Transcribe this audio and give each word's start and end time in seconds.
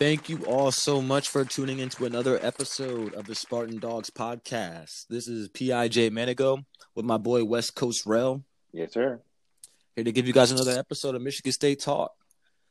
Thank 0.00 0.30
you 0.30 0.42
all 0.46 0.72
so 0.72 1.02
much 1.02 1.28
for 1.28 1.44
tuning 1.44 1.78
into 1.78 2.06
another 2.06 2.38
episode 2.40 3.12
of 3.12 3.26
the 3.26 3.34
Spartan 3.34 3.80
Dogs 3.80 4.08
podcast. 4.08 5.04
This 5.10 5.28
is 5.28 5.50
PIJ 5.50 6.08
Manigo 6.10 6.64
with 6.94 7.04
my 7.04 7.18
boy 7.18 7.44
West 7.44 7.74
Coast 7.74 8.06
Rel. 8.06 8.42
Yes, 8.72 8.94
sir. 8.94 9.20
Here 9.94 10.04
to 10.04 10.10
give 10.10 10.26
you 10.26 10.32
guys 10.32 10.52
another 10.52 10.70
episode 10.78 11.16
of 11.16 11.20
Michigan 11.20 11.52
State 11.52 11.80
Talk. 11.80 12.12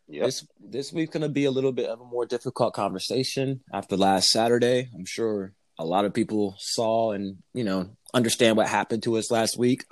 Yep. 0.08 0.26
This 0.26 0.48
this 0.60 0.92
week's 0.92 1.14
gonna 1.14 1.30
be 1.30 1.46
a 1.46 1.52
little 1.52 1.72
bit 1.72 1.88
of 1.88 2.02
a 2.02 2.04
more 2.04 2.26
difficult 2.26 2.74
conversation 2.74 3.62
after 3.72 3.96
last 3.96 4.30
Saturday. 4.30 4.90
I'm 4.96 5.06
sure 5.06 5.54
a 5.78 5.86
lot 5.86 6.06
of 6.06 6.16
people 6.16 6.56
saw 6.58 7.12
and 7.12 7.38
you 7.54 7.64
know 7.64 7.92
understand 8.12 8.58
what 8.58 8.68
happened 8.68 9.04
to 9.04 9.18
us 9.18 9.30
last 9.30 9.56
week. 9.56 9.86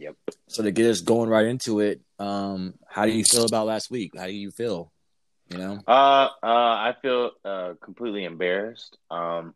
Yep. 0.00 0.16
So 0.48 0.64
to 0.64 0.72
get 0.72 0.90
us 0.90 1.00
going 1.00 1.30
right 1.30 1.46
into 1.46 1.78
it, 1.78 2.00
um, 2.18 2.74
how 2.88 3.06
do 3.06 3.12
you 3.12 3.22
feel 3.22 3.44
about 3.44 3.66
last 3.66 3.88
week? 3.88 4.14
How 4.18 4.26
do 4.26 4.32
you 4.32 4.50
feel? 4.50 4.90
You 5.52 5.58
know, 5.58 5.78
Uh, 5.86 6.28
uh, 6.42 6.46
I 6.46 6.94
feel 7.02 7.32
uh 7.44 7.74
completely 7.82 8.24
embarrassed. 8.24 8.96
Um, 9.10 9.54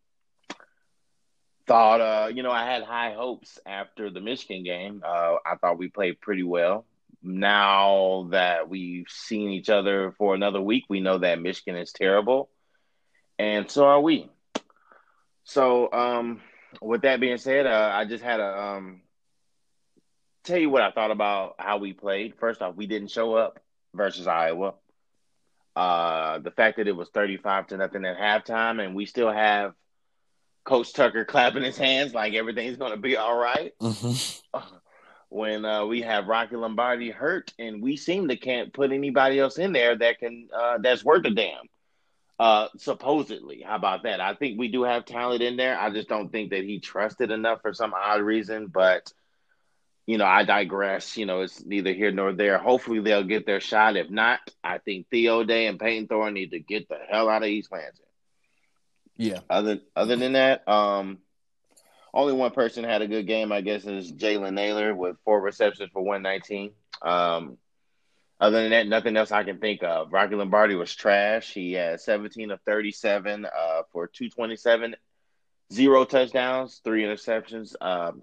thought, 1.67 2.01
uh, 2.01 2.29
you 2.35 2.43
know, 2.43 2.51
I 2.51 2.65
had 2.65 2.83
high 2.83 3.13
hopes 3.15 3.59
after 3.67 4.11
the 4.11 4.21
Michigan 4.21 4.63
game. 4.63 5.03
Uh, 5.05 5.37
I 5.45 5.57
thought 5.57 5.79
we 5.79 5.89
played 5.89 6.21
pretty 6.21 6.43
well. 6.43 6.87
Now 7.23 8.29
that 8.31 8.69
we've 8.69 9.09
seen 9.09 9.51
each 9.51 9.71
other 9.71 10.13
for 10.19 10.35
another 10.35 10.61
week, 10.61 10.85
we 10.89 11.01
know 11.01 11.19
that 11.19 11.41
Michigan 11.41 11.77
is 11.77 11.93
terrible, 11.93 12.51
and 13.39 13.71
so 13.71 13.87
are 13.87 14.01
we. 14.01 14.31
So, 15.45 15.93
um, 15.93 16.43
with 16.83 17.03
that 17.03 17.21
being 17.21 17.39
said, 17.39 17.67
uh, 17.67 17.91
I 17.95 18.05
just 18.05 18.23
had 18.23 18.41
a 18.41 18.63
um, 18.63 19.03
tell 20.45 20.59
you 20.59 20.71
what 20.71 20.83
I 20.83 20.91
thought 20.93 21.11
about 21.11 21.55
how 21.59 21.79
we 21.79 21.93
played. 21.93 22.35
First 22.39 22.63
off, 22.63 22.77
we 22.77 22.87
didn't 22.87 23.11
show 23.11 23.35
up 23.35 23.61
versus 23.95 24.27
Iowa. 24.27 24.75
Uh, 25.77 26.39
the 26.39 26.51
fact 26.51 26.79
that 26.79 26.89
it 26.89 26.97
was 26.97 27.11
35 27.11 27.67
to 27.67 27.77
nothing 27.77 28.07
at 28.07 28.17
halftime 28.17 28.83
and 28.83 28.95
we 28.95 29.05
still 29.05 29.31
have 29.31 29.75
Coach 30.65 30.95
Tucker 30.95 31.25
clapping 31.29 31.63
his 31.63 31.77
hands 31.77 32.15
like 32.15 32.33
everything's 32.33 32.79
going 32.79 32.93
to 32.93 32.99
be 32.99 33.17
all 33.17 33.37
right. 33.37 33.75
When 35.29 35.65
uh, 35.65 35.85
we 35.87 36.03
have 36.03 36.29
Rocky 36.29 36.55
Lombardi 36.55 37.11
hurt 37.11 37.53
and 37.59 37.83
we 37.83 37.97
seem 37.97 38.29
to 38.29 38.37
can't 38.37 38.73
put 38.73 38.93
anybody 38.93 39.41
else 39.41 39.59
in 39.59 39.73
there 39.73 39.97
that 39.97 40.21
can 40.21 40.49
uh, 40.57 40.79
that's 40.79 41.05
worth 41.05 41.27
a 41.27 41.31
damn. 41.31 41.65
Uh, 42.39 42.69
supposedly, 42.77 43.61
how 43.61 43.75
about 43.75 44.05
that? 44.05 44.21
I 44.21 44.35
think 44.35 44.57
we 44.57 44.69
do 44.69 44.85
have 44.85 45.05
talent 45.05 45.43
in 45.43 45.57
there. 45.57 45.79
I 45.79 45.91
just 45.91 46.09
don't 46.09 46.31
think 46.31 46.51
that 46.51 46.63
he 46.63 46.79
trusted 46.79 47.33
enough 47.33 47.61
for 47.61 47.75
some 47.75 47.93
odd 47.93 48.23
reason. 48.23 48.69
But 48.69 49.13
you 50.07 50.19
know, 50.19 50.25
I 50.25 50.45
digress. 50.45 51.17
You 51.17 51.27
know, 51.27 51.43
it's 51.43 51.65
neither 51.65 51.93
here 51.93 52.13
nor 52.13 52.33
there. 52.33 52.59
Hopefully, 52.59 53.01
they'll 53.01 53.25
get 53.25 53.47
their 53.47 53.61
shot. 53.61 53.97
If 53.97 54.11
not, 54.11 54.41
I 54.65 54.79
think 54.79 55.09
Theo 55.11 55.45
Day 55.45 55.67
and 55.67 55.79
Payton 55.81 56.09
Thorne 56.09 56.35
need 56.35 56.53
to 56.53 56.61
get 56.61 56.89
the 56.89 56.99
hell 57.11 57.29
out 57.29 57.43
of 57.43 57.49
East 57.49 57.73
Lansing. 57.73 58.07
yeah, 59.17 59.41
Other 59.51 59.81
other 59.97 60.17
than 60.17 60.33
that, 60.33 60.67
um, 60.69 61.19
only 62.15 62.33
one 62.33 62.53
person 62.53 62.85
had 62.85 63.03
a 63.03 63.09
good 63.09 63.27
game. 63.27 63.53
I 63.53 63.61
guess 63.61 63.85
is 63.85 64.13
Jalen 64.13 64.55
Nailor 64.55 64.95
with 64.95 65.17
four 65.25 65.41
receptions 65.41 65.91
for 65.93 66.03
one 66.03 66.23
nineteen. 66.23 66.73
Um, 67.03 67.59
other 68.41 68.63
than 68.63 68.71
that, 68.71 68.87
nothing 68.89 69.17
else 69.17 69.33
I 69.33 69.45
can 69.45 69.59
think 69.59 69.83
of. 69.83 70.13
Rocky 70.13 70.35
Lombardi 70.35 70.75
was 70.75 70.95
trash. 70.95 71.53
He 71.53 71.73
had 71.73 72.01
seventeen 72.01 72.51
of 72.51 72.61
thirty 72.63 72.93
seven 72.93 73.47
uh, 73.47 73.83
for 73.93 74.07
two 74.07 74.29
twenty 74.31 74.57
seven, 74.57 74.97
zero 75.73 76.05
touchdowns, 76.05 76.81
three 76.85 77.03
interceptions. 77.05 77.75
Um, 77.81 78.23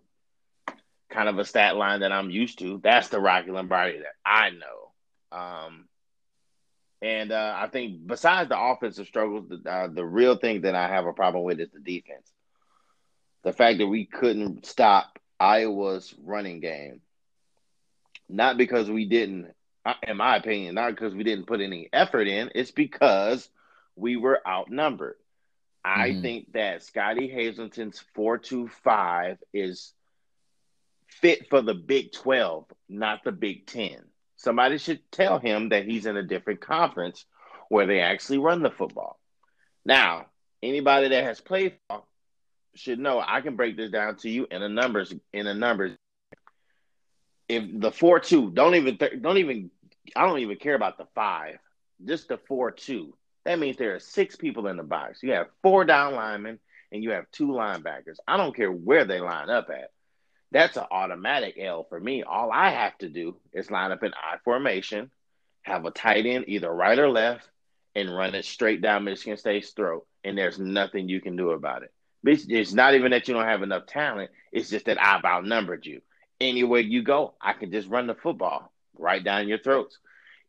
kind 1.14 1.30
of 1.30 1.39
a 1.39 1.45
stat 1.45 1.78
line 1.78 2.02
that 2.02 2.11
I'm 2.11 2.30
used 2.31 2.59
to. 2.59 2.80
That's 2.83 3.09
the 3.09 3.19
Rocky 3.19 3.52
Lombardi 3.52 4.00
that 4.00 4.16
I 4.25 4.50
know. 4.52 5.38
Um, 5.38 5.86
and 7.02 7.31
uh, 7.31 7.53
I 7.58 7.67
think 7.67 8.08
besides 8.08 8.50
the 8.50 8.59
offensive 8.59 9.08
struggles, 9.08 9.47
the, 9.50 9.69
uh, 9.69 9.88
the 9.88 10.06
real 10.06 10.38
thing 10.38 10.61
that 10.61 10.75
I 10.75 10.88
have 10.88 11.06
a 11.06 11.14
problem 11.14 11.44
with 11.44 11.59
is 11.59 11.72
the 11.72 11.80
defense. 11.80 12.31
The 13.44 13.53
fact 13.53 13.80
that 13.80 13.88
we 13.88 14.06
couldn't 14.06 14.66
stop 14.66 15.19
Iowa's 15.39 16.14
running 16.23 16.62
game, 16.62 17.02
not 18.29 18.57
because 18.57 18.90
we 18.90 19.06
didn't, 19.06 19.53
uh, 19.85 19.94
in 20.07 20.18
my 20.18 20.38
opinion, 20.38 20.75
not 20.75 20.91
because 20.91 21.13
we 21.13 21.23
didn't 21.23 21.46
put 21.47 21.62
any 21.62 21.90
effort 21.91 22.28
in. 22.28 22.52
It's 22.56 22.72
because 22.72 23.50
we 23.96 24.16
were 24.16 24.41
outnumbered. 24.47 25.18
I 25.84 26.12
Mhm. 26.12 26.22
think 26.22 26.53
that 26.53 26.84
Scottie 26.84 27.28
Hazelton's 27.28 28.00
four-two-five 28.16 29.44
is 29.53 29.94
fit 31.22 31.50
for 31.50 31.62
the 31.62 31.74
Big 31.74 32.12
12, 32.12 32.66
not 32.90 33.24
the 33.24 33.31
Big 33.31 33.66
10. 33.68 33.97
Somebody 34.35 34.78
should 34.78 35.00
tell 35.12 35.40
him 35.40 35.69
that 35.69 35.85
he's 35.85 36.06
in 36.06 36.18
a 36.18 36.24
different 36.24 36.62
conference 36.62 37.25
where 37.69 37.85
they 37.85 38.01
actually 38.01 38.40
run 38.40 38.62
the 38.62 38.69
football. 38.69 39.19
Now, 39.85 40.28
anybody 40.62 41.09
that 41.09 41.23
has 41.23 41.40
played 41.40 41.78
should 42.75 43.00
know 43.00 43.23
I 43.25 43.41
can 43.41 43.56
break 43.56 43.78
this 43.78 43.91
down 43.91 44.18
to 44.18 44.29
you 44.29 44.47
in 44.50 44.62
a 44.62 44.69
numbers 44.69 45.13
in 45.31 45.47
a 45.47 45.53
numbers. 45.53 45.96
If 47.47 47.63
the 47.79 47.91
4-2, 47.91 48.53
don't 48.53 48.75
even 48.75 48.97
don't 49.22 49.38
even 49.38 49.72
I 50.16 50.25
don't 50.25 50.40
even 50.40 50.57
care 50.57 50.75
about 50.75 50.97
the 50.97 51.07
5. 51.16 51.57
Just 52.03 52.28
the 52.28 52.38
4-2. 52.38 53.12
That 53.46 53.59
means 53.59 53.78
there 53.78 53.96
are 53.96 54.00
6 54.00 54.35
people 54.35 54.68
in 54.68 54.78
the 54.78 54.84
box. 54.84 55.23
You 55.23 55.31
have 55.34 55.47
4 55.62 55.85
down 55.85 56.16
linemen 56.16 56.59
and 56.91 57.03
you 57.03 57.12
have 57.12 57.31
2 57.31 57.47
linebackers. 57.47 58.18
I 58.28 58.38
don't 58.38 58.56
care 58.56 58.72
where 58.72 59.06
they 59.06 59.19
line 59.19 59.50
up 59.50 59.69
at 59.69 59.91
that's 60.53 60.78
an 60.78 60.86
automatic 60.91 61.58
L 61.59 61.84
for 61.90 62.00
me. 62.00 62.24
All 62.24 62.52
I 62.52 62.69
have 62.69 62.96
to 63.00 63.09
do 63.09 63.36
is 63.52 63.72
line 63.72 63.91
up 63.91 64.03
in 64.03 64.14
I 64.14 64.38
formation, 64.46 65.09
have 65.64 65.86
a 65.86 65.91
tight 65.91 66.28
end 66.28 66.46
either 66.47 66.72
right 66.72 66.97
or 66.97 67.09
left, 67.09 67.50
and 67.96 68.16
run 68.16 68.36
it 68.36 68.46
straight 68.46 68.81
down 68.81 69.03
Michigan 69.03 69.38
State's 69.38 69.72
throat. 69.72 70.06
And 70.24 70.38
there's 70.38 70.59
nothing 70.59 71.09
you 71.09 71.22
can 71.22 71.36
do 71.36 71.50
about 71.50 71.84
it. 71.84 71.91
It's 72.24 72.72
not 72.72 72.94
even 72.94 73.12
that 73.12 73.28
you 73.28 73.34
don't 73.34 73.44
have 73.46 73.64
enough 73.64 73.88
talent. 73.88 74.30
It's 74.52 74.69
just 74.69 74.86
that 74.86 75.02
I've 75.02 75.25
outnumbered 75.25 75.86
you. 75.86 76.02
Anywhere 76.40 76.81
you 76.81 77.02
go, 77.02 77.34
I 77.41 77.53
can 77.53 77.72
just 77.72 77.90
run 77.90 78.08
the 78.08 78.16
football 78.16 78.72
right 78.97 79.24
down 79.24 79.47
your 79.47 79.58
throats. 79.58 79.97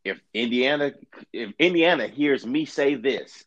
If 0.04 0.20
Indiana, 0.34 0.92
if 1.32 1.52
Indiana 1.58 2.06
hears 2.08 2.46
me 2.46 2.66
say 2.66 2.94
this, 2.94 3.44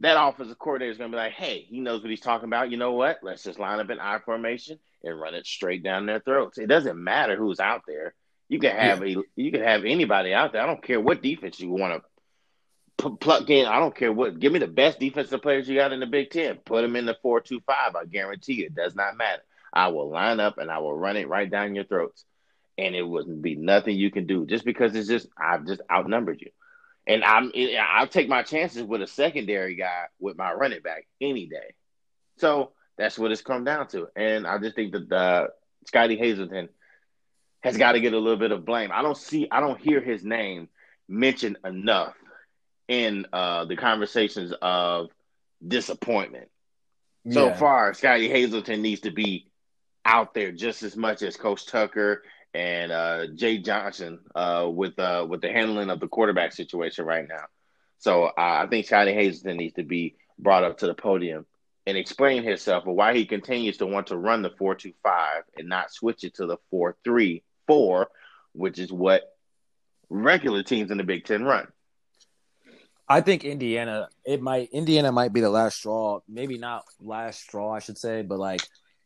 that 0.00 0.16
offensive 0.18 0.58
coordinator 0.58 0.92
is 0.92 0.98
going 0.98 1.10
to 1.10 1.16
be 1.16 1.20
like, 1.22 1.32
"Hey, 1.32 1.66
he 1.68 1.80
knows 1.80 2.00
what 2.00 2.10
he's 2.10 2.20
talking 2.20 2.48
about. 2.48 2.70
You 2.70 2.78
know 2.78 2.92
what? 2.92 3.18
Let's 3.22 3.44
just 3.44 3.58
line 3.58 3.80
up 3.80 3.90
in 3.90 4.00
I 4.00 4.18
formation 4.18 4.78
and 5.02 5.20
run 5.20 5.34
it 5.34 5.46
straight 5.46 5.82
down 5.82 6.06
their 6.06 6.20
throats. 6.20 6.58
It 6.58 6.66
doesn't 6.66 7.02
matter 7.02 7.36
who's 7.36 7.60
out 7.60 7.82
there. 7.86 8.14
You 8.48 8.58
can 8.58 8.74
have 8.74 9.02
a 9.02 9.16
you 9.36 9.52
can 9.52 9.62
have 9.62 9.84
anybody 9.84 10.34
out 10.34 10.52
there. 10.52 10.62
I 10.62 10.66
don't 10.66 10.82
care 10.82 11.00
what 11.00 11.22
defense 11.22 11.60
you 11.60 11.70
want 11.70 12.02
to 12.98 13.08
p- 13.08 13.16
plug 13.20 13.50
in. 13.50 13.66
I 13.66 13.78
don't 13.78 13.94
care 13.94 14.12
what. 14.12 14.38
Give 14.38 14.52
me 14.52 14.58
the 14.58 14.66
best 14.66 14.98
defensive 14.98 15.42
players 15.42 15.68
you 15.68 15.76
got 15.76 15.92
in 15.92 16.00
the 16.00 16.06
Big 16.06 16.30
Ten. 16.30 16.56
Put 16.64 16.82
them 16.82 16.96
in 16.96 17.06
the 17.06 17.16
four 17.22 17.40
two 17.40 17.60
five. 17.60 17.94
I 17.96 18.04
guarantee 18.04 18.54
you, 18.54 18.66
it 18.66 18.74
does 18.74 18.94
not 18.94 19.16
matter. 19.16 19.42
I 19.72 19.88
will 19.88 20.10
line 20.10 20.40
up 20.40 20.58
and 20.58 20.70
I 20.70 20.78
will 20.78 20.96
run 20.96 21.16
it 21.16 21.28
right 21.28 21.48
down 21.50 21.74
your 21.74 21.84
throats, 21.84 22.24
and 22.76 22.94
it 22.94 23.02
wouldn't 23.02 23.42
be 23.42 23.54
nothing 23.56 23.96
you 23.96 24.10
can 24.10 24.26
do 24.26 24.46
just 24.46 24.64
because 24.64 24.94
it's 24.94 25.08
just 25.08 25.28
I've 25.38 25.66
just 25.66 25.82
outnumbered 25.90 26.40
you. 26.40 26.50
And 27.06 27.24
I'm 27.24 27.52
I'll 27.80 28.06
take 28.06 28.28
my 28.28 28.42
chances 28.42 28.82
with 28.82 29.02
a 29.02 29.06
secondary 29.06 29.76
guy 29.76 30.06
with 30.18 30.36
my 30.36 30.52
running 30.52 30.82
back 30.82 31.06
any 31.20 31.46
day. 31.46 31.74
So 32.38 32.72
that's 32.98 33.18
what 33.18 33.32
it's 33.32 33.42
come 33.42 33.64
down 33.64 33.88
to. 33.88 34.08
And 34.16 34.46
I 34.46 34.58
just 34.58 34.76
think 34.76 34.92
that 34.92 35.12
uh, 35.12 35.46
Scottie 35.86 36.16
Hazelton 36.18 36.68
has 37.62 37.76
got 37.76 37.92
to 37.92 38.00
get 38.00 38.12
a 38.12 38.18
little 38.18 38.38
bit 38.38 38.52
of 38.52 38.64
blame. 38.64 38.90
I 38.92 39.02
don't 39.02 39.16
see, 39.16 39.48
I 39.50 39.60
don't 39.60 39.80
hear 39.80 40.00
his 40.00 40.24
name 40.24 40.68
mentioned 41.08 41.58
enough 41.64 42.14
in 42.88 43.26
uh, 43.32 43.64
the 43.64 43.76
conversations 43.76 44.52
of 44.62 45.08
disappointment. 45.66 46.48
So 47.28 47.50
Yeah. 47.50 47.52
far, 47.52 47.94
Scottie 47.94 48.28
Hazelton 48.28 48.82
needs 48.82 49.00
to 49.02 49.10
be 49.10 49.46
out 50.04 50.34
there 50.34 50.52
just 50.52 50.82
as 50.82 50.96
much 50.96 51.22
as 51.22 51.36
Coach 51.36 51.66
Tucker 51.66 52.22
and 52.54 52.90
uh, 52.92 53.26
Jay 53.34 53.58
Johnson 53.58 54.18
uh, 54.34 54.68
with 54.70 54.98
uh, 54.98 55.26
with 55.28 55.40
the 55.40 55.50
handling 55.52 55.90
of 55.90 56.00
the 56.00 56.08
quarterback 56.08 56.52
situation 56.52 57.04
right 57.04 57.26
now. 57.28 57.44
So 57.98 58.30
I 58.36 58.66
think 58.66 58.86
Scottie 58.86 59.12
Hazelton 59.14 59.56
needs 59.58 59.74
to 59.74 59.82
be 59.84 60.16
brought 60.38 60.64
up 60.64 60.78
to 60.78 60.86
the 60.86 60.94
podium 60.94 61.46
and 61.86 61.96
explain 61.96 62.42
himself 62.42 62.86
of 62.86 62.94
why 62.94 63.14
he 63.14 63.24
continues 63.26 63.78
to 63.78 63.86
want 63.86 64.08
to 64.08 64.16
run 64.16 64.42
the 64.42 64.50
four 64.50 64.74
two 64.74 64.92
five 65.02 65.42
and 65.56 65.68
not 65.68 65.90
switch 65.92 66.24
it 66.24 66.34
to 66.34 66.46
the 66.46 66.56
four 66.70 66.96
three 67.04 67.42
four, 67.66 68.08
which 68.52 68.78
is 68.78 68.92
what 68.92 69.22
regular 70.08 70.62
teams 70.62 70.90
in 70.90 70.98
the 70.98 71.04
Big 71.04 71.24
Ten 71.24 71.44
run. 71.44 71.66
I 73.08 73.20
think 73.22 73.44
Indiana. 73.44 74.08
It 74.24 74.40
might 74.40 74.68
Indiana 74.70 75.10
might 75.10 75.32
be 75.32 75.40
the 75.40 75.50
last 75.50 75.78
straw. 75.78 76.20
Maybe 76.28 76.58
not 76.58 76.84
last 77.00 77.40
straw, 77.40 77.72
I 77.72 77.80
should 77.80 77.98
say, 77.98 78.22
but 78.22 78.38
like 78.38 78.60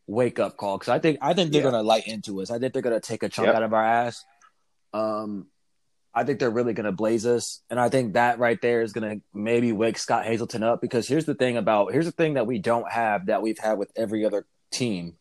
wake 0.07 0.37
up 0.39 0.57
call. 0.57 0.77
Because 0.77 0.89
I 0.89 0.99
think 0.99 1.17
I 1.21 1.33
think 1.33 1.51
they're 1.51 1.61
Yeah. 1.63 1.71
gonna 1.71 1.83
light 1.83 2.07
into 2.07 2.41
us. 2.41 2.51
I 2.51 2.59
think 2.59 2.73
they're 2.73 2.81
gonna 2.83 2.99
take 2.99 3.23
a 3.23 3.29
chunk 3.29 3.47
Yep. 3.47 3.55
out 3.55 3.63
of 3.63 3.73
our 3.73 3.83
ass. 3.83 4.23
Um, 4.93 5.47
I 6.15 6.23
think 6.23 6.39
they're 6.39 6.49
really 6.49 6.73
gonna 6.73 6.93
blaze 6.93 7.25
us, 7.25 7.61
and 7.69 7.79
I 7.79 7.89
think 7.89 8.13
that 8.13 8.39
right 8.39 8.59
there 8.61 8.81
is 8.81 8.93
gonna 8.93 9.17
maybe 9.33 9.73
wake 9.73 9.97
Scott 9.97 10.25
Hazelton 10.25 10.63
up. 10.63 10.81
Because 10.81 11.07
here's 11.07 11.25
the 11.25 11.35
thing 11.35 11.57
about 11.57 11.91
here's 11.91 12.05
the 12.05 12.11
thing 12.11 12.35
that 12.35 12.47
we 12.47 12.57
don't 12.57 12.89
have 12.89 13.25
that 13.25 13.41
we've 13.41 13.59
had 13.59 13.77
with 13.77 13.91
every 13.95 14.25
other 14.25 14.45
team. 14.71 15.15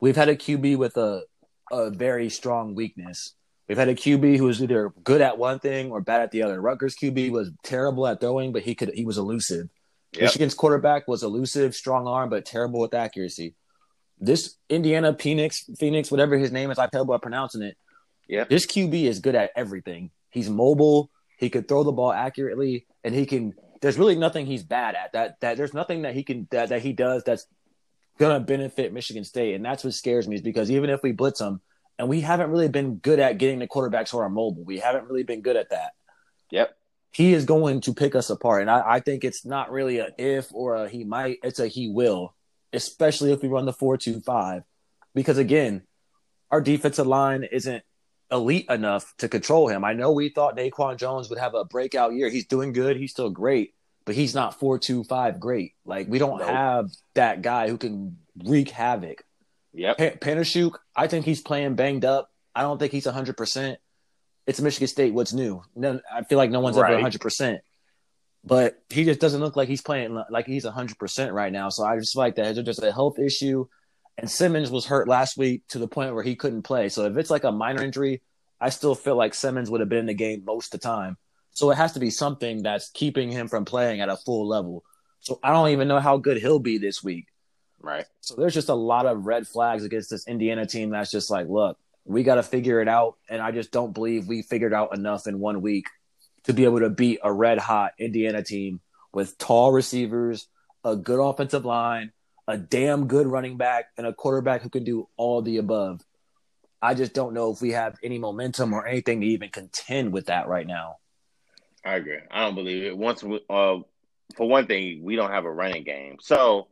We've 0.00 0.16
had 0.16 0.30
a 0.30 0.36
QB 0.36 0.78
with 0.78 0.96
a 0.96 1.24
a 1.70 1.90
very 1.90 2.30
strong 2.30 2.74
weakness. 2.74 3.34
We've 3.68 3.78
had 3.78 3.88
a 3.88 3.94
QB 3.94 4.36
who 4.36 4.44
was 4.44 4.62
either 4.62 4.92
good 5.04 5.20
at 5.20 5.38
one 5.38 5.58
thing 5.58 5.90
or 5.90 6.00
bad 6.00 6.20
at 6.20 6.30
the 6.30 6.42
other. 6.42 6.60
Rutgers 6.60 6.96
QB 6.96 7.30
was 7.30 7.50
terrible 7.62 8.06
at 8.06 8.20
throwing, 8.20 8.52
but 8.52 8.62
he 8.62 8.74
could 8.74 8.92
he 8.94 9.04
was 9.04 9.18
elusive. 9.18 9.68
Yep. 10.14 10.22
Michigan's 10.22 10.54
quarterback 10.54 11.08
was 11.08 11.22
elusive, 11.22 11.74
strong 11.74 12.06
arm, 12.06 12.28
but 12.28 12.44
terrible 12.44 12.80
with 12.80 12.94
accuracy. 12.94 13.54
This 14.18 14.56
Indiana 14.68 15.16
Phoenix, 15.18 15.64
Phoenix, 15.78 16.10
whatever 16.10 16.36
his 16.36 16.52
name 16.52 16.70
is, 16.70 16.78
I'm 16.78 16.90
terrible 16.90 17.14
at 17.14 17.22
pronouncing 17.22 17.62
it. 17.62 17.76
Yeah. 18.28 18.44
This 18.44 18.66
QB 18.66 19.04
is 19.04 19.20
good 19.20 19.34
at 19.34 19.50
everything. 19.56 20.10
He's 20.32 20.50
mobile. 20.50 21.10
He 21.36 21.50
could 21.50 21.68
throw 21.68 21.84
the 21.84 21.92
ball 21.92 22.12
accurately, 22.12 22.86
and 23.04 23.14
he 23.14 23.26
can. 23.26 23.54
There's 23.80 23.98
really 23.98 24.16
nothing 24.16 24.46
he's 24.46 24.62
bad 24.62 24.94
at. 24.94 25.12
That 25.12 25.40
that 25.40 25.56
there's 25.56 25.74
nothing 25.74 26.02
that 26.02 26.14
he 26.14 26.24
can 26.24 26.48
that, 26.50 26.70
that 26.70 26.82
he 26.82 26.92
does 26.92 27.22
that's 27.22 27.46
gonna 28.18 28.40
benefit 28.40 28.92
Michigan 28.92 29.24
State, 29.24 29.54
and 29.54 29.64
that's 29.64 29.84
what 29.84 29.94
scares 29.94 30.26
me. 30.26 30.36
Is 30.36 30.42
because 30.42 30.70
even 30.70 30.90
if 30.90 31.02
we 31.02 31.12
blitz 31.12 31.40
him, 31.40 31.60
and 31.98 32.08
we 32.08 32.20
haven't 32.20 32.50
really 32.50 32.68
been 32.68 32.96
good 32.96 33.20
at 33.20 33.38
getting 33.38 33.58
the 33.58 33.68
quarterbacks 33.68 34.10
who 34.10 34.18
are 34.18 34.28
mobile, 34.28 34.64
we 34.64 34.78
haven't 34.78 35.06
really 35.06 35.22
been 35.22 35.42
good 35.42 35.56
at 35.56 35.70
that. 35.70 35.92
Yep. 36.50 36.76
He 37.12 37.34
is 37.34 37.44
going 37.44 37.82
to 37.82 37.92
pick 37.92 38.14
us 38.14 38.30
apart, 38.30 38.62
and 38.62 38.70
I, 38.70 38.94
I 38.94 39.00
think 39.00 39.22
it's 39.22 39.44
not 39.44 39.70
really 39.70 39.98
a 39.98 40.08
if 40.16 40.48
or 40.54 40.76
a 40.76 40.88
he 40.88 41.04
might. 41.04 41.40
It's 41.42 41.58
a 41.58 41.68
he 41.68 41.88
will, 41.88 42.34
especially 42.72 43.32
if 43.32 43.42
we 43.42 43.48
run 43.48 43.66
the 43.66 43.72
four 43.72 43.98
two 43.98 44.20
five, 44.20 44.62
because 45.14 45.36
again, 45.36 45.82
our 46.50 46.60
defensive 46.60 47.06
line 47.06 47.44
isn't 47.44 47.82
elite 48.32 48.66
enough 48.68 49.14
to 49.18 49.28
control 49.28 49.68
him. 49.68 49.84
I 49.84 49.92
know 49.92 50.10
we 50.10 50.30
thought 50.30 50.56
Naquan 50.56 50.96
Jones 50.96 51.28
would 51.30 51.38
have 51.38 51.54
a 51.54 51.64
breakout 51.64 52.14
year. 52.14 52.28
He's 52.30 52.46
doing 52.46 52.72
good. 52.72 52.96
He's 52.96 53.12
still 53.12 53.30
great 53.30 53.74
but 54.04 54.14
he's 54.14 54.34
not 54.34 54.58
four 54.58 54.78
two 54.78 55.04
five 55.04 55.40
great. 55.40 55.74
Like 55.84 56.08
we 56.08 56.18
don't 56.18 56.38
nope. 56.38 56.48
have 56.48 56.90
that 57.14 57.42
guy 57.42 57.68
who 57.68 57.78
can 57.78 58.18
wreak 58.44 58.70
havoc. 58.70 59.24
Yep. 59.74 59.98
Panasiuk, 60.20 60.74
I 60.94 61.06
think 61.06 61.24
he's 61.24 61.40
playing 61.40 61.76
banged 61.76 62.04
up. 62.04 62.30
I 62.54 62.62
don't 62.62 62.78
think 62.78 62.92
he's 62.92 63.06
hundred 63.06 63.36
percent. 63.36 63.78
It's 64.46 64.60
Michigan 64.60 64.88
State. 64.88 65.14
What's 65.14 65.32
new? 65.32 65.62
No, 65.74 66.00
I 66.12 66.24
feel 66.24 66.38
like 66.38 66.50
no 66.50 66.60
one's 66.60 66.76
right. 66.76 66.92
ever 66.92 67.00
hundred 67.00 67.20
percent. 67.20 67.60
But 68.44 68.82
he 68.90 69.04
just 69.04 69.20
doesn't 69.20 69.40
look 69.40 69.54
like 69.54 69.68
he's 69.68 69.82
playing 69.82 70.20
like 70.30 70.46
he's 70.46 70.64
hundred 70.64 70.98
percent 70.98 71.32
right 71.32 71.52
now. 71.52 71.68
So 71.68 71.84
I 71.84 71.96
just 71.98 72.14
feel 72.14 72.22
like 72.22 72.34
that 72.36 72.46
it's 72.46 72.66
just 72.66 72.82
a 72.82 72.92
health 72.92 73.18
issue. 73.18 73.66
And 74.18 74.30
Simmons 74.30 74.70
was 74.70 74.86
hurt 74.86 75.08
last 75.08 75.36
week 75.36 75.62
to 75.68 75.78
the 75.78 75.88
point 75.88 76.14
where 76.14 76.22
he 76.22 76.36
couldn't 76.36 76.62
play. 76.62 76.88
So 76.88 77.06
if 77.06 77.16
it's 77.16 77.30
like 77.30 77.44
a 77.44 77.52
minor 77.52 77.82
injury, 77.82 78.22
I 78.60 78.68
still 78.68 78.94
feel 78.94 79.16
like 79.16 79.34
Simmons 79.34 79.70
would 79.70 79.80
have 79.80 79.88
been 79.88 80.00
in 80.00 80.06
the 80.06 80.14
game 80.14 80.44
most 80.44 80.74
of 80.74 80.80
the 80.80 80.86
time. 80.86 81.16
So 81.52 81.70
it 81.70 81.76
has 81.76 81.92
to 81.94 82.00
be 82.00 82.10
something 82.10 82.62
that's 82.62 82.90
keeping 82.90 83.30
him 83.30 83.48
from 83.48 83.64
playing 83.64 84.00
at 84.00 84.08
a 84.08 84.16
full 84.16 84.46
level. 84.46 84.84
So 85.20 85.38
I 85.42 85.52
don't 85.52 85.70
even 85.70 85.88
know 85.88 86.00
how 86.00 86.16
good 86.16 86.38
he'll 86.38 86.58
be 86.58 86.78
this 86.78 87.02
week. 87.02 87.26
Right. 87.80 88.06
So 88.20 88.34
there's 88.36 88.54
just 88.54 88.68
a 88.68 88.74
lot 88.74 89.06
of 89.06 89.26
red 89.26 89.46
flags 89.46 89.84
against 89.84 90.10
this 90.10 90.26
Indiana 90.28 90.66
team 90.66 90.90
that's 90.90 91.10
just 91.10 91.30
like, 91.30 91.48
look, 91.48 91.78
we 92.04 92.22
got 92.22 92.36
to 92.36 92.42
figure 92.42 92.80
it 92.80 92.88
out. 92.88 93.16
And 93.28 93.42
I 93.42 93.50
just 93.50 93.72
don't 93.72 93.92
believe 93.92 94.26
we 94.26 94.42
figured 94.42 94.72
out 94.72 94.96
enough 94.96 95.26
in 95.26 95.40
one 95.40 95.60
week 95.62 95.86
to 96.44 96.52
be 96.52 96.64
able 96.64 96.80
to 96.80 96.90
beat 96.90 97.20
a 97.22 97.32
red 97.32 97.58
hot 97.58 97.92
Indiana 97.98 98.42
team 98.42 98.80
with 99.12 99.36
tall 99.38 99.72
receivers, 99.72 100.48
a 100.84 100.96
good 100.96 101.20
offensive 101.20 101.64
line, 101.64 102.12
a 102.48 102.58
damn 102.58 103.06
good 103.06 103.26
running 103.26 103.56
back, 103.56 103.86
and 103.96 104.06
a 104.06 104.12
quarterback 104.12 104.62
who 104.62 104.68
can 104.68 104.84
do 104.84 105.08
all 105.16 105.42
the 105.42 105.58
above. 105.58 106.04
I 106.80 106.94
just 106.94 107.14
don't 107.14 107.34
know 107.34 107.52
if 107.52 107.62
we 107.62 107.70
have 107.70 107.96
any 108.02 108.18
momentum 108.18 108.72
or 108.72 108.86
anything 108.86 109.20
to 109.20 109.26
even 109.28 109.50
contend 109.50 110.12
with 110.12 110.26
that 110.26 110.48
right 110.48 110.66
now. 110.66 110.96
I 111.84 111.94
agree. 111.94 112.18
I 112.30 112.44
don't 112.44 112.54
believe 112.54 112.84
it. 112.84 112.96
Once, 112.96 113.22
we, 113.22 113.40
uh, 113.48 113.78
for 114.36 114.48
one 114.48 114.66
thing, 114.66 115.02
we 115.02 115.16
don't 115.16 115.30
have 115.30 115.44
a 115.44 115.52
running 115.52 115.84
game. 115.84 116.16
So 116.20 116.68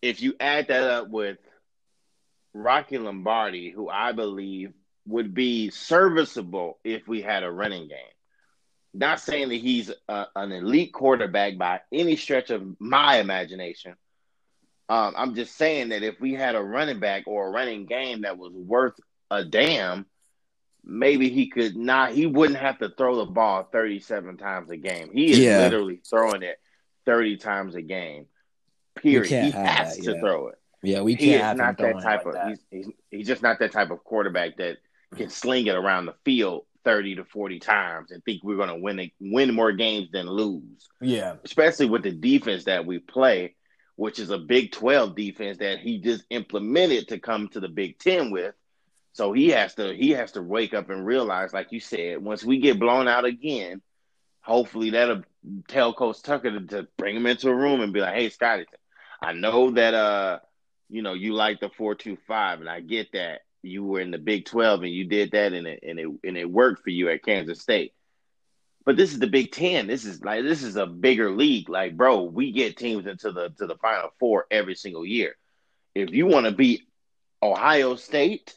if 0.00 0.20
you 0.20 0.34
add 0.40 0.68
that 0.68 0.82
up 0.82 1.08
with 1.08 1.38
Rocky 2.52 2.98
Lombardi, 2.98 3.70
who 3.70 3.88
I 3.88 4.12
believe 4.12 4.72
would 5.06 5.34
be 5.34 5.70
serviceable 5.70 6.78
if 6.84 7.08
we 7.08 7.22
had 7.22 7.42
a 7.44 7.50
running 7.50 7.88
game. 7.88 7.98
Not 8.94 9.20
saying 9.20 9.48
that 9.48 9.56
he's 9.56 9.90
a, 10.08 10.26
an 10.36 10.52
elite 10.52 10.92
quarterback 10.92 11.56
by 11.56 11.80
any 11.90 12.16
stretch 12.16 12.50
of 12.50 12.78
my 12.78 13.18
imagination. 13.18 13.94
Um, 14.88 15.14
I'm 15.16 15.34
just 15.34 15.56
saying 15.56 15.90
that 15.90 16.02
if 16.02 16.20
we 16.20 16.34
had 16.34 16.54
a 16.54 16.62
running 16.62 17.00
back 17.00 17.24
or 17.26 17.46
a 17.46 17.50
running 17.50 17.86
game 17.86 18.22
that 18.22 18.36
was 18.36 18.52
worth 18.52 18.94
a 19.30 19.44
damn, 19.44 20.06
maybe 20.84 21.30
he 21.30 21.48
could 21.48 21.76
not 21.76 22.12
he 22.12 22.26
wouldn't 22.26 22.58
have 22.58 22.78
to 22.78 22.90
throw 22.90 23.16
the 23.16 23.30
ball 23.30 23.68
37 23.70 24.36
times 24.36 24.70
a 24.70 24.76
game. 24.76 25.10
He 25.12 25.30
is 25.30 25.38
yeah. 25.38 25.60
literally 25.60 26.00
throwing 26.08 26.42
it 26.42 26.58
30 27.06 27.36
times 27.38 27.74
a 27.74 27.82
game. 27.82 28.26
Period. 28.96 29.26
He 29.26 29.50
has 29.50 29.96
that, 29.96 30.04
to 30.04 30.12
yeah. 30.12 30.20
throw 30.20 30.48
it. 30.48 30.58
Yeah, 30.82 31.02
we 31.02 31.14
can't. 31.14 31.22
He 31.22 31.34
is 31.34 31.56
not 31.56 31.78
that 31.78 32.02
type 32.02 32.24
like 32.24 32.26
of. 32.26 32.32
That. 32.34 32.48
He's, 32.48 32.58
he's, 32.70 32.94
he's 33.10 33.26
just 33.26 33.42
not 33.42 33.58
that 33.60 33.72
type 33.72 33.90
of 33.90 34.02
quarterback 34.04 34.56
that 34.56 34.78
can 35.16 35.30
sling 35.30 35.66
it 35.66 35.76
around 35.76 36.06
the 36.06 36.14
field 36.24 36.64
thirty 36.84 37.14
to 37.14 37.24
forty 37.24 37.60
times 37.60 38.10
and 38.10 38.22
think 38.24 38.42
we're 38.42 38.56
going 38.56 38.68
to 38.68 38.76
win 38.76 39.10
win 39.20 39.54
more 39.54 39.72
games 39.72 40.10
than 40.12 40.28
lose. 40.28 40.88
Yeah, 41.00 41.36
especially 41.44 41.86
with 41.86 42.02
the 42.02 42.10
defense 42.10 42.64
that 42.64 42.84
we 42.84 42.98
play, 42.98 43.54
which 43.96 44.18
is 44.18 44.30
a 44.30 44.38
Big 44.38 44.72
Twelve 44.72 45.14
defense 45.14 45.58
that 45.58 45.80
he 45.80 45.98
just 45.98 46.24
implemented 46.30 47.08
to 47.08 47.18
come 47.18 47.48
to 47.48 47.60
the 47.60 47.68
Big 47.68 47.98
Ten 47.98 48.30
with. 48.30 48.54
So 49.12 49.32
he 49.32 49.50
has 49.50 49.74
to 49.74 49.94
he 49.94 50.10
has 50.10 50.32
to 50.32 50.42
wake 50.42 50.74
up 50.74 50.90
and 50.90 51.04
realize, 51.04 51.52
like 51.52 51.72
you 51.72 51.80
said, 51.80 52.22
once 52.22 52.42
we 52.42 52.58
get 52.58 52.78
blown 52.78 53.08
out 53.08 53.24
again, 53.24 53.82
hopefully 54.40 54.90
that'll 54.90 55.22
tell 55.68 55.92
Coach 55.92 56.22
Tucker 56.22 56.50
to, 56.50 56.66
to 56.68 56.88
bring 56.96 57.16
him 57.16 57.26
into 57.26 57.50
a 57.50 57.54
room 57.54 57.80
and 57.80 57.92
be 57.92 58.00
like, 58.00 58.14
"Hey, 58.14 58.30
Scottie, 58.30 58.66
I 59.20 59.32
know 59.32 59.70
that 59.72 59.94
uh, 59.94 60.38
you 60.88 61.02
know, 61.02 61.14
you 61.14 61.34
like 61.34 61.60
the 61.60 61.70
four 61.70 61.94
two 61.94 62.16
five, 62.26 62.60
and 62.60 62.68
I 62.68 62.80
get 62.80 63.12
that 63.12 63.40
you 63.62 63.84
were 63.84 64.00
in 64.00 64.10
the 64.10 64.18
Big 64.18 64.46
Twelve 64.46 64.82
and 64.82 64.92
you 64.92 65.04
did 65.04 65.32
that, 65.32 65.52
and 65.52 65.66
it 65.66 65.80
and 65.82 65.98
it 65.98 66.08
and 66.24 66.36
it 66.36 66.50
worked 66.50 66.82
for 66.82 66.90
you 66.90 67.08
at 67.10 67.22
Kansas 67.22 67.60
State. 67.60 67.92
But 68.84 68.96
this 68.96 69.12
is 69.12 69.18
the 69.18 69.28
Big 69.28 69.52
Ten. 69.52 69.86
This 69.86 70.04
is 70.04 70.24
like 70.24 70.42
this 70.42 70.62
is 70.62 70.76
a 70.76 70.86
bigger 70.86 71.30
league. 71.30 71.68
Like, 71.68 71.96
bro, 71.96 72.22
we 72.22 72.52
get 72.52 72.76
teams 72.76 73.06
into 73.06 73.32
the 73.32 73.50
to 73.58 73.66
the 73.66 73.76
Final 73.76 74.10
Four 74.18 74.46
every 74.50 74.74
single 74.74 75.06
year. 75.06 75.36
If 75.94 76.10
you 76.10 76.26
want 76.26 76.46
to 76.46 76.52
beat 76.52 76.82
Ohio 77.42 77.96
State." 77.96 78.54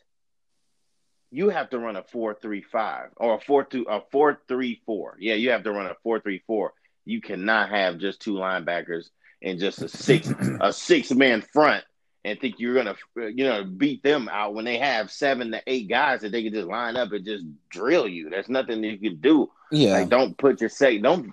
you 1.35 1.49
have 1.49 1.69
to 1.69 1.79
run 1.79 1.97
a 1.97 2.03
four 2.03 2.33
three 2.33 2.61
five 2.61 3.09
or 3.17 3.35
a 3.35 3.39
four 3.39 3.65
two 3.65 3.85
a 3.89 4.01
four 4.09 4.39
three 4.47 4.81
four. 4.85 5.17
Yeah, 5.19 5.33
you 5.33 5.51
have 5.51 5.63
to 5.63 5.71
run 5.71 5.85
a 5.85 5.95
four 6.01 6.21
three 6.21 6.41
four. 6.47 6.73
You 7.03 7.19
cannot 7.19 7.69
have 7.69 7.97
just 7.97 8.21
two 8.21 8.35
linebackers 8.35 9.09
and 9.41 9.59
just 9.59 9.81
a 9.81 9.89
six 9.89 10.31
a 10.61 10.71
six 10.71 11.11
man 11.11 11.41
front 11.41 11.83
and 12.25 12.41
think 12.41 12.55
you're 12.57 12.73
gonna 12.73 12.95
uh, 13.17 13.27
you 13.27 13.45
know 13.45 13.63
beat 13.63 14.01
them 14.03 14.27
out 14.29 14.55
when 14.55 14.65
they 14.65 14.79
have 14.79 15.11
seven 15.11 15.51
to 15.51 15.61
eight 15.67 15.87
guys 15.87 16.21
that 16.21 16.31
they 16.31 16.43
can 16.43 16.51
just 16.51 16.67
line 16.67 16.97
up 16.97 17.11
and 17.11 17.23
just 17.23 17.45
drill 17.69 18.07
you. 18.07 18.29
There's 18.29 18.49
nothing 18.49 18.83
you 18.83 18.97
can 18.97 19.17
do. 19.17 19.51
Yeah, 19.71 19.93
like 19.93 20.09
don't 20.09 20.37
put 20.37 20.59
your 20.59 20.69
say 20.69 20.97
don't 20.97 21.31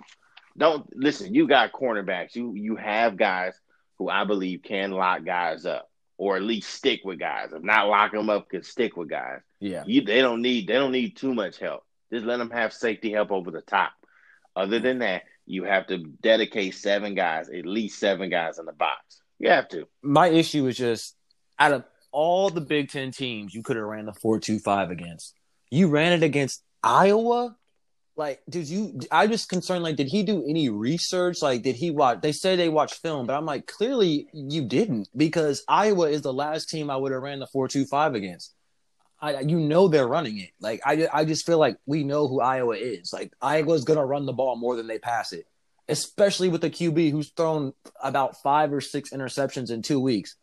don't 0.55 0.87
listen. 0.95 1.33
You 1.33 1.47
got 1.47 1.73
cornerbacks. 1.73 2.35
You 2.35 2.53
you 2.53 2.75
have 2.75 3.17
guys 3.17 3.59
who 3.97 4.07
I 4.07 4.23
believe 4.23 4.61
can 4.63 4.91
lock 4.91 5.25
guys 5.25 5.65
up 5.65 5.89
or 6.17 6.35
at 6.35 6.43
least 6.43 6.69
stick 6.69 7.01
with 7.03 7.19
guys. 7.19 7.49
If 7.51 7.63
not 7.63 7.87
lock 7.87 8.11
them 8.11 8.29
up, 8.29 8.49
can 8.49 8.63
stick 8.63 8.95
with 8.95 9.09
guys. 9.09 9.41
Yeah, 9.59 9.83
you, 9.87 10.01
they 10.01 10.21
don't 10.21 10.43
need 10.43 10.67
they 10.67 10.75
don't 10.75 10.91
need 10.91 11.17
too 11.17 11.33
much 11.33 11.57
help. 11.57 11.83
Just 12.11 12.25
let 12.25 12.37
them 12.37 12.51
have 12.51 12.71
safety 12.71 13.11
help 13.11 13.31
over 13.31 13.49
the 13.49 13.61
top. 13.61 13.93
Other 14.55 14.77
than 14.77 14.99
that, 14.99 15.23
you 15.47 15.63
have 15.63 15.87
to 15.87 15.97
dedicate 15.97 16.75
seven 16.75 17.15
guys, 17.15 17.49
at 17.49 17.65
least 17.65 17.97
seven 17.97 18.29
guys 18.29 18.59
in 18.59 18.65
the 18.65 18.73
box. 18.73 19.22
You 19.43 19.49
have 19.49 19.67
to. 19.69 19.89
My 20.01 20.29
issue 20.29 20.67
is 20.67 20.77
just 20.77 21.17
out 21.59 21.73
of 21.73 21.83
all 22.13 22.49
the 22.49 22.61
Big 22.61 22.89
Ten 22.89 23.11
teams 23.11 23.53
you 23.53 23.61
could 23.61 23.75
have 23.75 23.83
ran 23.83 24.05
the 24.05 24.13
four 24.13 24.39
two 24.39 24.57
five 24.57 24.89
against, 24.89 25.33
you 25.69 25.89
ran 25.89 26.13
it 26.13 26.23
against 26.23 26.63
Iowa? 26.81 27.57
Like 28.15 28.41
did 28.47 28.69
you 28.69 29.01
i 29.11 29.27
just 29.27 29.49
concerned 29.49 29.83
like 29.83 29.97
did 29.97 30.07
he 30.07 30.23
do 30.23 30.45
any 30.47 30.69
research? 30.69 31.41
Like 31.41 31.61
did 31.61 31.75
he 31.75 31.91
watch 31.91 32.21
they 32.21 32.31
say 32.31 32.55
they 32.55 32.69
watched 32.69 33.01
film 33.01 33.25
but 33.25 33.35
i'm 33.35 33.45
like 33.45 33.65
clearly 33.65 34.27
you 34.33 34.65
didn't 34.65 35.09
because 35.17 35.63
iowa 35.67 36.09
is 36.09 36.21
the 36.21 36.31
last 36.31 36.69
team 36.69 36.91
i 36.91 36.95
would 36.95 37.11
have 37.11 37.23
ran 37.23 37.39
the 37.39 37.47
425 37.47 38.13
against. 38.13 38.53
I, 39.19 39.39
you 39.39 39.59
know 39.59 39.87
they're 39.87 40.07
running 40.07 40.37
it. 40.37 40.51
Like 40.59 40.81
I, 40.85 41.07
I 41.11 41.25
just 41.25 41.45
feel 41.45 41.57
like 41.57 41.77
we 41.85 42.03
know 42.03 42.27
who 42.27 42.39
iowa 42.39 42.75
is. 42.75 43.11
Like 43.11 43.33
iowa's 43.41 43.83
gonna 43.83 44.05
run 44.05 44.25
the 44.25 44.31
ball 44.31 44.55
more 44.55 44.75
than 44.77 44.87
they 44.87 44.99
pass 44.99 45.33
it 45.33 45.47
especially 45.87 46.49
with 46.49 46.61
the 46.61 46.69
qb 46.69 47.11
who's 47.11 47.29
thrown 47.31 47.73
about 48.01 48.41
five 48.41 48.71
or 48.71 48.81
six 48.81 49.11
interceptions 49.11 49.71
in 49.71 49.81
two 49.81 49.99
weeks 49.99 50.35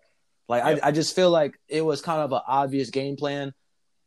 like 0.49 0.65
yep. 0.65 0.81
I, 0.83 0.89
I 0.89 0.91
just 0.93 1.15
feel 1.15 1.31
like 1.31 1.59
it 1.69 1.83
was 1.83 2.01
kind 2.01 2.21
of 2.21 2.33
an 2.33 2.41
obvious 2.47 2.91
game 2.91 3.17
plan 3.17 3.53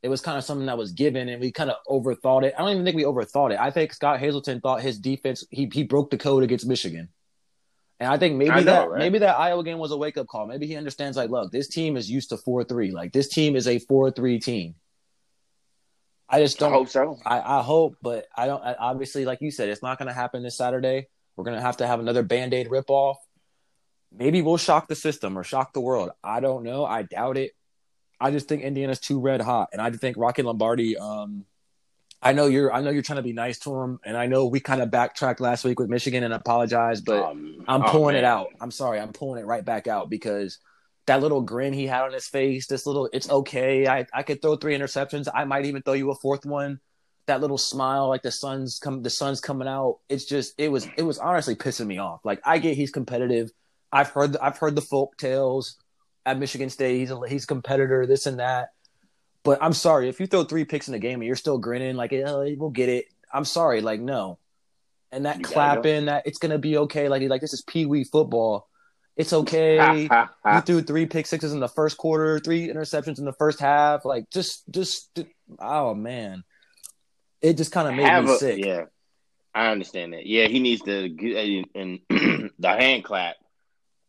it 0.03 0.09
was 0.09 0.19
kind 0.19 0.37
of 0.37 0.43
something 0.43 0.67
that 0.67 0.77
was 0.77 0.91
given 0.91 1.29
and 1.29 1.41
we 1.41 1.51
kind 1.53 1.71
of 1.71 1.77
overthought 1.87 2.43
it. 2.43 2.53
I 2.57 2.61
don't 2.61 2.71
even 2.71 2.83
think 2.83 2.97
we 2.97 3.05
overthought 3.05 3.53
it. 3.53 3.59
I 3.59 3.71
think 3.71 3.93
Scott 3.93 4.19
Hazelton 4.19 4.59
thought 4.59 4.81
his 4.81 4.99
defense 4.99 5.45
he 5.49 5.69
he 5.73 5.83
broke 5.83 6.11
the 6.11 6.17
code 6.17 6.43
against 6.43 6.67
Michigan. 6.67 7.07
And 8.01 8.11
I 8.11 8.17
think 8.17 8.35
maybe 8.35 8.51
I 8.51 8.59
know, 8.59 8.65
that 8.65 8.89
right? 8.89 8.99
maybe 8.99 9.19
that 9.19 9.39
Iowa 9.39 9.63
game 9.63 9.77
was 9.77 9.91
a 9.91 9.97
wake 9.97 10.17
up 10.17 10.27
call. 10.27 10.45
Maybe 10.45 10.67
he 10.67 10.75
understands 10.75 11.15
like, 11.15 11.29
look, 11.29 11.53
this 11.53 11.69
team 11.69 11.95
is 11.95 12.11
used 12.11 12.29
to 12.29 12.37
four 12.37 12.65
three. 12.65 12.91
Like 12.91 13.13
this 13.13 13.29
team 13.29 13.55
is 13.55 13.65
a 13.65 13.79
four 13.79 14.11
three 14.11 14.39
team. 14.39 14.75
I 16.27 16.41
just 16.41 16.59
don't 16.59 16.73
I 16.73 16.75
hope 16.75 16.89
so. 16.89 17.17
I, 17.25 17.59
I 17.59 17.61
hope, 17.61 17.95
but 18.01 18.27
I 18.35 18.47
don't. 18.47 18.61
I, 18.61 18.75
obviously, 18.77 19.23
like 19.23 19.39
you 19.39 19.51
said, 19.51 19.69
it's 19.69 19.83
not 19.83 19.99
going 19.99 20.07
to 20.07 20.13
happen 20.13 20.43
this 20.43 20.57
Saturday. 20.57 21.07
We're 21.35 21.45
going 21.45 21.57
to 21.57 21.61
have 21.61 21.77
to 21.77 21.87
have 21.87 21.99
another 21.99 22.23
band 22.23 22.53
aid 22.53 22.69
rip 22.69 22.89
off. 22.89 23.17
Maybe 24.11 24.41
we'll 24.41 24.57
shock 24.57 24.87
the 24.87 24.95
system 24.95 25.37
or 25.37 25.43
shock 25.43 25.73
the 25.73 25.81
world. 25.81 26.11
I 26.23 26.39
don't 26.39 26.63
know. 26.63 26.85
I 26.85 27.03
doubt 27.03 27.37
it. 27.37 27.51
I 28.19 28.31
just 28.31 28.47
think 28.47 28.61
Indiana's 28.61 28.99
too 28.99 29.19
red 29.19 29.41
hot, 29.41 29.69
and 29.73 29.81
I 29.81 29.89
think 29.91 30.17
Rocky 30.17 30.43
Lombardi. 30.43 30.97
Um, 30.97 31.45
I 32.21 32.31
know 32.31 32.45
you're 32.45 32.71
I 32.71 32.81
know 32.81 32.89
you're 32.89 33.01
trying 33.01 33.17
to 33.17 33.23
be 33.23 33.33
nice 33.33 33.59
to 33.59 33.75
him, 33.75 33.99
and 34.05 34.15
I 34.15 34.27
know 34.27 34.45
we 34.45 34.59
kind 34.61 34.81
of 34.81 34.89
backtracked 34.91 35.41
last 35.41 35.65
week 35.65 35.79
with 35.79 35.89
Michigan 35.89 36.23
and 36.23 36.33
apologize, 36.33 37.01
but 37.01 37.23
Um, 37.23 37.65
I'm 37.67 37.83
oh, 37.83 37.91
pulling 37.91 38.15
it 38.15 38.23
out. 38.23 38.47
I'm 38.61 38.71
sorry, 38.71 38.99
I'm 38.99 39.11
pulling 39.11 39.41
it 39.41 39.45
right 39.45 39.65
back 39.65 39.87
out 39.87 40.09
because 40.09 40.59
that 41.05 41.21
little 41.21 41.41
grin 41.41 41.73
he 41.73 41.85
had 41.85 42.03
on 42.03 42.13
his 42.13 42.27
face, 42.27 42.67
this 42.67 42.85
little 42.85 43.09
it's 43.11 43.29
okay. 43.29 43.87
I, 43.87 44.05
I 44.13 44.23
could 44.23 44.41
throw 44.41 44.55
three 44.55 44.77
interceptions. 44.77 45.27
I 45.33 45.43
might 45.43 45.65
even 45.65 45.81
throw 45.81 45.93
you 45.93 46.11
a 46.11 46.15
fourth 46.15 46.45
one. 46.45 46.79
That 47.27 47.41
little 47.41 47.57
smile, 47.57 48.09
like 48.09 48.21
the 48.21 48.31
sun's 48.31 48.79
come 48.79 49.01
the 49.01 49.09
sun's 49.09 49.39
coming 49.39 49.67
out. 49.67 49.99
It's 50.09 50.25
just 50.25 50.53
it 50.57 50.69
was 50.69 50.87
it 50.97 51.03
was 51.03 51.17
honestly 51.17 51.55
pissing 51.55 51.87
me 51.87 51.97
off. 51.97 52.21
Like 52.25 52.41
I 52.43 52.59
get 52.59 52.75
he's 52.75 52.91
competitive. 52.91 53.51
I've 53.91 54.09
heard 54.09 54.35
I've 54.37 54.57
heard 54.57 54.75
the 54.75 54.81
folk 54.81 55.17
tales 55.17 55.77
at 56.25 56.39
Michigan 56.39 56.69
State. 56.69 56.99
He's 56.99 57.11
a 57.11 57.19
he's 57.27 57.43
a 57.45 57.47
competitor, 57.47 58.05
this 58.05 58.25
and 58.25 58.39
that. 58.39 58.69
But 59.43 59.59
I'm 59.61 59.73
sorry 59.73 60.09
if 60.09 60.19
you 60.19 60.27
throw 60.27 60.43
three 60.43 60.65
picks 60.65 60.87
in 60.87 60.93
a 60.93 60.99
game 60.99 61.19
and 61.19 61.27
you're 61.27 61.35
still 61.35 61.57
grinning, 61.57 61.95
like 61.95 62.13
oh, 62.13 62.45
we'll 62.57 62.69
get 62.69 62.89
it. 62.89 63.05
I'm 63.31 63.45
sorry, 63.45 63.81
like 63.81 63.99
no. 63.99 64.39
And 65.11 65.25
that 65.25 65.39
You 65.39 65.43
clapping, 65.43 66.05
that 66.05 66.23
it's 66.25 66.39
gonna 66.39 66.57
be 66.57 66.77
okay. 66.77 67.07
Like 67.09 67.21
like 67.23 67.41
this 67.41 67.53
is 67.53 67.61
pee 67.61 67.85
wee 67.85 68.03
football. 68.03 68.67
It's 69.15 69.33
okay. 69.33 70.09
you 70.45 70.61
threw 70.61 70.81
three 70.81 71.05
pick 71.05 71.27
sixes 71.27 71.53
in 71.53 71.59
the 71.59 71.67
first 71.67 71.97
quarter, 71.97 72.39
three 72.39 72.67
interceptions 72.67 73.19
in 73.19 73.25
the 73.25 73.33
first 73.33 73.59
half. 73.59 74.05
Like 74.05 74.29
just 74.31 74.63
just 74.71 75.19
oh 75.59 75.93
man, 75.93 76.43
it 77.43 77.57
just 77.57 77.71
kind 77.71 77.87
of 77.87 77.93
made 77.93 78.07
Have 78.07 78.25
me 78.25 78.33
a- 78.33 78.37
sick. 78.37 78.65
Yeah, 78.65 78.85
I 79.53 79.67
understand 79.67 80.13
that. 80.13 80.25
Yeah, 80.25 80.47
he 80.47 80.59
needs 80.59 80.81
to 80.83 81.09
get 81.09 81.65
and 81.75 81.99
the 82.09 82.69
hand 82.69 83.03
clap. 83.03 83.35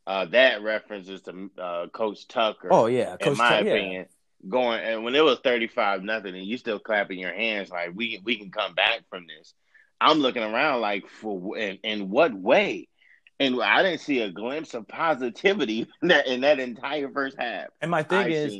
Uh, 0.06 0.26
that 0.26 0.62
references 0.62 1.22
to 1.22 1.50
uh, 1.58 1.86
Coach 1.88 2.28
Tucker. 2.28 2.68
Oh 2.70 2.86
yeah, 2.86 3.12
in 3.12 3.18
Coach 3.18 3.38
my 3.38 3.48
Tuck, 3.48 3.64
yeah. 3.64 3.72
opinion, 3.72 4.06
going 4.48 4.80
and 4.80 5.02
when 5.04 5.14
it 5.14 5.24
was 5.24 5.38
thirty 5.42 5.66
five 5.66 6.02
nothing, 6.02 6.34
and 6.34 6.44
you 6.46 6.56
still 6.58 6.78
clapping 6.78 7.18
your 7.18 7.32
hands 7.34 7.70
like 7.70 7.90
we 7.94 8.20
we 8.24 8.36
can 8.38 8.50
come 8.50 8.74
back 8.74 9.00
from 9.10 9.26
this. 9.26 9.54
I'm 10.00 10.18
looking 10.18 10.42
around 10.42 10.80
like 10.82 11.08
for 11.08 11.56
in, 11.56 11.78
in 11.82 12.10
what 12.10 12.34
way? 12.34 12.88
And 13.40 13.60
I 13.60 13.82
didn't 13.82 14.00
see 14.00 14.20
a 14.20 14.30
glimpse 14.30 14.74
of 14.74 14.86
positivity 14.86 15.88
in 16.02 16.08
that 16.08 16.26
in 16.26 16.40
that 16.42 16.60
entire 16.60 17.10
first 17.10 17.36
half. 17.38 17.66
And 17.80 17.90
my 17.90 18.02
thing 18.02 18.18
I 18.18 18.28
is, 18.28 18.52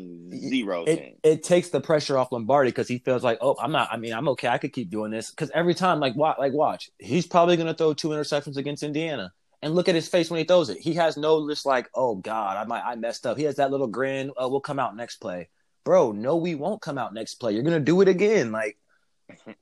zero 0.49 0.85
it, 0.85 1.19
it 1.23 1.43
takes 1.43 1.69
the 1.69 1.81
pressure 1.81 2.19
off 2.19 2.33
Lombardi 2.33 2.71
because 2.71 2.89
he 2.89 2.99
feels 2.99 3.23
like, 3.23 3.39
oh, 3.41 3.57
I'm 3.61 3.73
not. 3.73 3.89
I 3.93 3.97
mean, 3.97 4.13
I'm 4.13 4.29
okay. 4.31 4.49
I 4.49 4.59
could 4.59 4.73
keep 4.73 4.91
doing 4.91 5.11
this 5.11 5.31
because 5.31 5.51
every 5.55 5.75
time, 5.75 6.01
like, 6.01 6.17
watch, 6.17 6.39
like, 6.39 6.53
watch, 6.53 6.91
he's 6.99 7.27
probably 7.27 7.57
going 7.57 7.69
to 7.69 7.75
throw 7.75 7.95
two 7.95 8.09
interceptions 8.09 8.57
against 8.57 8.83
Indiana, 8.83 9.33
and 9.63 9.75
look 9.75 9.89
at 9.89 9.95
his 9.95 10.09
face 10.09 10.31
when 10.31 10.39
he 10.39 10.45
throws 10.45 10.69
it. 10.69 10.79
He 10.79 10.95
has 10.95 11.17
no 11.17 11.49
just 11.49 11.65
like, 11.65 11.89
oh 11.95 12.17
God, 12.17 12.57
I 12.57 12.65
might, 12.65 12.83
I 12.85 12.97
messed 12.97 13.27
up. 13.27 13.39
He 13.39 13.45
has 13.45 13.57
that 13.57 13.71
little 13.71 13.87
grin. 13.87 14.31
Oh, 14.37 14.49
we'll 14.49 14.61
come 14.61 14.79
out 14.79 14.95
next 14.95 15.17
play, 15.17 15.49
bro. 15.85 16.13
No, 16.13 16.37
we 16.37 16.55
won't 16.55 16.83
come 16.83 16.99
out 16.99 17.15
next 17.15 17.37
play. 17.37 17.55
You're 17.55 17.63
gonna 17.63 17.81
do 17.81 18.01
it 18.03 18.09
again. 18.09 18.53
Like, 18.53 18.77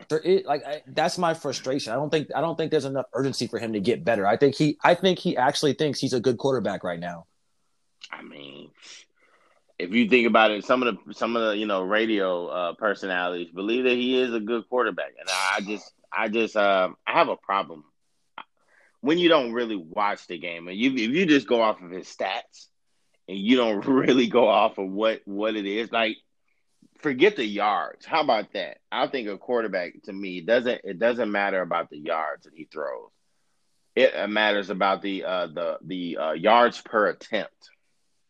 there 0.08 0.18
is, 0.18 0.44
like 0.44 0.64
I, 0.64 0.82
that's 0.86 1.18
my 1.18 1.34
frustration. 1.34 1.92
I 1.92 1.96
don't 1.96 2.10
think, 2.10 2.28
I 2.34 2.40
don't 2.40 2.56
think 2.56 2.70
there's 2.70 2.84
enough 2.84 3.06
urgency 3.12 3.46
for 3.46 3.58
him 3.58 3.72
to 3.72 3.80
get 3.80 4.04
better. 4.04 4.26
I 4.26 4.36
think 4.36 4.54
he, 4.54 4.78
I 4.82 4.94
think 4.94 5.18
he 5.18 5.36
actually 5.36 5.74
thinks 5.74 6.00
he's 6.00 6.12
a 6.12 6.20
good 6.20 6.38
quarterback 6.38 6.84
right 6.84 7.00
now. 7.00 7.26
I 8.10 8.22
mean, 8.22 8.70
if 9.78 9.92
you 9.92 10.08
think 10.08 10.26
about 10.26 10.50
it, 10.50 10.64
some 10.64 10.82
of 10.82 10.96
the 11.06 11.14
some 11.14 11.36
of 11.36 11.42
the 11.42 11.56
you 11.56 11.66
know 11.66 11.82
radio 11.82 12.46
uh, 12.46 12.74
personalities 12.74 13.50
believe 13.50 13.84
that 13.84 13.94
he 13.94 14.20
is 14.20 14.32
a 14.32 14.40
good 14.40 14.68
quarterback, 14.68 15.12
and 15.18 15.28
I 15.28 15.60
just 15.60 15.92
I 16.12 16.28
just 16.28 16.56
um, 16.56 16.96
I 17.06 17.12
have 17.12 17.28
a 17.28 17.36
problem 17.36 17.84
when 19.00 19.18
you 19.18 19.28
don't 19.28 19.52
really 19.52 19.76
watch 19.76 20.26
the 20.26 20.38
game, 20.38 20.68
and 20.68 20.76
you 20.76 20.92
if 20.92 21.10
you 21.10 21.26
just 21.26 21.48
go 21.48 21.60
off 21.60 21.82
of 21.82 21.90
his 21.90 22.06
stats, 22.06 22.68
and 23.28 23.36
you 23.36 23.56
don't 23.56 23.84
really 23.86 24.28
go 24.28 24.48
off 24.48 24.78
of 24.78 24.88
what 24.88 25.22
what 25.24 25.56
it 25.56 25.66
is 25.66 25.90
like. 25.92 26.16
Forget 27.02 27.36
the 27.36 27.44
yards. 27.44 28.06
How 28.06 28.20
about 28.22 28.52
that? 28.52 28.78
I 28.90 29.08
think 29.08 29.28
a 29.28 29.36
quarterback 29.36 30.02
to 30.04 30.12
me 30.12 30.40
doesn't 30.40 30.82
it 30.84 30.98
doesn't 30.98 31.30
matter 31.30 31.60
about 31.60 31.90
the 31.90 31.98
yards 31.98 32.44
that 32.44 32.54
he 32.54 32.64
throws. 32.64 33.10
It 33.94 34.30
matters 34.30 34.70
about 34.70 35.02
the 35.02 35.24
uh, 35.24 35.46
the 35.48 35.78
the 35.84 36.16
uh, 36.16 36.32
yards 36.32 36.80
per 36.80 37.08
attempt. 37.08 37.70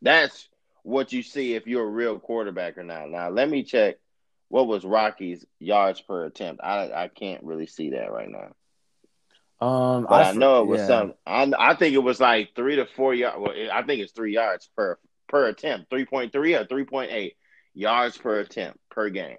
That's 0.00 0.49
what 0.83 1.12
you 1.12 1.23
see 1.23 1.55
if 1.55 1.67
you're 1.67 1.85
a 1.85 1.91
real 1.91 2.19
quarterback 2.19 2.79
or 2.79 2.83
not. 2.83 3.09
Now, 3.11 3.29
let 3.31 3.49
me 3.49 3.62
check 3.62 3.97
what 4.49 4.67
was 4.67 4.85
Rocky's 4.85 5.45
yards 5.61 6.00
per 6.00 6.25
attempt. 6.25 6.62
I 6.64 6.91
I 6.93 7.09
can't 7.09 7.45
really 7.45 7.67
see 7.67 7.91
that 7.91 8.11
right 8.11 8.29
now, 8.29 9.67
Um, 9.67 10.07
but 10.09 10.26
I, 10.26 10.33
know 10.33 10.62
it 10.62 10.67
was 10.67 10.81
yeah. 10.81 10.87
some. 10.87 11.14
I 11.26 11.52
I 11.59 11.75
think 11.76 11.95
it 11.95 12.02
was 12.02 12.21
like 12.21 12.55
three 12.57 12.76
to 12.76 12.87
four 12.87 13.14
yards. 13.14 13.37
Well, 13.38 13.55
I 13.73 13.83
think 13.83 14.00
it's 14.00 14.12
three 14.12 14.35
yards 14.35 14.69
per 14.76 14.99
per 15.29 15.47
attempt, 15.47 15.91
three 15.91 16.07
point 16.07 16.33
three 16.33 16.55
or 16.55 16.67
three 16.67 16.85
point 16.85 17.12
eight 17.12 17.37
yards 17.75 18.17
per 18.17 18.41
attempt 18.41 18.79
per 18.91 19.09
game. 19.11 19.38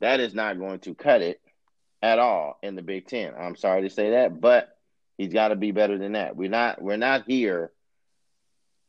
That 0.00 0.20
is 0.20 0.34
not 0.34 0.58
going 0.58 0.80
to 0.80 0.94
cut 0.94 1.22
it 1.22 1.40
at 2.02 2.18
all 2.18 2.58
in 2.62 2.74
the 2.74 2.82
Big 2.82 3.06
Ten. 3.06 3.34
I'm 3.38 3.56
sorry 3.56 3.82
to 3.82 3.90
say 3.90 4.10
that, 4.10 4.40
but 4.40 4.76
he's 5.16 5.32
got 5.32 5.48
to 5.48 5.56
be 5.56 5.70
better 5.70 5.98
than 5.98 6.12
that. 6.12 6.36
We're 6.36 6.50
not 6.50 6.82
we're 6.82 6.96
not 6.96 7.24
here 7.26 7.70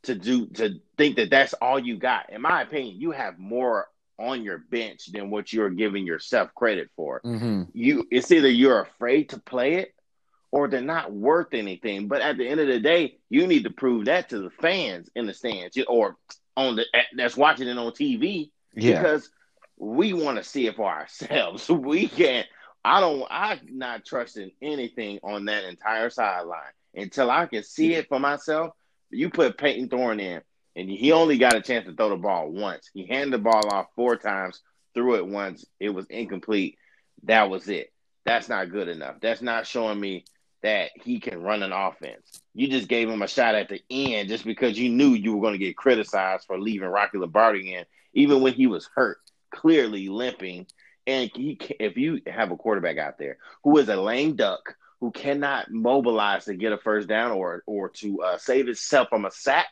to 0.04 0.14
do 0.14 0.46
to 0.46 0.80
think 0.96 1.16
that 1.16 1.30
that's 1.30 1.54
all 1.54 1.78
you 1.78 1.96
got. 1.96 2.30
In 2.30 2.42
my 2.42 2.62
opinion, 2.62 3.00
you 3.00 3.12
have 3.12 3.38
more 3.38 3.86
on 4.18 4.42
your 4.42 4.58
bench 4.58 5.06
than 5.12 5.30
what 5.30 5.52
you're 5.52 5.70
giving 5.70 6.06
yourself 6.06 6.54
credit 6.54 6.90
for. 6.96 7.20
Mm-hmm. 7.24 7.62
You 7.72 8.06
it's 8.10 8.30
either 8.30 8.50
you're 8.50 8.82
afraid 8.82 9.30
to 9.30 9.40
play 9.40 9.74
it 9.74 9.94
or 10.50 10.68
they're 10.68 10.80
not 10.80 11.12
worth 11.12 11.52
anything. 11.52 12.06
But 12.06 12.22
at 12.22 12.38
the 12.38 12.48
end 12.48 12.60
of 12.60 12.68
the 12.68 12.78
day, 12.78 13.16
you 13.28 13.46
need 13.46 13.64
to 13.64 13.70
prove 13.70 14.04
that 14.04 14.28
to 14.30 14.38
the 14.38 14.50
fans 14.50 15.10
in 15.14 15.26
the 15.26 15.34
stands 15.34 15.76
or 15.88 16.16
on 16.56 16.76
the 16.76 16.84
that's 17.16 17.36
watching 17.36 17.68
it 17.68 17.78
on 17.78 17.92
TV 17.92 18.50
Yeah. 18.74 19.02
because 19.02 19.30
we 19.76 20.12
want 20.12 20.38
to 20.38 20.44
see 20.44 20.66
it 20.66 20.76
for 20.76 20.88
ourselves. 20.88 21.68
We 21.70 22.08
can't. 22.08 22.46
I 22.84 23.00
don't. 23.00 23.24
I'm 23.30 23.60
not 23.70 24.04
trusting 24.04 24.50
anything 24.60 25.18
on 25.22 25.46
that 25.46 25.64
entire 25.64 26.10
sideline 26.10 26.72
until 26.94 27.30
I 27.30 27.46
can 27.46 27.62
see 27.62 27.94
it 27.94 28.08
for 28.08 28.20
myself. 28.20 28.74
You 29.10 29.30
put 29.30 29.56
Payton 29.56 29.88
Thorne 29.88 30.20
in, 30.20 30.42
and 30.76 30.90
he 30.90 31.12
only 31.12 31.38
got 31.38 31.54
a 31.54 31.62
chance 31.62 31.86
to 31.86 31.94
throw 31.94 32.10
the 32.10 32.16
ball 32.16 32.50
once. 32.50 32.90
He 32.92 33.06
handed 33.06 33.32
the 33.32 33.38
ball 33.38 33.68
off 33.72 33.86
four 33.96 34.16
times, 34.16 34.60
threw 34.92 35.16
it 35.16 35.26
once. 35.26 35.64
It 35.80 35.90
was 35.90 36.06
incomplete. 36.10 36.76
That 37.22 37.48
was 37.48 37.68
it. 37.68 37.90
That's 38.26 38.48
not 38.48 38.70
good 38.70 38.88
enough. 38.88 39.16
That's 39.20 39.42
not 39.42 39.66
showing 39.66 39.98
me 40.00 40.24
that 40.62 40.90
he 40.94 41.20
can 41.20 41.42
run 41.42 41.62
an 41.62 41.72
offense. 41.72 42.42
You 42.54 42.68
just 42.68 42.88
gave 42.88 43.08
him 43.08 43.22
a 43.22 43.28
shot 43.28 43.54
at 43.54 43.68
the 43.68 43.82
end 43.90 44.28
just 44.28 44.44
because 44.44 44.78
you 44.78 44.88
knew 44.88 45.10
you 45.10 45.34
were 45.34 45.42
going 45.42 45.52
to 45.52 45.64
get 45.64 45.76
criticized 45.76 46.46
for 46.46 46.58
leaving 46.58 46.88
Rocky 46.88 47.18
Lombardi 47.18 47.74
in, 47.74 47.84
even 48.14 48.40
when 48.40 48.54
he 48.54 48.66
was 48.66 48.88
hurt, 48.94 49.18
clearly 49.50 50.08
limping. 50.08 50.66
And 51.06 51.30
he, 51.34 51.58
if 51.78 51.96
you 51.96 52.22
have 52.26 52.50
a 52.50 52.56
quarterback 52.56 52.96
out 52.96 53.18
there 53.18 53.36
who 53.62 53.76
is 53.78 53.88
a 53.88 53.96
lame 53.96 54.36
duck, 54.36 54.74
who 55.00 55.10
cannot 55.10 55.70
mobilize 55.70 56.46
to 56.46 56.54
get 56.54 56.72
a 56.72 56.78
first 56.78 57.08
down 57.08 57.30
or 57.30 57.62
or 57.66 57.90
to 57.90 58.22
uh, 58.22 58.38
save 58.38 58.66
himself 58.66 59.08
from 59.10 59.26
a 59.26 59.30
sack, 59.30 59.68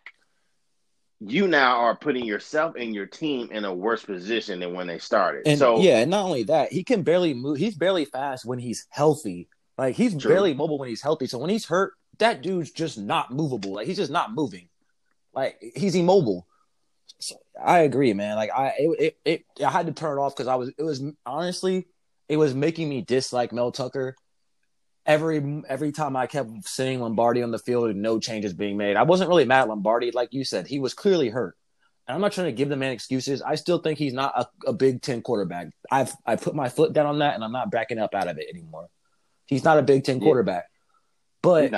you 1.20 1.48
now 1.48 1.78
are 1.78 1.96
putting 1.96 2.24
yourself 2.24 2.74
and 2.78 2.94
your 2.94 3.06
team 3.06 3.48
in 3.50 3.64
a 3.64 3.72
worse 3.72 4.04
position 4.04 4.60
than 4.60 4.74
when 4.74 4.86
they 4.86 4.98
started. 4.98 5.46
And 5.46 5.58
so 5.58 5.80
yeah, 5.80 6.00
and 6.00 6.10
not 6.10 6.24
only 6.24 6.42
that, 6.44 6.72
he 6.72 6.84
can 6.84 7.02
barely 7.02 7.32
move. 7.32 7.56
He's 7.56 7.76
barely 7.76 8.04
fast 8.04 8.44
when 8.44 8.58
he's 8.58 8.86
healthy. 8.90 9.48
Like 9.78 9.94
he's 9.94 10.14
True. 10.16 10.32
barely 10.32 10.52
mobile 10.52 10.78
when 10.78 10.88
he's 10.88 11.02
healthy. 11.02 11.26
So 11.26 11.38
when 11.38 11.50
he's 11.50 11.64
hurt, 11.64 11.94
that 12.18 12.42
dude's 12.42 12.70
just 12.70 12.98
not 12.98 13.32
movable. 13.32 13.72
Like 13.72 13.86
he's 13.86 13.96
just 13.96 14.12
not 14.12 14.34
moving. 14.34 14.68
Like 15.32 15.62
he's 15.74 15.94
immobile. 15.94 16.46
So, 17.22 17.36
I 17.62 17.80
agree, 17.80 18.12
man. 18.14 18.36
Like 18.36 18.50
I, 18.50 18.72
it, 18.78 18.98
it, 18.98 19.16
it 19.24 19.64
I 19.64 19.70
had 19.70 19.86
to 19.86 19.92
turn 19.92 20.18
it 20.18 20.20
off 20.20 20.34
because 20.34 20.48
I 20.48 20.56
was, 20.56 20.70
it 20.76 20.82
was 20.82 21.02
honestly, 21.24 21.86
it 22.28 22.36
was 22.36 22.54
making 22.54 22.88
me 22.88 23.02
dislike 23.02 23.52
Mel 23.52 23.70
Tucker. 23.70 24.16
Every 25.06 25.62
every 25.68 25.92
time 25.92 26.16
I 26.16 26.26
kept 26.26 26.50
seeing 26.66 27.00
Lombardi 27.00 27.42
on 27.42 27.50
the 27.50 27.58
field 27.58 27.90
and 27.90 28.02
no 28.02 28.18
changes 28.18 28.52
being 28.52 28.76
made, 28.76 28.96
I 28.96 29.02
wasn't 29.04 29.28
really 29.28 29.44
mad 29.44 29.62
at 29.62 29.68
Lombardi. 29.68 30.10
Like 30.10 30.32
you 30.32 30.44
said, 30.44 30.66
he 30.66 30.80
was 30.80 30.94
clearly 30.94 31.28
hurt. 31.28 31.56
And 32.06 32.16
I'm 32.16 32.20
not 32.20 32.32
trying 32.32 32.48
to 32.48 32.52
give 32.52 32.68
the 32.68 32.76
man 32.76 32.92
excuses. 32.92 33.40
I 33.42 33.54
still 33.54 33.78
think 33.78 33.98
he's 33.98 34.12
not 34.12 34.32
a, 34.36 34.70
a 34.70 34.72
Big 34.72 35.02
Ten 35.02 35.22
quarterback. 35.22 35.68
I've 35.90 36.12
I 36.26 36.36
put 36.36 36.54
my 36.54 36.68
foot 36.68 36.92
down 36.92 37.06
on 37.06 37.20
that, 37.20 37.34
and 37.34 37.44
I'm 37.44 37.52
not 37.52 37.70
backing 37.70 37.98
up 37.98 38.14
out 38.14 38.28
of 38.28 38.38
it 38.38 38.46
anymore. 38.52 38.88
He's 39.46 39.64
not 39.64 39.78
a 39.78 39.82
Big 39.82 40.04
Ten 40.04 40.18
quarterback. 40.20 40.64
But. 41.42 41.70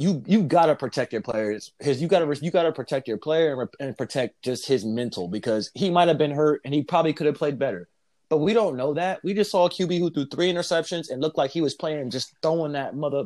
You 0.00 0.22
you 0.26 0.42
gotta 0.42 0.74
protect 0.74 1.12
your 1.12 1.20
players. 1.20 1.72
His 1.78 2.00
you 2.00 2.08
gotta 2.08 2.34
you 2.40 2.50
gotta 2.50 2.72
protect 2.72 3.06
your 3.06 3.18
player 3.18 3.60
and, 3.60 3.68
and 3.80 3.98
protect 3.98 4.40
just 4.42 4.66
his 4.66 4.82
mental 4.82 5.28
because 5.28 5.70
he 5.74 5.90
might 5.90 6.08
have 6.08 6.16
been 6.16 6.30
hurt 6.30 6.62
and 6.64 6.72
he 6.72 6.82
probably 6.82 7.12
could 7.12 7.26
have 7.26 7.34
played 7.34 7.58
better. 7.58 7.86
But 8.30 8.38
we 8.38 8.54
don't 8.54 8.78
know 8.78 8.94
that. 8.94 9.20
We 9.22 9.34
just 9.34 9.50
saw 9.50 9.66
a 9.66 9.70
QB 9.70 9.98
who 9.98 10.10
threw 10.10 10.24
three 10.24 10.50
interceptions 10.50 11.10
and 11.10 11.20
looked 11.20 11.36
like 11.36 11.50
he 11.50 11.60
was 11.60 11.74
playing 11.74 12.08
just 12.08 12.32
throwing 12.40 12.72
that 12.72 12.96
mother 12.96 13.24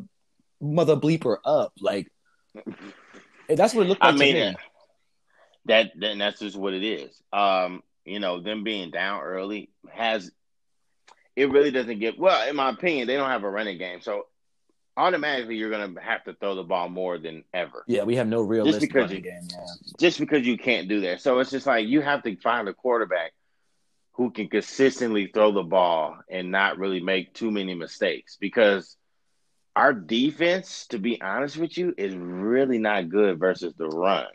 mother 0.61 0.97
bleeper 0.97 1.37
up. 1.45 1.73
Like 1.81 2.11
that's 3.49 3.73
what 3.73 3.87
it 3.87 3.89
looked 3.89 4.03
I 4.03 4.11
like 4.11 4.19
mean, 4.19 4.35
to 4.35 4.51
me. 4.51 4.57
that 5.67 5.93
then 5.95 6.19
that's 6.19 6.41
just 6.41 6.57
what 6.57 6.75
it 6.75 6.83
is. 6.83 7.23
Um, 7.33 7.85
you 8.05 8.19
know, 8.19 8.41
them 8.41 8.65
being 8.65 8.91
down 8.91 9.23
early 9.23 9.71
has 9.93 10.29
it 11.37 11.53
really 11.53 11.71
doesn't 11.71 12.01
get 12.01 12.19
well, 12.19 12.49
in 12.49 12.57
my 12.57 12.71
opinion, 12.71 13.07
they 13.07 13.15
don't 13.15 13.31
have 13.31 13.45
a 13.45 13.51
running 13.51 13.79
game. 13.79 14.01
So 14.01 14.27
automatically 14.97 15.57
you're 15.57 15.71
gonna 15.71 16.01
have 16.01 16.25
to 16.25 16.35
throw 16.35 16.55
the 16.55 16.63
ball 16.63 16.89
more 16.89 17.19
than 17.19 17.45
ever. 17.53 17.85
Yeah, 17.87 18.05
we 18.05 18.17
have 18.17 18.27
no 18.27 18.43
realistic 18.43 18.93
because 18.93 19.13
you- 19.13 19.21
game. 19.21 19.49
Yeah. 19.51 19.67
Just 19.99 20.19
because 20.19 20.47
you 20.47 20.57
can't 20.59 20.89
do 20.89 21.01
that. 21.03 21.21
So 21.21 21.39
it's 21.39 21.51
just 21.51 21.67
like 21.67 21.87
you 21.87 22.01
have 22.01 22.23
to 22.25 22.37
find 22.37 22.69
a 22.69 22.75
quarterback 22.75 23.33
who 24.13 24.31
can 24.31 24.49
consistently 24.49 25.27
throw 25.27 25.53
the 25.53 25.63
ball 25.63 26.19
and 26.31 26.51
not 26.51 26.79
really 26.79 27.01
make 27.01 27.35
too 27.35 27.51
many 27.51 27.75
mistakes 27.75 28.37
because 28.41 28.97
our 29.75 29.93
defense, 29.93 30.87
to 30.89 30.99
be 30.99 31.21
honest 31.21 31.57
with 31.57 31.77
you, 31.77 31.93
is 31.99 32.15
really 32.15 32.79
not 32.79 33.09
good 33.09 33.41
versus 33.41 33.75
the 33.75 33.89
run 33.89 34.27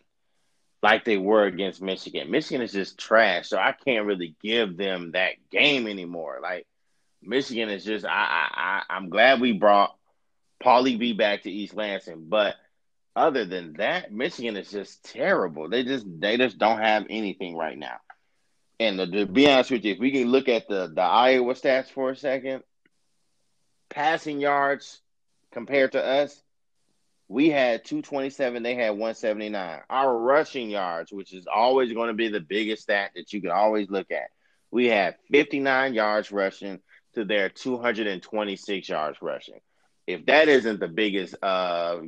like 0.81 1.03
they 1.03 1.17
were 1.17 1.45
against 1.45 1.81
Michigan. 1.81 2.31
Michigan 2.31 2.61
is 2.61 2.71
just 2.71 2.97
trash, 2.97 3.49
so 3.49 3.57
I 3.57 3.73
can't 3.73 4.05
really 4.05 4.35
give 4.41 4.77
them 4.77 5.11
that 5.11 5.33
game 5.51 5.87
anymore. 5.87 6.39
Like 6.41 6.65
Michigan 7.21 7.69
is 7.69 7.83
just 7.83 8.05
I 8.05 8.09
I, 8.09 8.83
I 8.89 8.97
am 8.97 9.09
glad 9.09 9.41
we 9.41 9.53
brought 9.53 9.95
Paulie 10.63 10.99
be 10.99 11.13
back 11.13 11.43
to 11.43 11.51
East 11.51 11.73
Lansing, 11.75 12.25
but 12.27 12.55
other 13.15 13.45
than 13.45 13.73
that, 13.73 14.11
Michigan 14.11 14.57
is 14.57 14.69
just 14.69 15.03
terrible. 15.03 15.69
They 15.69 15.83
just 15.83 16.05
they 16.19 16.37
just 16.37 16.57
don't 16.57 16.79
have 16.79 17.05
anything 17.09 17.55
right 17.55 17.77
now. 17.77 17.97
And 18.79 18.97
to 19.11 19.25
be 19.25 19.49
honest 19.49 19.71
with 19.71 19.83
you, 19.83 19.93
if 19.93 19.99
we 19.99 20.11
can 20.11 20.31
look 20.31 20.47
at 20.47 20.67
the 20.67 20.91
the 20.93 21.01
Iowa 21.01 21.53
stats 21.53 21.87
for 21.87 22.11
a 22.11 22.15
second, 22.15 22.63
passing 23.89 24.39
yards 24.39 25.01
compared 25.51 25.93
to 25.93 26.05
us, 26.05 26.41
we 27.27 27.49
had 27.49 27.85
227, 27.85 28.63
they 28.63 28.75
had 28.75 28.91
179. 28.91 29.81
Our 29.89 30.17
rushing 30.17 30.69
yards, 30.69 31.11
which 31.11 31.33
is 31.33 31.45
always 31.45 31.93
going 31.93 32.07
to 32.07 32.13
be 32.13 32.29
the 32.29 32.39
biggest 32.39 32.83
stat 32.83 33.11
that 33.15 33.31
you 33.33 33.41
can 33.41 33.51
always 33.51 33.89
look 33.89 34.11
at, 34.11 34.29
we 34.71 34.87
had 34.87 35.15
59 35.31 35.93
yards 35.93 36.31
rushing 36.31 36.79
to 37.13 37.25
their 37.25 37.49
226 37.49 38.89
yards 38.89 39.21
rushing. 39.21 39.59
If 40.09 40.25
that 40.25 40.47
isn't 40.49 40.79
the 40.79 40.87
biggest 40.87 41.35
uh, 41.43 41.99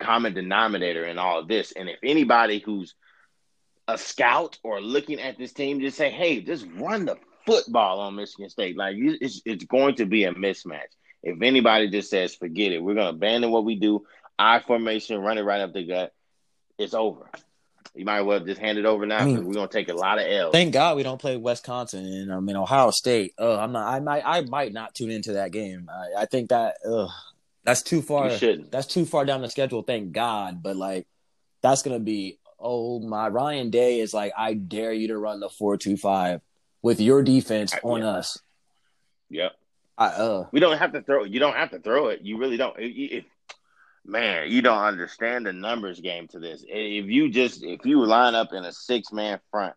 common 0.00 0.34
denominator 0.34 1.04
in 1.04 1.16
all 1.16 1.38
of 1.38 1.46
this, 1.46 1.70
and 1.70 1.88
if 1.88 2.00
anybody 2.02 2.58
who's 2.58 2.96
a 3.86 3.96
scout 3.96 4.58
or 4.64 4.80
looking 4.80 5.20
at 5.20 5.38
this 5.38 5.52
team 5.52 5.78
just 5.80 5.96
say, 5.96 6.10
hey, 6.10 6.40
just 6.40 6.66
run 6.74 7.04
the 7.04 7.16
football 7.46 8.00
on 8.00 8.16
Michigan 8.16 8.50
State, 8.50 8.76
like 8.76 8.96
it's, 8.98 9.40
it's 9.44 9.64
going 9.66 9.94
to 9.94 10.06
be 10.06 10.24
a 10.24 10.34
mismatch. 10.34 10.90
If 11.22 11.40
anybody 11.40 11.88
just 11.88 12.10
says, 12.10 12.34
forget 12.34 12.72
it, 12.72 12.82
we're 12.82 12.94
going 12.94 13.06
to 13.06 13.16
abandon 13.16 13.52
what 13.52 13.64
we 13.64 13.76
do, 13.76 14.04
I 14.36 14.58
formation, 14.58 15.20
run 15.20 15.38
it 15.38 15.42
right 15.42 15.60
up 15.60 15.72
the 15.72 15.86
gut, 15.86 16.12
it's 16.78 16.94
over. 16.94 17.30
You 17.94 18.04
might 18.04 18.22
well 18.22 18.40
just 18.40 18.60
hand 18.60 18.78
it 18.78 18.86
over 18.86 19.04
now 19.04 19.18
because 19.18 19.32
I 19.32 19.36
mean, 19.36 19.46
we're 19.46 19.54
gonna 19.54 19.68
take 19.68 19.88
a 19.88 19.94
lot 19.94 20.18
of 20.18 20.26
L's. 20.26 20.52
Thank 20.52 20.72
God 20.72 20.96
we 20.96 21.02
don't 21.02 21.20
play 21.20 21.36
Wisconsin 21.36 22.06
and 22.06 22.32
I 22.32 22.38
mean 22.38 22.56
Ohio 22.56 22.90
State. 22.90 23.34
Uh, 23.38 23.58
I'm 23.58 23.72
not. 23.72 23.92
I 23.92 24.00
might. 24.00 24.22
I 24.24 24.40
might 24.42 24.72
not 24.72 24.94
tune 24.94 25.10
into 25.10 25.32
that 25.34 25.50
game. 25.50 25.90
I, 25.90 26.22
I 26.22 26.26
think 26.26 26.50
that. 26.50 26.76
Uh, 26.88 27.08
that's 27.64 27.82
too 27.82 28.00
far. 28.00 28.30
That's 28.30 28.86
too 28.86 29.04
far 29.04 29.24
down 29.24 29.42
the 29.42 29.50
schedule. 29.50 29.82
Thank 29.82 30.12
God. 30.12 30.62
But 30.62 30.76
like, 30.76 31.06
that's 31.62 31.82
gonna 31.82 32.00
be. 32.00 32.38
Oh 32.58 33.00
my! 33.00 33.28
Ryan 33.28 33.70
Day 33.70 34.00
is 34.00 34.14
like, 34.14 34.32
I 34.36 34.54
dare 34.54 34.92
you 34.92 35.08
to 35.08 35.18
run 35.18 35.40
the 35.40 35.48
four 35.48 35.76
two 35.76 35.96
five 35.96 36.42
with 36.82 37.00
your 37.00 37.22
defense 37.22 37.74
I, 37.74 37.78
on 37.82 38.02
yeah. 38.02 38.08
us. 38.08 38.38
Yep. 39.30 39.52
I, 39.98 40.06
uh, 40.06 40.46
we 40.52 40.60
don't 40.60 40.78
have 40.78 40.92
to 40.92 41.02
throw. 41.02 41.24
You 41.24 41.40
don't 41.40 41.56
have 41.56 41.70
to 41.72 41.78
throw 41.78 42.08
it. 42.08 42.20
You 42.22 42.38
really 42.38 42.56
don't. 42.56 42.74
If 42.78 43.24
man, 44.04 44.50
you 44.50 44.62
don't 44.62 44.82
understand 44.82 45.46
the 45.46 45.52
numbers 45.52 46.00
game 46.00 46.28
to 46.28 46.38
this. 46.38 46.64
If 46.66 47.06
you 47.06 47.30
just 47.30 47.62
if 47.62 47.84
you 47.84 48.04
line 48.04 48.34
up 48.34 48.52
in 48.52 48.64
a 48.64 48.72
six 48.72 49.12
man 49.12 49.40
front, 49.50 49.74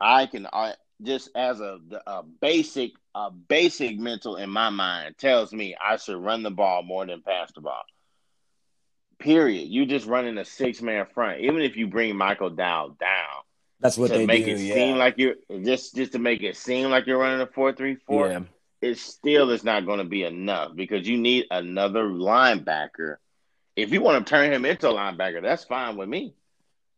I 0.00 0.26
can 0.26 0.46
I 0.52 0.74
just 1.02 1.30
as 1.34 1.60
a, 1.60 1.78
a 2.06 2.22
basic 2.22 2.92
a 3.14 3.30
basic 3.30 3.98
mental 3.98 4.36
in 4.36 4.50
my 4.50 4.70
mind 4.70 5.16
tells 5.18 5.52
me 5.52 5.76
I 5.82 5.96
should 5.96 6.16
run 6.16 6.42
the 6.42 6.50
ball 6.50 6.82
more 6.82 7.04
than 7.06 7.22
pass 7.22 7.52
the 7.52 7.60
ball. 7.60 7.82
Period. 9.18 9.68
You 9.68 9.86
just 9.86 10.06
running 10.06 10.38
a 10.38 10.44
six 10.44 10.80
man 10.82 11.06
front, 11.14 11.40
even 11.40 11.60
if 11.60 11.76
you 11.76 11.86
bring 11.86 12.16
Michael 12.16 12.50
Dow 12.50 12.96
down. 12.98 13.42
That's 13.80 13.98
what 13.98 14.12
to 14.12 14.18
they 14.18 14.26
make 14.26 14.44
do, 14.44 14.52
it 14.52 14.60
yeah. 14.60 14.74
seem 14.74 14.96
like 14.96 15.18
you're 15.18 15.34
just 15.64 15.94
just 15.94 16.12
to 16.12 16.18
make 16.18 16.42
it 16.42 16.56
seem 16.56 16.90
like 16.90 17.06
you're 17.06 17.18
running 17.18 17.40
a 17.40 17.46
four 17.46 17.72
three 17.72 17.96
four. 17.96 18.28
Yeah. 18.28 18.40
It 18.80 18.98
still 18.98 19.50
is 19.50 19.62
not 19.62 19.86
going 19.86 19.98
to 19.98 20.04
be 20.04 20.24
enough 20.24 20.74
because 20.74 21.06
you 21.06 21.16
need 21.16 21.46
another 21.52 22.02
linebacker 22.02 23.16
if 23.76 23.92
you 23.92 24.00
want 24.00 24.26
to 24.26 24.30
turn 24.30 24.52
him 24.52 24.64
into 24.64 24.88
a 24.88 24.92
linebacker, 24.92 25.42
that's 25.42 25.64
fine 25.64 25.96
with 25.96 26.08
me. 26.08 26.34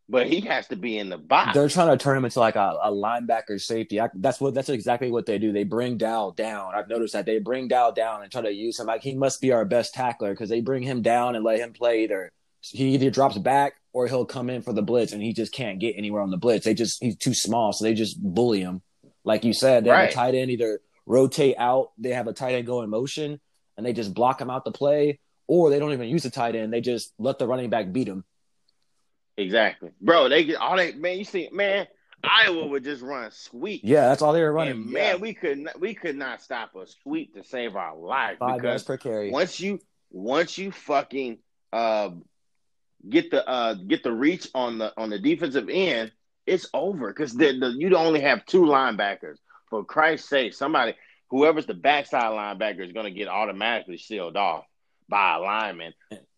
But 0.07 0.27
he 0.27 0.41
has 0.41 0.67
to 0.67 0.75
be 0.75 0.99
in 0.99 1.09
the 1.09 1.17
box. 1.17 1.55
They're 1.55 1.67
trying 1.67 1.97
to 1.97 2.01
turn 2.01 2.17
him 2.17 2.25
into 2.25 2.39
like 2.39 2.55
a, 2.55 2.77
a 2.83 2.91
linebacker 2.91 3.59
safety. 3.59 3.99
I, 3.99 4.09
that's 4.13 4.39
what 4.39 4.53
that's 4.53 4.69
exactly 4.69 5.09
what 5.09 5.25
they 5.25 5.39
do. 5.39 5.51
They 5.51 5.63
bring 5.63 5.97
Dow 5.97 6.29
down. 6.29 6.75
I've 6.75 6.87
noticed 6.87 7.13
that 7.13 7.25
they 7.25 7.39
bring 7.39 7.67
Dow 7.67 7.89
down 7.89 8.21
and 8.21 8.31
try 8.31 8.41
to 8.41 8.53
use 8.53 8.79
him 8.79 8.85
like 8.85 9.01
he 9.01 9.15
must 9.15 9.41
be 9.41 9.51
our 9.51 9.65
best 9.65 9.95
tackler 9.95 10.29
because 10.29 10.49
they 10.49 10.61
bring 10.61 10.83
him 10.83 11.01
down 11.01 11.35
and 11.35 11.43
let 11.43 11.59
him 11.59 11.73
play 11.73 12.03
either 12.03 12.31
he 12.71 12.95
either 12.95 13.09
drops 13.09 13.37
back 13.37 13.75
or 13.93 14.07
he'll 14.07 14.25
come 14.25 14.49
in 14.49 14.61
for 14.61 14.73
the 14.73 14.81
blitz 14.81 15.13
and 15.13 15.21
he 15.21 15.33
just 15.33 15.51
can't 15.51 15.79
get 15.79 15.95
anywhere 15.97 16.21
on 16.21 16.31
the 16.31 16.37
blitz. 16.37 16.65
They 16.65 16.73
just 16.73 17.01
he's 17.03 17.15
too 17.15 17.33
small, 17.33 17.73
so 17.73 17.83
they 17.83 17.93
just 17.93 18.21
bully 18.21 18.61
him. 18.61 18.81
Like 19.23 19.43
you 19.43 19.53
said, 19.53 19.83
they 19.83 19.89
right. 19.89 20.01
have 20.01 20.09
a 20.09 20.13
tight 20.13 20.35
end 20.35 20.51
either 20.51 20.81
rotate 21.05 21.55
out, 21.57 21.91
they 21.97 22.09
have 22.09 22.27
a 22.27 22.33
tight 22.33 22.55
end 22.55 22.67
go 22.67 22.81
in 22.81 22.89
motion, 22.89 23.39
and 23.77 23.85
they 23.85 23.93
just 23.93 24.13
block 24.13 24.41
him 24.41 24.49
out 24.49 24.65
the 24.65 24.71
play, 24.71 25.19
or 25.47 25.69
they 25.69 25.79
don't 25.79 25.93
even 25.93 26.09
use 26.09 26.23
the 26.23 26.29
tight 26.29 26.55
end. 26.55 26.73
They 26.73 26.81
just 26.81 27.13
let 27.19 27.39
the 27.39 27.47
running 27.47 27.69
back 27.69 27.91
beat 27.91 28.07
him. 28.07 28.23
Exactly, 29.37 29.91
bro. 29.99 30.29
They 30.29 30.45
get 30.45 30.57
all 30.57 30.77
they 30.77 30.93
man. 30.93 31.17
You 31.17 31.25
see, 31.25 31.49
man, 31.51 31.87
Iowa 32.23 32.67
would 32.67 32.83
just 32.83 33.01
run 33.01 33.29
sweep. 33.31 33.81
Yeah, 33.83 34.07
that's 34.07 34.21
all 34.21 34.33
they 34.33 34.41
were 34.41 34.51
running. 34.51 34.73
And, 34.73 34.85
yeah. 34.85 35.11
man, 35.11 35.21
we 35.21 35.33
could 35.33 35.57
not, 35.57 35.79
we 35.79 35.93
could 35.93 36.15
not 36.15 36.41
stop 36.41 36.75
a 36.75 36.87
sweep 36.87 37.33
to 37.35 37.43
save 37.43 37.75
our 37.75 37.95
life. 37.97 38.37
Five 38.39 38.63
yards 38.63 38.83
per 38.83 38.97
carry. 38.97 39.31
Once 39.31 39.59
you 39.59 39.79
once 40.09 40.57
you 40.57 40.71
fucking 40.71 41.39
uh, 41.73 42.11
get 43.07 43.31
the 43.31 43.47
uh, 43.47 43.73
get 43.73 44.03
the 44.03 44.11
reach 44.11 44.47
on 44.55 44.77
the 44.77 44.93
on 44.97 45.09
the 45.09 45.19
defensive 45.19 45.69
end, 45.69 46.11
it's 46.45 46.67
over 46.73 47.09
because 47.09 47.33
the, 47.33 47.57
the 47.59 47.75
you 47.77 47.95
only 47.95 48.21
have 48.21 48.45
two 48.45 48.61
linebackers. 48.61 49.37
For 49.69 49.83
Christ's 49.83 50.29
sake, 50.29 50.53
somebody 50.53 50.93
whoever's 51.29 51.65
the 51.65 51.73
backside 51.73 52.31
linebacker 52.31 52.85
is 52.85 52.93
going 52.93 53.05
to 53.05 53.11
get 53.11 53.27
automatically 53.27 53.97
sealed 53.97 54.37
off 54.37 54.63
by 55.09 55.35
a 55.35 55.39
lineman 55.39 55.93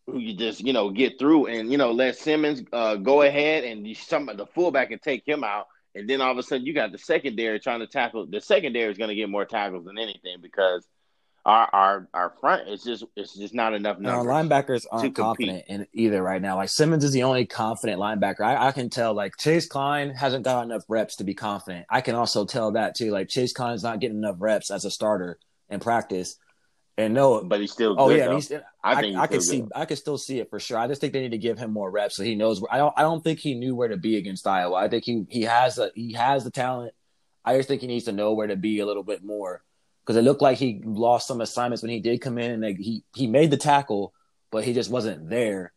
who 0.07 0.19
you 0.19 0.33
just 0.33 0.61
you 0.61 0.73
know 0.73 0.89
get 0.89 1.19
through 1.19 1.47
and 1.47 1.71
you 1.71 1.77
know 1.77 1.91
let 1.91 2.17
Simmons 2.17 2.63
uh, 2.73 2.95
go 2.95 3.21
ahead 3.21 3.63
and 3.63 3.85
you, 3.85 3.93
some 3.93 4.29
the 4.35 4.45
fullback 4.47 4.89
can 4.89 4.99
take 4.99 5.27
him 5.27 5.43
out, 5.43 5.67
and 5.93 6.09
then 6.09 6.21
all 6.21 6.31
of 6.31 6.37
a 6.37 6.43
sudden 6.43 6.65
you 6.65 6.73
got 6.73 6.91
the 6.91 6.97
secondary 6.97 7.59
trying 7.59 7.81
to 7.81 7.87
tackle. 7.87 8.25
The 8.25 8.41
secondary 8.41 8.91
is 8.91 8.97
going 8.97 9.09
to 9.09 9.15
get 9.15 9.29
more 9.29 9.45
tackles 9.45 9.85
than 9.85 9.97
anything 9.97 10.37
because 10.41 10.87
our 11.45 11.69
our 11.73 12.09
our 12.13 12.33
front 12.41 12.69
is 12.69 12.83
just 12.83 13.03
it's 13.15 13.35
just 13.35 13.53
not 13.53 13.73
enough. 13.73 13.99
No, 13.99 14.23
linebackers 14.23 14.85
aren't 14.89 15.15
confident 15.15 15.65
in 15.67 15.87
either 15.93 16.21
right 16.21 16.41
now. 16.41 16.55
Like 16.55 16.69
Simmons 16.69 17.03
is 17.03 17.11
the 17.11 17.23
only 17.23 17.45
confident 17.45 17.99
linebacker. 17.99 18.41
I, 18.41 18.67
I 18.67 18.71
can 18.71 18.89
tell. 18.89 19.13
Like 19.13 19.37
Chase 19.37 19.67
Kline 19.67 20.11
hasn't 20.11 20.43
got 20.43 20.63
enough 20.63 20.83
reps 20.87 21.17
to 21.17 21.23
be 21.23 21.33
confident. 21.33 21.85
I 21.89 22.01
can 22.01 22.15
also 22.15 22.45
tell 22.45 22.71
that 22.73 22.95
too. 22.95 23.11
Like 23.11 23.29
Chase 23.29 23.53
Kline's 23.53 23.83
not 23.83 23.99
getting 23.99 24.17
enough 24.17 24.37
reps 24.39 24.71
as 24.71 24.85
a 24.85 24.91
starter 24.91 25.37
in 25.69 25.79
practice. 25.79 26.37
And 26.99 27.13
no, 27.13 27.43
but 27.43 27.59
he's 27.59 27.71
still. 27.71 27.95
oh 27.97 28.09
good, 28.09 28.17
yeah, 28.17 28.33
he's, 28.33 28.51
I, 28.51 28.61
I, 28.83 29.21
I 29.21 29.27
can 29.27 29.39
see. 29.39 29.63
I 29.75 29.85
can 29.85 29.97
still 29.97 30.17
see 30.17 30.39
it 30.39 30.49
for 30.49 30.59
sure. 30.59 30.79
I 30.79 30.87
just 30.87 30.99
think 30.99 31.13
they 31.13 31.21
need 31.21 31.31
to 31.31 31.37
give 31.37 31.59
him 31.59 31.71
more 31.71 31.91
reps 31.91 32.15
so 32.15 32.23
he 32.23 32.33
knows. 32.33 32.59
Where, 32.59 32.73
I 32.73 32.77
don't. 32.77 32.93
I 32.97 33.03
don't 33.03 33.23
think 33.23 33.37
he 33.37 33.53
knew 33.53 33.75
where 33.75 33.89
to 33.89 33.97
be 33.97 34.17
against 34.17 34.47
Iowa. 34.47 34.75
I 34.75 34.87
think 34.87 35.03
he 35.03 35.25
he 35.29 35.43
has 35.43 35.77
a 35.77 35.91
he 35.93 36.13
has 36.13 36.43
the 36.43 36.49
talent. 36.49 36.93
I 37.45 37.55
just 37.55 37.67
think 37.67 37.81
he 37.81 37.87
needs 37.87 38.05
to 38.05 38.11
know 38.11 38.33
where 38.33 38.47
to 38.47 38.55
be 38.55 38.79
a 38.79 38.85
little 38.87 39.03
bit 39.03 39.23
more 39.23 39.63
because 40.03 40.17
it 40.17 40.23
looked 40.23 40.41
like 40.41 40.57
he 40.57 40.81
lost 40.83 41.27
some 41.27 41.39
assignments 41.39 41.83
when 41.83 41.91
he 41.91 41.99
did 41.99 42.19
come 42.19 42.39
in 42.39 42.51
and 42.51 42.63
they, 42.63 42.73
he 42.73 43.03
he 43.13 43.27
made 43.27 43.51
the 43.51 43.57
tackle, 43.57 44.11
but 44.51 44.63
he 44.63 44.73
just 44.73 44.89
wasn't 44.89 45.29
there. 45.29 45.73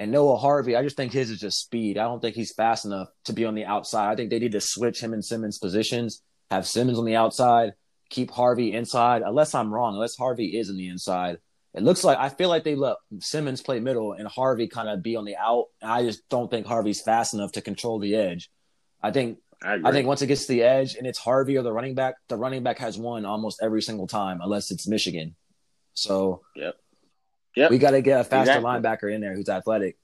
And 0.00 0.10
Noah 0.10 0.36
Harvey, 0.36 0.74
I 0.74 0.82
just 0.82 0.96
think 0.96 1.12
his 1.12 1.30
is 1.30 1.38
just 1.38 1.60
speed. 1.60 1.96
I 1.96 2.04
don't 2.04 2.20
think 2.20 2.34
he's 2.34 2.52
fast 2.52 2.84
enough 2.84 3.08
to 3.26 3.32
be 3.32 3.44
on 3.44 3.54
the 3.54 3.66
outside. 3.66 4.10
I 4.10 4.16
think 4.16 4.30
they 4.30 4.40
need 4.40 4.52
to 4.52 4.60
switch 4.60 5.00
him 5.00 5.12
and 5.12 5.24
Simmons 5.24 5.58
positions. 5.58 6.22
Have 6.50 6.66
Simmons 6.66 6.98
on 6.98 7.04
the 7.04 7.14
outside 7.14 7.74
keep 8.08 8.30
Harvey 8.30 8.72
inside, 8.72 9.22
unless 9.22 9.54
I'm 9.54 9.72
wrong, 9.72 9.94
unless 9.94 10.16
Harvey 10.16 10.58
is 10.58 10.70
in 10.70 10.76
the 10.76 10.88
inside. 10.88 11.38
It 11.74 11.82
looks 11.82 12.04
like 12.04 12.18
I 12.18 12.30
feel 12.30 12.48
like 12.48 12.64
they 12.64 12.74
let 12.74 12.96
Simmons 13.18 13.60
play 13.60 13.80
middle 13.80 14.12
and 14.12 14.26
Harvey 14.26 14.66
kind 14.66 14.88
of 14.88 15.02
be 15.02 15.16
on 15.16 15.26
the 15.26 15.36
out. 15.36 15.66
I 15.82 16.04
just 16.04 16.26
don't 16.30 16.50
think 16.50 16.66
Harvey's 16.66 17.02
fast 17.02 17.34
enough 17.34 17.52
to 17.52 17.60
control 17.60 17.98
the 17.98 18.14
edge. 18.14 18.50
I 19.02 19.10
think 19.10 19.38
I, 19.62 19.78
I, 19.84 19.92
think 19.92 20.06
once 20.06 20.22
it 20.22 20.26
gets 20.26 20.46
to 20.46 20.52
the 20.52 20.62
edge 20.62 20.96
and 20.96 21.06
it's 21.06 21.18
Harvey 21.18 21.58
or 21.58 21.62
the 21.62 21.72
running 21.72 21.94
back, 21.94 22.14
the 22.28 22.36
running 22.36 22.62
back 22.62 22.78
has 22.78 22.96
won 22.96 23.26
almost 23.26 23.60
every 23.62 23.82
single 23.82 24.06
time, 24.06 24.40
unless 24.42 24.70
it's 24.70 24.88
Michigan. 24.88 25.34
So 25.92 26.42
yep. 26.54 26.76
Yep. 27.56 27.70
we 27.70 27.78
got 27.78 27.90
to 27.90 28.00
get 28.00 28.20
a 28.20 28.24
faster 28.24 28.52
exactly. 28.52 28.70
linebacker 28.70 29.14
in 29.14 29.20
there 29.20 29.34
who's 29.34 29.48
athletic. 29.48 29.98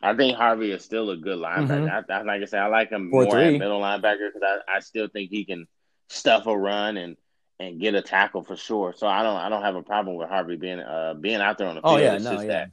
I 0.00 0.14
think 0.14 0.36
Harvey 0.36 0.70
is 0.70 0.84
still 0.84 1.10
a 1.10 1.16
good 1.16 1.38
linebacker. 1.38 1.88
Mm-hmm. 1.88 2.12
I, 2.12 2.14
I, 2.14 2.22
like 2.22 2.42
I 2.42 2.44
said, 2.44 2.60
I 2.60 2.66
like 2.66 2.90
him 2.90 3.10
Four, 3.10 3.24
more 3.24 3.32
three. 3.32 3.54
at 3.54 3.58
middle 3.58 3.80
linebacker 3.80 4.32
because 4.32 4.42
I, 4.42 4.76
I 4.76 4.80
still 4.80 5.08
think 5.08 5.30
he 5.30 5.44
can– 5.44 5.66
stuff 6.12 6.46
a 6.46 6.56
run 6.56 6.96
and 6.96 7.16
and 7.58 7.80
get 7.80 7.94
a 7.94 8.02
tackle 8.02 8.42
for 8.42 8.56
sure. 8.56 8.94
So 8.96 9.06
I 9.06 9.22
don't 9.22 9.36
I 9.36 9.48
don't 9.48 9.62
have 9.62 9.76
a 9.76 9.82
problem 9.82 10.16
with 10.16 10.28
Harvey 10.28 10.56
being 10.56 10.80
uh 10.80 11.14
being 11.14 11.40
out 11.40 11.58
there 11.58 11.68
on 11.68 11.76
the 11.76 11.80
oh, 11.82 11.96
field. 11.96 12.00
Oh 12.00 12.04
yeah, 12.04 12.14
it's 12.14 12.24
no, 12.24 12.40
yeah. 12.40 12.46
That 12.46 12.70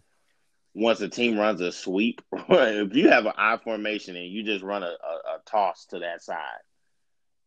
once 0.73 1.01
a 1.01 1.09
team 1.09 1.37
runs 1.37 1.61
a 1.61 1.71
sweep, 1.71 2.21
if 2.31 2.95
you 2.95 3.09
have 3.09 3.25
an 3.25 3.33
I 3.37 3.57
formation 3.57 4.15
and 4.15 4.27
you 4.27 4.43
just 4.43 4.63
run 4.63 4.83
a, 4.83 4.87
a, 4.87 4.89
a 4.89 5.39
toss 5.45 5.85
to 5.87 5.99
that 5.99 6.21
side, 6.21 6.61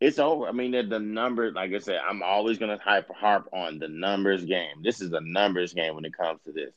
it's 0.01 0.19
over. 0.19 0.49
I 0.49 0.53
mean, 0.53 0.73
the, 0.73 0.83
the 0.83 0.99
numbers, 0.99 1.55
like 1.55 1.73
I 1.73 1.79
said, 1.79 2.01
I'm 2.07 2.23
always 2.23 2.59
going 2.59 2.77
to 2.77 2.83
hype 2.83 3.09
harp 3.15 3.49
on 3.53 3.79
the 3.79 3.89
numbers 3.89 4.45
game. 4.45 4.83
This 4.83 5.01
is 5.01 5.13
a 5.13 5.21
numbers 5.21 5.73
game 5.75 5.95
when 5.95 6.05
it 6.05 6.17
comes 6.17 6.43
to 6.43 6.53
this. 6.53 6.75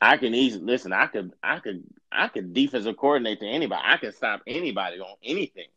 I 0.00 0.16
can 0.16 0.34
easily 0.34 0.64
listen. 0.64 0.92
I 0.92 1.06
could, 1.06 1.32
I 1.42 1.58
could, 1.60 1.84
I 2.10 2.28
could 2.28 2.54
defensive 2.54 2.96
coordinate 2.96 3.40
to 3.40 3.46
anybody. 3.46 3.82
I 3.84 3.98
can 3.98 4.12
stop 4.12 4.42
anybody 4.46 4.98
on 4.98 5.16
anything 5.22 5.68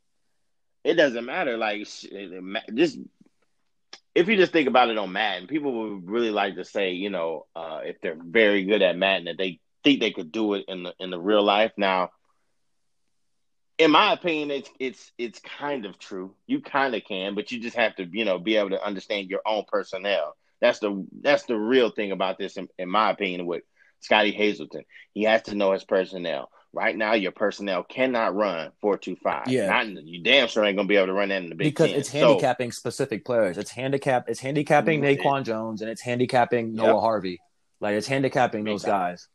it 0.87 0.95
doesn't 0.95 1.25
matter. 1.25 1.57
Like 1.57 1.79
just 2.73 2.99
if 4.15 4.27
you 4.27 4.35
just 4.37 4.51
think 4.51 4.67
about 4.67 4.89
it 4.89 4.97
on 4.97 5.11
Madden, 5.11 5.47
people 5.47 5.95
would 5.95 6.09
really 6.09 6.31
like 6.31 6.55
to 6.55 6.65
say, 6.65 6.93
you 6.93 7.09
know, 7.09 7.45
uh, 7.55 7.81
if 7.83 8.01
they're 8.01 8.17
very 8.19 8.63
good 8.63 8.81
at 8.81 8.97
Madden, 8.97 9.25
that 9.25 9.37
they 9.37 9.59
think 9.83 9.99
they 9.99 10.11
could 10.11 10.31
do 10.31 10.53
it 10.53 10.65
in 10.67 10.83
the 10.83 10.93
in 10.99 11.11
the 11.11 11.19
real 11.19 11.43
life. 11.43 11.73
Now, 11.77 12.11
in 13.77 13.91
my 13.91 14.13
opinion, 14.13 14.49
it's 14.51 14.69
it's 14.79 15.11
it's 15.17 15.39
kind 15.39 15.85
of 15.85 15.99
true. 15.99 16.33
You 16.47 16.61
kind 16.61 16.95
of 16.95 17.03
can, 17.03 17.35
but 17.35 17.51
you 17.51 17.59
just 17.59 17.75
have 17.75 17.95
to, 17.97 18.05
you 18.09 18.25
know, 18.25 18.39
be 18.39 18.55
able 18.55 18.71
to 18.71 18.83
understand 18.83 19.29
your 19.29 19.41
own 19.45 19.65
personnel. 19.67 20.35
That's 20.61 20.79
the 20.79 21.05
that's 21.21 21.43
the 21.43 21.57
real 21.57 21.91
thing 21.91 22.11
about 22.11 22.37
this, 22.37 22.57
in, 22.57 22.69
in 22.79 22.89
my 22.89 23.11
opinion, 23.11 23.45
with 23.45 23.63
Scottie 23.99 24.31
Hazelton. 24.31 24.83
He 25.13 25.23
has 25.23 25.43
to 25.43 25.55
know 25.55 25.73
his 25.73 25.83
personnel. 25.83 26.49
Right 26.77 26.95
now, 26.95 27.13
your 27.13 27.31
personnel 27.31 27.81
cannot 27.81 28.35
run 28.35 28.71
four 28.81 28.99
two 28.99 29.15
five. 29.15 29.47
Yeah, 29.47 29.65
Not, 29.65 30.05
you 30.05 30.21
damn 30.21 30.47
sure 30.47 30.63
ain't 30.63 30.77
gonna 30.77 30.87
be 30.87 30.95
able 30.95 31.07
to 31.07 31.13
run 31.13 31.29
that 31.29 31.41
in 31.41 31.49
the 31.49 31.55
Big 31.55 31.73
because 31.73 31.89
10. 31.89 31.99
it's 31.99 32.09
handicapping 32.09 32.71
so, 32.71 32.77
specific 32.77 33.25
players. 33.25 33.57
It's 33.57 33.71
handicap. 33.71 34.29
It's 34.29 34.39
handicapping 34.39 35.01
mm-hmm. 35.01 35.19
Naquan 35.19 35.43
Jones 35.43 35.81
and 35.81 35.89
it's 35.89 36.01
handicapping 36.01 36.75
Noah 36.75 36.93
yep. 36.93 36.99
Harvey. 36.99 37.41
Like 37.81 37.95
it's 37.95 38.05
handicapping 38.05 38.63
those 38.63 38.85
guys. 38.85 39.27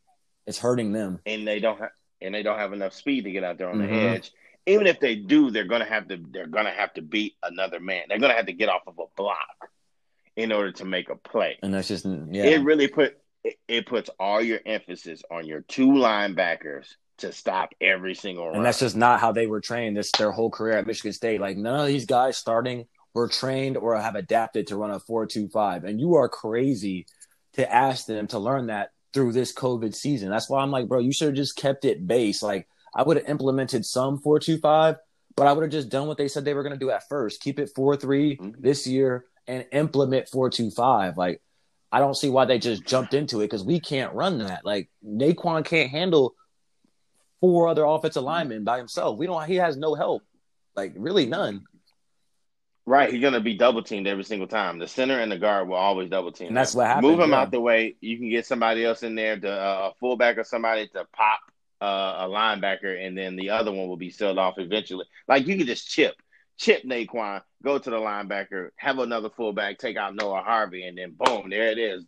It's 0.46 0.60
hurting 0.60 0.92
them, 0.92 1.18
and 1.26 1.44
they 1.44 1.58
don't 1.58 1.80
have 1.80 1.90
and 2.20 2.32
they 2.32 2.44
don't 2.44 2.58
have 2.58 2.72
enough 2.72 2.94
speed 2.94 3.24
to 3.24 3.32
get 3.32 3.42
out 3.42 3.58
there 3.58 3.68
on 3.68 3.78
mm-hmm. 3.78 3.92
the 3.92 4.00
edge. 4.00 4.30
Even 4.66 4.86
if 4.86 5.00
they 5.00 5.16
do, 5.16 5.50
they're 5.50 5.64
gonna 5.64 5.84
have 5.84 6.06
to. 6.08 6.20
They're 6.30 6.46
gonna 6.46 6.70
have 6.70 6.94
to 6.94 7.02
beat 7.02 7.34
another 7.42 7.80
man. 7.80 8.04
They're 8.08 8.20
gonna 8.20 8.34
have 8.34 8.46
to 8.46 8.52
get 8.52 8.68
off 8.68 8.82
of 8.86 9.00
a 9.00 9.06
block 9.16 9.68
in 10.36 10.52
order 10.52 10.70
to 10.70 10.84
make 10.84 11.10
a 11.10 11.16
play. 11.16 11.58
And 11.60 11.74
that's 11.74 11.88
just 11.88 12.04
yeah. 12.04 12.44
It 12.44 12.62
really 12.62 12.86
put 12.86 13.18
it, 13.42 13.58
it 13.66 13.86
puts 13.86 14.10
all 14.20 14.40
your 14.40 14.60
emphasis 14.64 15.22
on 15.30 15.46
your 15.46 15.62
two 15.62 15.88
linebackers 15.88 16.94
to 17.18 17.32
stop 17.32 17.70
every 17.80 18.14
single 18.14 18.46
run. 18.46 18.56
And 18.56 18.64
that's 18.64 18.80
just 18.80 18.96
not 18.96 19.20
how 19.20 19.32
they 19.32 19.46
were 19.46 19.60
trained 19.60 19.96
this 19.96 20.10
their 20.12 20.32
whole 20.32 20.50
career 20.50 20.78
at 20.78 20.86
Michigan 20.86 21.12
State. 21.12 21.40
Like 21.40 21.56
none 21.56 21.80
of 21.80 21.86
these 21.86 22.06
guys 22.06 22.36
starting 22.36 22.86
were 23.14 23.28
trained 23.28 23.76
or 23.76 23.96
have 23.98 24.14
adapted 24.14 24.68
to 24.68 24.76
run 24.76 24.90
a 24.90 24.98
4-2-5. 24.98 25.84
And 25.84 26.00
you 26.00 26.14
are 26.16 26.28
crazy 26.28 27.06
to 27.54 27.70
ask 27.70 28.06
them 28.06 28.26
to 28.28 28.38
learn 28.38 28.66
that 28.68 28.90
through 29.12 29.32
this 29.32 29.52
COVID 29.52 29.94
season. 29.94 30.30
That's 30.30 30.48
why 30.48 30.62
I'm 30.62 30.70
like, 30.70 30.88
bro, 30.88 30.98
you 30.98 31.12
should 31.12 31.28
have 31.28 31.36
just 31.36 31.56
kept 31.56 31.84
it 31.84 32.06
base. 32.06 32.42
Like 32.42 32.66
I 32.94 33.02
would 33.02 33.18
have 33.18 33.28
implemented 33.28 33.84
some 33.84 34.18
4-2-5, 34.18 34.96
but 35.36 35.46
I 35.46 35.52
would 35.52 35.62
have 35.62 35.72
just 35.72 35.90
done 35.90 36.06
what 36.06 36.16
they 36.16 36.28
said 36.28 36.44
they 36.44 36.54
were 36.54 36.62
going 36.62 36.74
to 36.74 36.78
do 36.78 36.90
at 36.90 37.08
first. 37.08 37.42
Keep 37.42 37.58
it 37.58 37.74
4-3 37.76 38.00
mm-hmm. 38.00 38.50
this 38.58 38.86
year 38.86 39.26
and 39.46 39.66
implement 39.72 40.30
4-2-5. 40.30 41.16
Like 41.16 41.42
I 41.90 41.98
don't 41.98 42.16
see 42.16 42.30
why 42.30 42.46
they 42.46 42.58
just 42.58 42.86
jumped 42.86 43.12
into 43.12 43.40
it 43.40 43.44
because 43.44 43.64
we 43.64 43.78
can't 43.78 44.14
run 44.14 44.38
that. 44.38 44.64
Like 44.64 44.88
Naquan 45.06 45.64
can't 45.64 45.90
handle 45.90 46.34
four 47.42 47.68
other 47.68 47.84
offensive 47.84 48.22
linemen 48.22 48.62
by 48.62 48.78
himself. 48.78 49.18
We 49.18 49.26
don't. 49.26 49.46
He 49.46 49.56
has 49.56 49.76
no 49.76 49.94
help. 49.94 50.22
Like 50.74 50.94
really 50.96 51.26
none. 51.26 51.64
Right, 52.86 53.12
he's 53.12 53.20
gonna 53.20 53.40
be 53.40 53.56
double 53.56 53.82
teamed 53.82 54.06
every 54.06 54.24
single 54.24 54.48
time. 54.48 54.78
The 54.78 54.88
center 54.88 55.18
and 55.20 55.30
the 55.30 55.38
guard 55.38 55.68
will 55.68 55.76
always 55.76 56.08
double 56.08 56.32
team. 56.32 56.48
And 56.48 56.56
that's 56.56 56.74
what 56.74 56.86
happens. 56.86 57.02
Move 57.02 57.20
him 57.20 57.30
yeah. 57.30 57.40
out 57.40 57.50
the 57.50 57.60
way. 57.60 57.96
You 58.00 58.16
can 58.16 58.30
get 58.30 58.46
somebody 58.46 58.84
else 58.84 59.02
in 59.02 59.14
there, 59.14 59.38
to, 59.38 59.50
uh, 59.50 59.90
a 59.90 59.98
fullback 60.00 60.38
or 60.38 60.44
somebody 60.44 60.88
to 60.88 61.06
pop 61.12 61.40
uh, 61.80 62.26
a 62.26 62.28
linebacker, 62.28 63.04
and 63.04 63.18
then 63.18 63.36
the 63.36 63.50
other 63.50 63.72
one 63.72 63.88
will 63.88 63.96
be 63.96 64.10
sealed 64.10 64.38
off 64.38 64.54
eventually. 64.58 65.04
Like 65.28 65.46
you 65.46 65.56
can 65.56 65.66
just 65.66 65.88
chip, 65.88 66.14
chip 66.56 66.84
Naquan, 66.84 67.42
go 67.62 67.78
to 67.78 67.90
the 67.90 67.96
linebacker, 67.96 68.70
have 68.76 68.98
another 68.98 69.30
fullback, 69.30 69.78
take 69.78 69.96
out 69.96 70.14
Noah 70.14 70.42
Harvey, 70.42 70.84
and 70.86 70.96
then 70.96 71.16
boom, 71.16 71.50
there 71.50 71.68
it 71.68 71.78
is. 71.78 72.04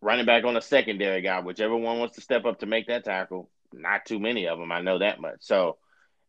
Running 0.00 0.26
back 0.26 0.44
on 0.44 0.56
a 0.56 0.62
secondary 0.62 1.22
guy, 1.22 1.40
whichever 1.40 1.76
one 1.76 1.98
wants 1.98 2.14
to 2.14 2.20
step 2.22 2.44
up 2.44 2.60
to 2.60 2.66
make 2.66 2.86
that 2.86 3.04
tackle, 3.04 3.50
not 3.72 4.06
too 4.06 4.18
many 4.18 4.46
of 4.46 4.58
them. 4.58 4.72
I 4.72 4.80
know 4.80 4.98
that 4.98 5.20
much. 5.20 5.38
So 5.40 5.78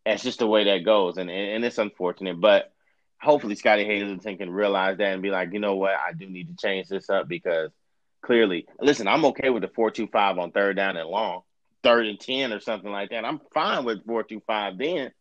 that's 0.05 0.23
just 0.23 0.39
the 0.39 0.47
way 0.47 0.65
that 0.65 0.85
goes, 0.85 1.17
and 1.17 1.29
and 1.29 1.63
it's 1.63 1.77
unfortunate, 1.77 2.39
but 2.39 2.73
hopefully 3.21 3.55
Scottie 3.55 3.85
Hazelton 3.85 4.37
can 4.37 4.49
realize 4.49 4.97
that 4.97 5.13
and 5.13 5.21
be 5.21 5.29
like, 5.29 5.53
you 5.53 5.59
know 5.59 5.75
what, 5.75 5.93
I 5.93 6.11
do 6.13 6.27
need 6.27 6.49
to 6.49 6.55
change 6.55 6.89
this 6.89 7.09
up 7.09 7.27
because 7.27 7.71
clearly, 8.21 8.67
listen, 8.81 9.07
I'm 9.07 9.25
okay 9.25 9.49
with 9.49 9.61
the 9.61 9.69
four 9.69 9.91
two 9.91 10.07
five 10.07 10.37
on 10.37 10.51
third 10.51 10.75
down 10.75 10.97
and 10.97 11.09
long, 11.09 11.41
third 11.83 12.05
and 12.05 12.19
ten 12.19 12.51
or 12.51 12.59
something 12.59 12.91
like 12.91 13.11
that. 13.11 13.25
I'm 13.25 13.39
fine 13.53 13.85
with 13.85 14.05
four 14.05 14.23
two 14.23 14.41
five 14.45 14.77
then. 14.77 15.11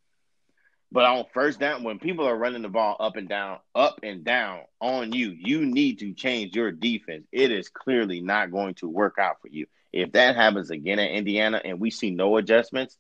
But 0.91 1.05
on 1.05 1.25
first 1.33 1.59
down, 1.59 1.85
when 1.85 1.99
people 1.99 2.29
are 2.29 2.37
running 2.37 2.61
the 2.61 2.69
ball 2.69 2.97
up 3.01 3.17
and 3.17 3.27
down, 3.27 3.61
up 3.75 4.01
and 4.03 4.25
down 4.25 4.61
on 4.79 5.13
you, 5.13 5.31
you 5.31 5.65
need 5.65 6.01
to 6.01 6.13
change 6.13 6.55
your 6.55 6.71
defense. 6.71 7.27
It 7.33 7.51
is 7.51 7.71
clearly 7.71 8.21
not 8.21 8.51
going 8.51 8.75
to 8.75 8.89
work 8.89 9.17
out 9.19 9.41
for 9.41 9.49
you. 9.49 9.67
If 9.93 10.13
that 10.13 10.37
happens 10.37 10.71
again 10.71 10.99
at 10.99 11.11
Indiana 11.11 11.61
and 11.65 11.81
we 11.81 11.91
see 11.91 12.11
no 12.11 12.37
adjustments, 12.37 12.97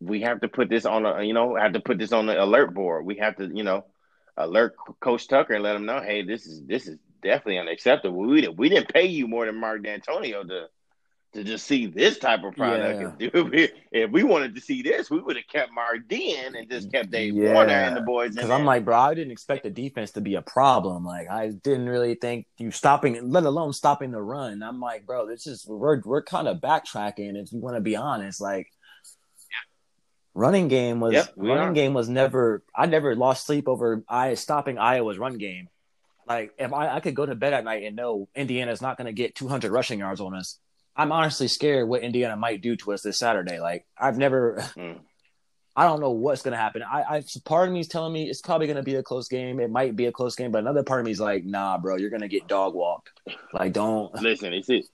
we 0.00 0.22
have 0.22 0.40
to 0.40 0.48
put 0.48 0.68
this 0.68 0.84
on 0.84 1.06
a 1.06 1.22
you 1.22 1.32
know 1.32 1.56
have 1.56 1.72
to 1.72 1.80
put 1.80 1.98
this 1.98 2.12
on 2.12 2.26
the 2.26 2.42
alert 2.42 2.74
board. 2.74 3.04
We 3.06 3.16
have 3.16 3.36
to 3.36 3.50
you 3.52 3.64
know 3.64 3.84
alert 4.36 4.74
Coach 5.00 5.28
Tucker 5.28 5.54
and 5.54 5.62
let 5.64 5.76
him 5.76 5.86
know, 5.86 6.00
hey, 6.00 6.22
this 6.22 6.46
is 6.46 6.62
this 6.66 6.86
is 6.86 6.98
definitely 7.22 7.58
unacceptable. 7.58 8.18
We 8.18 8.42
didn't 8.42 8.56
we 8.56 8.68
didn't 8.68 8.92
pay 8.92 9.06
you 9.06 9.26
more 9.26 9.46
than 9.46 9.58
Mark 9.58 9.82
Dantonio 9.82 10.46
to 10.46 10.66
to 11.32 11.44
just 11.44 11.66
see 11.66 11.86
this 11.86 12.18
type 12.18 12.42
of 12.44 12.54
product. 12.54 13.20
Yeah. 13.20 13.28
If, 13.32 13.70
if 13.92 14.10
we 14.10 14.22
wanted 14.22 14.54
to 14.54 14.60
see 14.60 14.82
this, 14.82 15.10
we 15.10 15.20
would 15.20 15.36
have 15.36 15.46
kept 15.46 15.72
Martin 15.72 16.54
and 16.56 16.70
just 16.70 16.90
kept 16.90 17.10
Dave 17.10 17.34
yeah. 17.34 17.52
Warner 17.52 17.72
and 17.72 17.96
the 17.96 18.00
boys. 18.00 18.34
Because 18.34 18.50
I'm 18.50 18.64
like, 18.64 18.84
bro, 18.84 18.96
I 18.96 19.14
didn't 19.14 19.32
expect 19.32 19.64
the 19.64 19.70
defense 19.70 20.12
to 20.12 20.20
be 20.20 20.34
a 20.34 20.42
problem. 20.42 21.04
Like, 21.04 21.30
I 21.30 21.48
didn't 21.48 21.88
really 21.88 22.14
think 22.14 22.46
you 22.58 22.70
stopping, 22.70 23.30
let 23.30 23.44
alone 23.44 23.72
stopping 23.72 24.10
the 24.10 24.22
run. 24.22 24.62
I'm 24.62 24.80
like, 24.80 25.06
bro, 25.06 25.26
this 25.26 25.46
is 25.46 25.66
we're 25.66 26.00
we're 26.04 26.22
kind 26.22 26.48
of 26.48 26.58
backtracking. 26.58 27.36
If 27.36 27.52
you 27.52 27.60
want 27.60 27.76
to 27.76 27.82
be 27.82 27.96
honest, 27.96 28.40
like. 28.40 28.68
Running 30.38 30.68
game 30.68 31.00
was 31.00 31.14
yep, 31.14 31.32
running 31.34 31.68
are. 31.68 31.72
game 31.72 31.94
was 31.94 32.10
never. 32.10 32.62
I 32.74 32.84
never 32.84 33.16
lost 33.16 33.46
sleep 33.46 33.66
over 33.68 34.04
I 34.06 34.34
stopping 34.34 34.76
Iowa's 34.76 35.16
run 35.16 35.38
game. 35.38 35.70
Like 36.28 36.52
if 36.58 36.72
I, 36.72 36.96
I 36.96 37.00
could 37.00 37.14
go 37.14 37.24
to 37.24 37.34
bed 37.34 37.52
at 37.52 37.64
night 37.64 37.84
and 37.84 37.96
know 37.96 38.28
Indiana's 38.34 38.82
not 38.82 38.96
going 38.98 39.06
to 39.06 39.12
get 39.12 39.34
200 39.34 39.70
rushing 39.70 40.00
yards 40.00 40.20
on 40.20 40.34
us, 40.34 40.58
I'm 40.96 41.12
honestly 41.12 41.48
scared 41.48 41.88
what 41.88 42.02
Indiana 42.02 42.36
might 42.36 42.62
do 42.62 42.76
to 42.76 42.92
us 42.92 43.02
this 43.02 43.18
Saturday. 43.18 43.60
Like 43.60 43.86
I've 43.98 44.16
never, 44.16 44.64
mm. 44.76 44.98
I 45.76 45.84
don't 45.84 46.00
know 46.00 46.10
what's 46.10 46.40
going 46.40 46.52
to 46.52 46.58
happen. 46.58 46.82
I, 46.82 47.02
I, 47.02 47.24
part 47.44 47.68
of 47.68 47.74
me 47.74 47.80
is 47.80 47.88
telling 47.88 48.12
me 48.12 48.30
it's 48.30 48.40
probably 48.40 48.66
going 48.66 48.78
to 48.78 48.82
be 48.82 48.94
a 48.94 49.02
close 49.02 49.28
game. 49.28 49.60
It 49.60 49.70
might 49.70 49.94
be 49.94 50.06
a 50.06 50.12
close 50.12 50.34
game, 50.34 50.50
but 50.50 50.58
another 50.58 50.82
part 50.82 51.00
of 51.00 51.04
me 51.04 51.12
is 51.12 51.20
like, 51.20 51.44
nah, 51.44 51.76
bro, 51.76 51.96
you're 51.96 52.08
going 52.08 52.22
to 52.22 52.28
get 52.28 52.48
dog 52.48 52.74
walked. 52.74 53.10
Like, 53.52 53.74
don't 53.74 54.14
listen. 54.14 54.54
It's 54.54 54.70
it. 54.70 54.86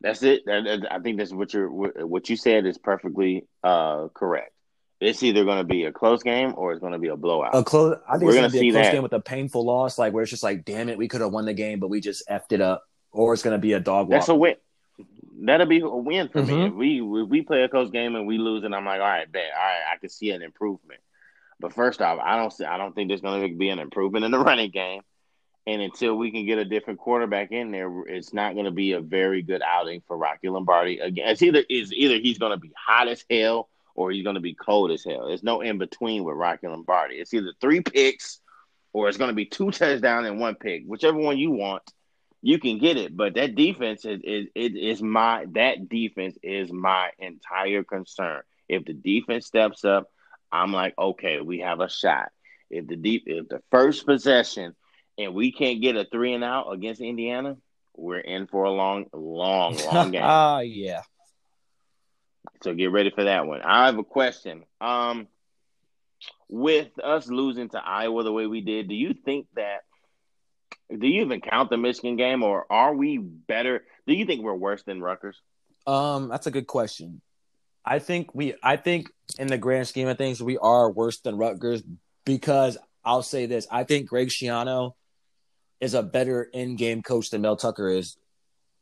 That's 0.00 0.22
it. 0.22 0.42
I 0.48 0.98
think 1.00 1.18
that's 1.18 1.32
what 1.32 1.52
you're. 1.52 1.68
What 1.68 2.30
you 2.30 2.36
said 2.36 2.64
is 2.66 2.78
perfectly 2.78 3.46
uh, 3.62 4.08
correct. 4.14 4.52
It's 5.00 5.22
either 5.22 5.44
going 5.44 5.58
to 5.58 5.64
be 5.64 5.84
a 5.84 5.92
close 5.92 6.22
game 6.22 6.54
or 6.56 6.72
it's 6.72 6.80
going 6.80 6.92
to 6.92 6.98
be 6.98 7.08
a 7.08 7.16
blowout. 7.16 7.54
A 7.54 7.62
close. 7.62 7.98
I 8.08 8.12
think 8.12 8.24
We're 8.24 8.30
it's 8.30 8.38
going 8.38 8.50
to 8.52 8.60
be 8.60 8.68
a 8.68 8.72
close 8.72 8.86
that. 8.86 8.92
game 8.92 9.02
with 9.02 9.12
a 9.12 9.20
painful 9.20 9.64
loss, 9.64 9.98
like 9.98 10.12
where 10.12 10.22
it's 10.22 10.30
just 10.30 10.42
like, 10.42 10.64
damn 10.64 10.88
it, 10.88 10.96
we 10.96 11.08
could 11.08 11.20
have 11.20 11.32
won 11.32 11.44
the 11.44 11.54
game, 11.54 11.78
but 11.78 11.88
we 11.88 12.00
just 12.00 12.26
effed 12.28 12.52
it 12.52 12.60
up. 12.60 12.84
Or 13.10 13.34
it's 13.34 13.42
going 13.42 13.52
to 13.54 13.60
be 13.60 13.74
a 13.74 13.80
dog 13.80 14.08
walk. 14.08 14.12
That's 14.12 14.28
a 14.28 14.34
win 14.34 14.54
that'll 15.46 15.66
be 15.66 15.80
a 15.80 15.88
win 15.88 16.28
for 16.28 16.42
mm-hmm. 16.42 16.54
me. 16.54 16.66
If 16.66 16.74
we 16.74 17.22
if 17.22 17.28
we 17.28 17.42
play 17.42 17.62
a 17.62 17.68
close 17.68 17.90
game 17.90 18.14
and 18.14 18.26
we 18.26 18.38
lose, 18.38 18.64
and 18.64 18.74
I'm 18.74 18.84
like, 18.84 19.00
all 19.00 19.06
right, 19.06 19.30
bet, 19.30 19.50
all 19.56 19.64
right, 19.64 19.82
I 19.92 19.98
can 19.98 20.08
see 20.08 20.30
an 20.30 20.42
improvement. 20.42 21.00
But 21.60 21.72
first 21.72 22.02
off, 22.02 22.18
I 22.22 22.36
don't 22.36 22.52
see, 22.52 22.64
I 22.64 22.76
don't 22.76 22.94
think 22.94 23.08
there's 23.08 23.20
going 23.20 23.48
to 23.48 23.56
be 23.56 23.68
an 23.68 23.78
improvement 23.78 24.24
in 24.24 24.30
the 24.30 24.38
running 24.44 24.70
game. 24.70 25.02
And 25.64 25.80
until 25.80 26.16
we 26.16 26.32
can 26.32 26.44
get 26.44 26.58
a 26.58 26.64
different 26.64 26.98
quarterback 26.98 27.52
in 27.52 27.70
there, 27.70 27.88
it's 28.08 28.34
not 28.34 28.54
going 28.54 28.64
to 28.64 28.72
be 28.72 28.92
a 28.92 29.00
very 29.00 29.42
good 29.42 29.62
outing 29.64 30.02
for 30.08 30.16
Rocky 30.16 30.48
Lombardi. 30.48 30.98
Again, 30.98 31.28
it's 31.28 31.42
either 31.42 31.62
is 31.70 31.92
either 31.92 32.16
he's 32.16 32.38
going 32.38 32.50
to 32.50 32.58
be 32.58 32.72
hot 32.76 33.06
as 33.06 33.24
hell 33.30 33.68
or 33.94 34.10
he's 34.10 34.24
going 34.24 34.34
to 34.34 34.40
be 34.40 34.54
cold 34.54 34.90
as 34.90 35.04
hell. 35.04 35.28
There's 35.28 35.44
no 35.44 35.60
in 35.60 35.78
between 35.78 36.24
with 36.24 36.34
Rocky 36.34 36.66
Lombardi. 36.66 37.16
It's 37.16 37.32
either 37.32 37.52
three 37.60 37.80
picks 37.80 38.40
or 38.92 39.08
it's 39.08 39.18
going 39.18 39.30
to 39.30 39.34
be 39.34 39.44
two 39.44 39.70
touchdowns 39.70 40.26
and 40.26 40.40
one 40.40 40.56
pick, 40.56 40.82
whichever 40.84 41.18
one 41.18 41.38
you 41.38 41.52
want 41.52 41.82
you 42.42 42.58
can 42.58 42.78
get 42.78 42.96
it, 42.96 43.16
but 43.16 43.34
that 43.34 43.54
defense 43.54 44.04
is, 44.04 44.20
is, 44.24 44.48
is 44.74 45.02
my 45.02 45.46
that 45.52 45.88
defense 45.88 46.36
is 46.42 46.72
my 46.72 47.10
entire 47.18 47.84
concern. 47.84 48.42
If 48.68 48.84
the 48.84 48.94
defense 48.94 49.46
steps 49.46 49.84
up, 49.84 50.10
I'm 50.50 50.72
like, 50.72 50.94
okay, 50.98 51.40
we 51.40 51.60
have 51.60 51.80
a 51.80 51.88
shot. 51.88 52.30
If 52.68 52.88
the 52.88 52.96
deep 52.96 53.24
if 53.26 53.48
the 53.48 53.62
first 53.70 54.04
possession 54.04 54.74
and 55.16 55.34
we 55.34 55.52
can't 55.52 55.80
get 55.80 55.96
a 55.96 56.04
three 56.04 56.34
and 56.34 56.42
out 56.42 56.72
against 56.72 57.00
Indiana, 57.00 57.56
we're 57.96 58.18
in 58.18 58.48
for 58.48 58.64
a 58.64 58.70
long, 58.70 59.06
long, 59.12 59.76
long 59.92 60.10
game. 60.10 60.22
Ah, 60.24 60.56
uh, 60.56 60.60
yeah. 60.60 61.02
So 62.62 62.74
get 62.74 62.90
ready 62.90 63.10
for 63.10 63.24
that 63.24 63.46
one. 63.46 63.62
I 63.62 63.86
have 63.86 63.98
a 63.98 64.04
question. 64.04 64.64
Um, 64.80 65.28
with 66.48 66.90
us 67.02 67.28
losing 67.28 67.68
to 67.70 67.78
Iowa 67.78 68.24
the 68.24 68.32
way 68.32 68.46
we 68.46 68.60
did, 68.60 68.88
do 68.88 68.94
you 68.94 69.14
think 69.14 69.46
that 69.54 69.82
do 70.98 71.06
you 71.06 71.22
even 71.22 71.40
count 71.40 71.70
the 71.70 71.76
Michigan 71.76 72.16
game, 72.16 72.42
or 72.42 72.66
are 72.70 72.94
we 72.94 73.18
better? 73.18 73.84
Do 74.06 74.14
you 74.14 74.24
think 74.26 74.42
we're 74.42 74.54
worse 74.54 74.82
than 74.82 75.00
Rutgers? 75.00 75.40
Um, 75.86 76.28
that's 76.28 76.46
a 76.46 76.50
good 76.50 76.66
question. 76.66 77.20
I 77.84 77.98
think 77.98 78.34
we, 78.34 78.54
I 78.62 78.76
think 78.76 79.08
in 79.38 79.48
the 79.48 79.58
grand 79.58 79.88
scheme 79.88 80.08
of 80.08 80.18
things, 80.18 80.42
we 80.42 80.58
are 80.58 80.90
worse 80.90 81.20
than 81.20 81.36
Rutgers 81.36 81.82
because 82.24 82.78
I'll 83.04 83.22
say 83.22 83.46
this: 83.46 83.66
I 83.70 83.84
think 83.84 84.08
Greg 84.08 84.28
Schiano 84.28 84.92
is 85.80 85.94
a 85.94 86.02
better 86.02 86.44
in-game 86.44 87.02
coach 87.02 87.30
than 87.30 87.42
Mel 87.42 87.56
Tucker 87.56 87.88
is, 87.88 88.16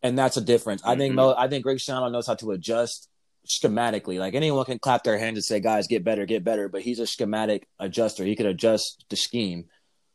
and 0.02 0.18
that's 0.18 0.36
a 0.36 0.42
difference. 0.42 0.82
Mm-hmm. 0.82 0.90
I 0.90 0.96
think 0.96 1.10
mm-hmm. 1.10 1.16
Mel, 1.16 1.34
I 1.36 1.48
think 1.48 1.64
Greg 1.64 1.78
Schiano 1.78 2.12
knows 2.12 2.26
how 2.26 2.34
to 2.34 2.50
adjust 2.50 3.08
schematically. 3.46 4.18
Like 4.18 4.34
anyone 4.34 4.64
can 4.64 4.78
clap 4.78 5.04
their 5.04 5.18
hands 5.18 5.38
and 5.38 5.44
say, 5.44 5.60
"Guys, 5.60 5.86
get 5.86 6.04
better, 6.04 6.26
get 6.26 6.44
better." 6.44 6.68
But 6.68 6.82
he's 6.82 6.98
a 6.98 7.06
schematic 7.06 7.66
adjuster. 7.78 8.24
He 8.24 8.36
could 8.36 8.46
adjust 8.46 9.04
the 9.08 9.16
scheme. 9.16 9.66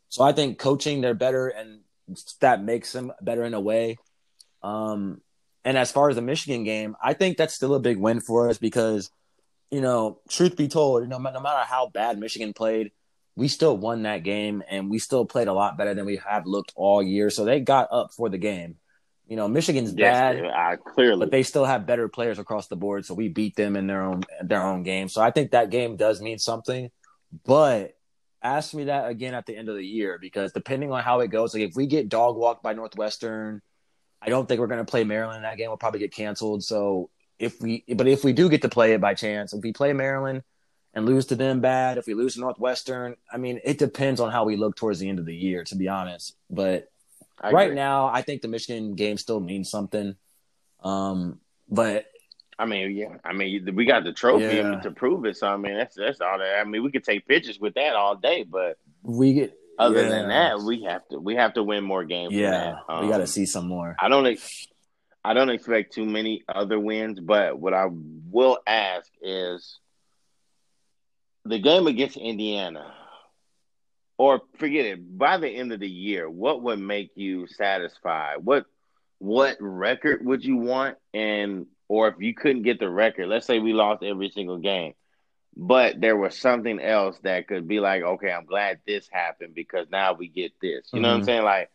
So 0.09 0.23
I 0.23 0.31
think 0.31 0.59
coaching 0.59 1.01
they're 1.01 1.15
better, 1.15 1.47
and 1.47 1.81
that 2.41 2.63
makes 2.63 2.91
them 2.91 3.11
better 3.21 3.43
in 3.43 3.53
a 3.53 3.59
way. 3.59 3.97
Um, 4.63 5.21
and 5.63 5.77
as 5.77 5.91
far 5.91 6.09
as 6.09 6.15
the 6.15 6.21
Michigan 6.21 6.63
game, 6.63 6.95
I 7.01 7.13
think 7.13 7.37
that's 7.37 7.53
still 7.53 7.73
a 7.73 7.79
big 7.79 7.97
win 7.97 8.21
for 8.21 8.49
us 8.49 8.57
because, 8.57 9.09
you 9.71 9.81
know, 9.81 10.19
truth 10.29 10.55
be 10.55 10.67
told, 10.67 11.03
you 11.03 11.09
know, 11.09 11.17
no 11.17 11.39
matter 11.39 11.65
how 11.65 11.89
bad 11.89 12.19
Michigan 12.19 12.53
played, 12.53 12.91
we 13.35 13.47
still 13.47 13.75
won 13.75 14.03
that 14.03 14.23
game 14.23 14.63
and 14.69 14.89
we 14.89 14.99
still 14.99 15.25
played 15.25 15.47
a 15.47 15.53
lot 15.53 15.77
better 15.77 15.93
than 15.93 16.05
we 16.05 16.17
have 16.17 16.45
looked 16.45 16.71
all 16.75 17.01
year. 17.03 17.29
So 17.29 17.45
they 17.45 17.59
got 17.59 17.89
up 17.91 18.11
for 18.15 18.29
the 18.29 18.37
game. 18.37 18.77
You 19.27 19.35
know, 19.35 19.47
Michigan's 19.47 19.93
yes, 19.97 20.35
bad, 20.35 20.45
I, 20.45 20.75
clearly, 20.75 21.25
but 21.25 21.31
they 21.31 21.41
still 21.41 21.65
have 21.65 21.87
better 21.87 22.07
players 22.07 22.37
across 22.37 22.67
the 22.67 22.75
board. 22.75 23.05
So 23.05 23.15
we 23.15 23.27
beat 23.27 23.55
them 23.55 23.75
in 23.75 23.87
their 23.87 24.03
own 24.03 24.21
their 24.43 24.61
own 24.61 24.83
game. 24.83 25.09
So 25.09 25.19
I 25.19 25.31
think 25.31 25.51
that 25.51 25.71
game 25.71 25.95
does 25.95 26.21
mean 26.21 26.37
something. 26.37 26.91
But 27.43 27.94
ask 28.45 28.73
me 28.73 28.85
that 28.85 29.09
again 29.09 29.33
at 29.33 29.45
the 29.45 29.55
end 29.57 29.69
of 29.69 29.75
the 29.75 29.85
year 29.85 30.17
because 30.19 30.51
depending 30.51 30.91
on 30.91 31.01
how 31.01 31.19
it 31.21 31.29
goes, 31.29 31.53
like 31.53 31.63
if 31.63 31.75
we 31.75 31.87
get 31.87 32.09
dog 32.09 32.37
walked 32.37 32.63
by 32.63 32.73
Northwestern, 32.73 33.61
I 34.21 34.29
don't 34.29 34.47
think 34.47 34.59
we're 34.59 34.67
going 34.67 34.85
to 34.85 34.89
play 34.89 35.03
Maryland. 35.03 35.43
That 35.43 35.57
game 35.57 35.69
will 35.69 35.77
probably 35.77 35.99
get 35.99 36.13
canceled. 36.13 36.63
So 36.63 37.09
if 37.39 37.59
we, 37.61 37.83
but 37.95 38.07
if 38.07 38.23
we 38.23 38.33
do 38.33 38.49
get 38.49 38.61
to 38.61 38.69
play 38.69 38.93
it 38.93 39.01
by 39.01 39.13
chance, 39.13 39.53
if 39.53 39.63
we 39.63 39.73
play 39.73 39.93
Maryland 39.93 40.43
and 40.93 41.05
lose 41.05 41.25
to 41.27 41.35
them 41.35 41.59
bad, 41.59 41.97
if 41.97 42.07
we 42.07 42.13
lose 42.13 42.35
to 42.35 42.39
Northwestern, 42.39 43.15
I 43.31 43.37
mean, 43.37 43.59
it 43.63 43.77
depends 43.77 44.19
on 44.21 44.31
how 44.31 44.45
we 44.45 44.55
look 44.55 44.75
towards 44.75 44.99
the 44.99 45.09
end 45.09 45.19
of 45.19 45.25
the 45.25 45.35
year, 45.35 45.63
to 45.65 45.75
be 45.75 45.87
honest. 45.87 46.35
But 46.49 46.87
right 47.43 47.73
now, 47.73 48.07
I 48.07 48.21
think 48.21 48.41
the 48.41 48.47
Michigan 48.47 48.95
game 48.95 49.17
still 49.17 49.39
means 49.39 49.69
something. 49.69 50.15
Um, 50.81 51.39
but 51.69 52.05
I 52.57 52.65
mean, 52.65 52.95
yeah, 52.95 53.17
I 53.23 53.33
mean, 53.33 53.75
we 53.75 53.85
got 53.85 54.03
the 54.03 54.13
trophy 54.13 54.57
yeah. 54.57 54.79
to 54.81 54.91
prove 54.91 55.25
it. 55.25 55.37
So 55.37 55.47
I 55.47 55.57
mean, 55.57 55.75
that's 55.75 55.95
that's 55.95 56.21
all 56.21 56.37
that. 56.37 56.59
I 56.59 56.63
mean, 56.63 56.83
we 56.83 56.91
could 56.91 57.03
take 57.03 57.27
pictures 57.27 57.59
with 57.59 57.73
that 57.75 57.95
all 57.95 58.15
day, 58.15 58.43
but 58.43 58.77
we 59.03 59.33
get. 59.33 59.57
Other 59.77 60.03
yeah. 60.03 60.09
than 60.09 60.29
that, 60.29 60.61
we 60.61 60.83
have 60.83 61.05
to 61.09 61.19
we 61.19 61.35
have 61.35 61.55
to 61.55 61.63
win 61.63 61.83
more 61.83 62.05
games. 62.05 62.33
Yeah, 62.33 62.77
um, 62.87 63.03
we 63.03 63.11
got 63.11 63.17
to 63.17 63.27
see 63.27 63.45
some 63.45 63.67
more. 63.67 63.95
I 63.99 64.07
don't. 64.07 64.39
I 65.25 65.33
don't 65.33 65.49
expect 65.49 65.93
too 65.93 66.05
many 66.05 66.43
other 66.47 66.79
wins, 66.79 67.19
but 67.19 67.59
what 67.59 67.73
I 67.73 67.87
will 67.89 68.59
ask 68.65 69.11
is 69.21 69.79
the 71.43 71.59
game 71.59 71.87
against 71.87 72.15
Indiana 72.15 72.93
or 74.17 74.41
forget 74.57 74.85
it 74.85 75.17
by 75.17 75.37
the 75.37 75.49
end 75.49 75.71
of 75.71 75.79
the 75.79 75.89
year 75.89 76.29
what 76.29 76.61
would 76.61 76.79
make 76.79 77.11
you 77.15 77.47
satisfied 77.47 78.37
what 78.43 78.65
what 79.19 79.57
record 79.59 80.25
would 80.25 80.43
you 80.43 80.57
want 80.57 80.97
and 81.13 81.67
or 81.87 82.07
if 82.07 82.15
you 82.19 82.33
couldn't 82.33 82.63
get 82.63 82.79
the 82.79 82.89
record 82.89 83.27
let's 83.27 83.45
say 83.45 83.59
we 83.59 83.73
lost 83.73 84.03
every 84.03 84.29
single 84.29 84.57
game 84.57 84.93
but 85.57 85.99
there 86.01 86.17
was 86.17 86.37
something 86.37 86.79
else 86.79 87.17
that 87.23 87.47
could 87.47 87.67
be 87.67 87.79
like 87.79 88.03
okay 88.03 88.31
i'm 88.31 88.45
glad 88.45 88.79
this 88.85 89.07
happened 89.11 89.53
because 89.53 89.87
now 89.91 90.13
we 90.13 90.27
get 90.27 90.51
this 90.61 90.87
you 90.91 90.97
mm-hmm. 90.97 91.01
know 91.01 91.09
what 91.09 91.13
i'm 91.13 91.19
mm-hmm. 91.21 91.25
saying 91.25 91.43
like 91.43 91.69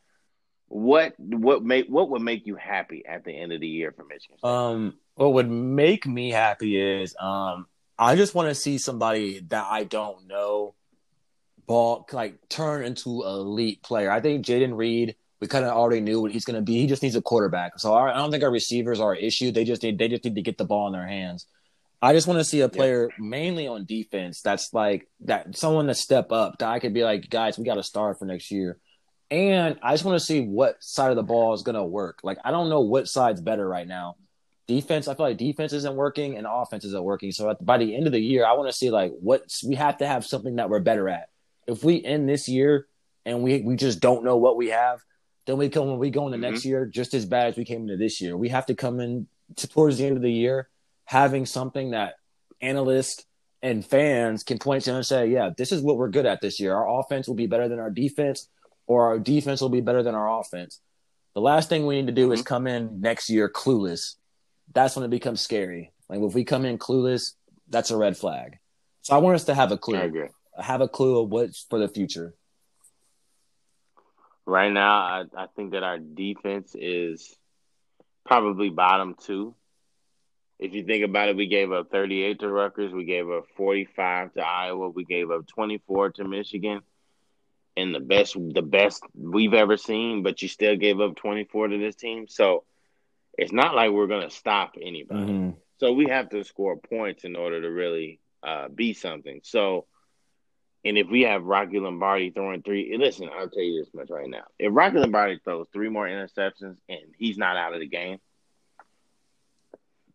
what 0.68 1.14
what 1.18 1.64
make 1.64 1.86
what 1.88 2.10
would 2.10 2.22
make 2.22 2.46
you 2.46 2.54
happy 2.54 3.04
at 3.06 3.24
the 3.24 3.32
end 3.32 3.52
of 3.52 3.60
the 3.60 3.66
year 3.66 3.92
for 3.92 4.04
michigan 4.04 4.38
State? 4.38 4.48
um 4.48 4.94
what 5.14 5.32
would 5.32 5.50
make 5.50 6.06
me 6.06 6.30
happy 6.30 6.80
is 6.80 7.14
um 7.18 7.66
i 7.98 8.14
just 8.14 8.34
want 8.34 8.48
to 8.48 8.54
see 8.54 8.78
somebody 8.78 9.40
that 9.48 9.66
i 9.68 9.84
don't 9.84 10.26
know 10.26 10.74
ball 11.70 12.04
like 12.10 12.36
turn 12.48 12.84
into 12.84 13.22
an 13.22 13.32
elite 13.32 13.80
player. 13.80 14.10
I 14.10 14.20
think 14.20 14.44
Jayden 14.44 14.76
Reed, 14.76 15.14
we 15.40 15.46
kind 15.46 15.64
of 15.64 15.72
already 15.72 16.00
knew 16.00 16.20
what 16.20 16.32
he's 16.32 16.44
going 16.44 16.56
to 16.56 16.62
be. 16.62 16.74
He 16.74 16.86
just 16.86 17.02
needs 17.02 17.16
a 17.16 17.22
quarterback. 17.22 17.78
So 17.78 17.94
our, 17.94 18.10
I 18.10 18.16
don't 18.16 18.30
think 18.30 18.44
our 18.44 18.50
receivers 18.50 19.00
are 19.00 19.12
an 19.12 19.24
issue. 19.24 19.50
They 19.50 19.64
just 19.64 19.82
need 19.82 19.98
they 19.98 20.08
just 20.08 20.24
need 20.24 20.34
to 20.34 20.42
get 20.42 20.58
the 20.58 20.64
ball 20.64 20.86
in 20.86 20.92
their 20.92 21.06
hands. 21.06 21.46
I 22.02 22.12
just 22.12 22.26
want 22.26 22.40
to 22.40 22.44
see 22.44 22.60
a 22.60 22.68
player 22.68 23.08
yeah. 23.10 23.16
mainly 23.18 23.66
on 23.66 23.84
defense 23.84 24.40
that's 24.40 24.72
like 24.72 25.06
that 25.20 25.56
someone 25.56 25.86
to 25.86 25.94
step 25.94 26.32
up 26.32 26.58
that 26.58 26.68
I 26.68 26.78
could 26.78 26.94
be 26.94 27.04
like, 27.04 27.28
guys, 27.28 27.58
we 27.58 27.64
got 27.64 27.74
to 27.74 27.82
start 27.82 28.18
for 28.18 28.24
next 28.24 28.50
year. 28.50 28.78
And 29.30 29.78
I 29.82 29.92
just 29.92 30.04
want 30.04 30.18
to 30.18 30.24
see 30.24 30.40
what 30.40 30.82
side 30.82 31.10
of 31.10 31.16
the 31.16 31.22
ball 31.22 31.54
is 31.54 31.62
going 31.62 31.76
to 31.76 31.84
work. 31.84 32.20
Like 32.22 32.38
I 32.44 32.50
don't 32.50 32.68
know 32.68 32.80
what 32.80 33.08
side's 33.08 33.40
better 33.40 33.66
right 33.66 33.86
now. 33.86 34.16
Defense, 34.66 35.08
I 35.08 35.14
feel 35.14 35.26
like 35.26 35.36
defense 35.36 35.72
isn't 35.72 35.96
working 35.96 36.36
and 36.36 36.46
offense 36.48 36.84
isn't 36.84 37.02
working. 37.02 37.32
So 37.32 37.50
at, 37.50 37.64
by 37.64 37.78
the 37.78 37.96
end 37.96 38.06
of 38.06 38.12
the 38.12 38.20
year, 38.20 38.46
I 38.46 38.52
want 38.52 38.68
to 38.68 38.76
see 38.76 38.90
like 38.90 39.12
what 39.18 39.42
we 39.66 39.74
have 39.74 39.98
to 39.98 40.06
have 40.06 40.24
something 40.24 40.56
that 40.56 40.70
we're 40.70 40.80
better 40.80 41.08
at 41.08 41.28
if 41.66 41.84
we 41.84 42.04
end 42.04 42.28
this 42.28 42.48
year 42.48 42.86
and 43.24 43.42
we 43.42 43.62
we 43.62 43.76
just 43.76 44.00
don't 44.00 44.24
know 44.24 44.36
what 44.36 44.56
we 44.56 44.68
have, 44.68 45.00
then 45.46 45.56
we 45.56 45.68
come 45.68 45.88
when 45.88 45.98
we 45.98 46.10
go 46.10 46.26
into 46.26 46.36
mm-hmm. 46.36 46.52
next 46.52 46.64
year 46.64 46.86
just 46.86 47.14
as 47.14 47.26
bad 47.26 47.48
as 47.48 47.56
we 47.56 47.64
came 47.64 47.82
into 47.82 47.96
this 47.96 48.20
year. 48.20 48.36
We 48.36 48.48
have 48.50 48.66
to 48.66 48.74
come 48.74 49.00
in 49.00 49.26
to, 49.56 49.68
towards 49.68 49.98
the 49.98 50.06
end 50.06 50.16
of 50.16 50.22
the 50.22 50.32
year 50.32 50.68
having 51.04 51.44
something 51.44 51.90
that 51.90 52.14
analysts 52.60 53.26
and 53.62 53.84
fans 53.84 54.44
can 54.44 54.58
point 54.58 54.84
to 54.84 54.94
and 54.94 55.04
say, 55.04 55.26
yeah, 55.26 55.50
this 55.56 55.72
is 55.72 55.82
what 55.82 55.96
we're 55.96 56.08
good 56.08 56.24
at 56.24 56.40
this 56.40 56.60
year. 56.60 56.72
Our 56.74 57.00
offense 57.00 57.26
will 57.26 57.34
be 57.34 57.48
better 57.48 57.68
than 57.68 57.80
our 57.80 57.90
defense, 57.90 58.48
or 58.86 59.06
our 59.08 59.18
defense 59.18 59.60
will 59.60 59.70
be 59.70 59.80
better 59.80 60.04
than 60.04 60.14
our 60.14 60.40
offense. 60.40 60.80
The 61.34 61.40
last 61.40 61.68
thing 61.68 61.84
we 61.84 61.96
need 61.96 62.06
to 62.06 62.12
do 62.12 62.26
mm-hmm. 62.26 62.34
is 62.34 62.42
come 62.42 62.66
in 62.66 63.00
next 63.00 63.28
year 63.28 63.48
clueless. 63.48 64.14
That's 64.72 64.94
when 64.94 65.04
it 65.04 65.10
becomes 65.10 65.40
scary. 65.40 65.92
Like 66.08 66.20
if 66.20 66.32
we 66.32 66.44
come 66.44 66.64
in 66.64 66.78
clueless, 66.78 67.34
that's 67.68 67.90
a 67.90 67.96
red 67.96 68.16
flag. 68.16 68.58
So 69.02 69.14
I 69.14 69.18
want 69.18 69.34
us 69.34 69.44
to 69.44 69.54
have 69.54 69.72
a 69.72 69.78
clue 69.78 70.30
have 70.58 70.80
a 70.80 70.88
clue 70.88 71.20
of 71.20 71.30
what's 71.30 71.66
for 71.68 71.78
the 71.78 71.88
future? 71.88 72.34
Right 74.50 74.72
now, 74.72 74.96
I, 74.98 75.24
I 75.36 75.46
think 75.54 75.72
that 75.72 75.84
our 75.84 76.00
defense 76.00 76.74
is 76.74 77.36
probably 78.26 78.68
bottom 78.68 79.14
two. 79.14 79.54
If 80.58 80.74
you 80.74 80.84
think 80.84 81.04
about 81.04 81.28
it, 81.28 81.36
we 81.36 81.46
gave 81.46 81.70
up 81.70 81.92
38 81.92 82.40
to 82.40 82.50
Rutgers, 82.50 82.92
we 82.92 83.04
gave 83.04 83.30
up 83.30 83.44
45 83.56 84.34
to 84.34 84.40
Iowa, 84.44 84.88
we 84.88 85.04
gave 85.04 85.30
up 85.30 85.46
24 85.46 86.10
to 86.10 86.24
Michigan, 86.24 86.80
and 87.76 87.94
the 87.94 88.00
best 88.00 88.34
the 88.34 88.60
best 88.60 89.04
we've 89.14 89.54
ever 89.54 89.76
seen. 89.76 90.24
But 90.24 90.42
you 90.42 90.48
still 90.48 90.76
gave 90.76 91.00
up 91.00 91.14
24 91.14 91.68
to 91.68 91.78
this 91.78 91.94
team, 91.94 92.26
so 92.26 92.64
it's 93.38 93.52
not 93.52 93.76
like 93.76 93.92
we're 93.92 94.08
gonna 94.08 94.30
stop 94.30 94.72
anybody. 94.82 95.32
Mm-hmm. 95.32 95.50
So 95.78 95.92
we 95.92 96.08
have 96.08 96.28
to 96.30 96.42
score 96.42 96.76
points 96.76 97.22
in 97.22 97.36
order 97.36 97.62
to 97.62 97.70
really 97.70 98.18
uh, 98.42 98.66
be 98.66 98.94
something. 98.94 99.42
So 99.44 99.86
and 100.84 100.96
if 100.96 101.08
we 101.08 101.22
have 101.22 101.44
Rocky 101.44 101.78
Lombardi 101.78 102.30
throwing 102.30 102.62
three, 102.62 102.96
listen, 102.98 103.28
I'll 103.28 103.48
tell 103.48 103.62
you 103.62 103.80
this 103.80 103.92
much 103.92 104.08
right 104.08 104.28
now. 104.28 104.44
If 104.58 104.72
Rocky 104.74 104.98
Lombardi 104.98 105.38
throws 105.44 105.66
three 105.72 105.90
more 105.90 106.06
interceptions 106.06 106.76
and 106.88 107.00
he's 107.18 107.36
not 107.36 107.56
out 107.56 107.74
of 107.74 107.80
the 107.80 107.86
game, 107.86 108.18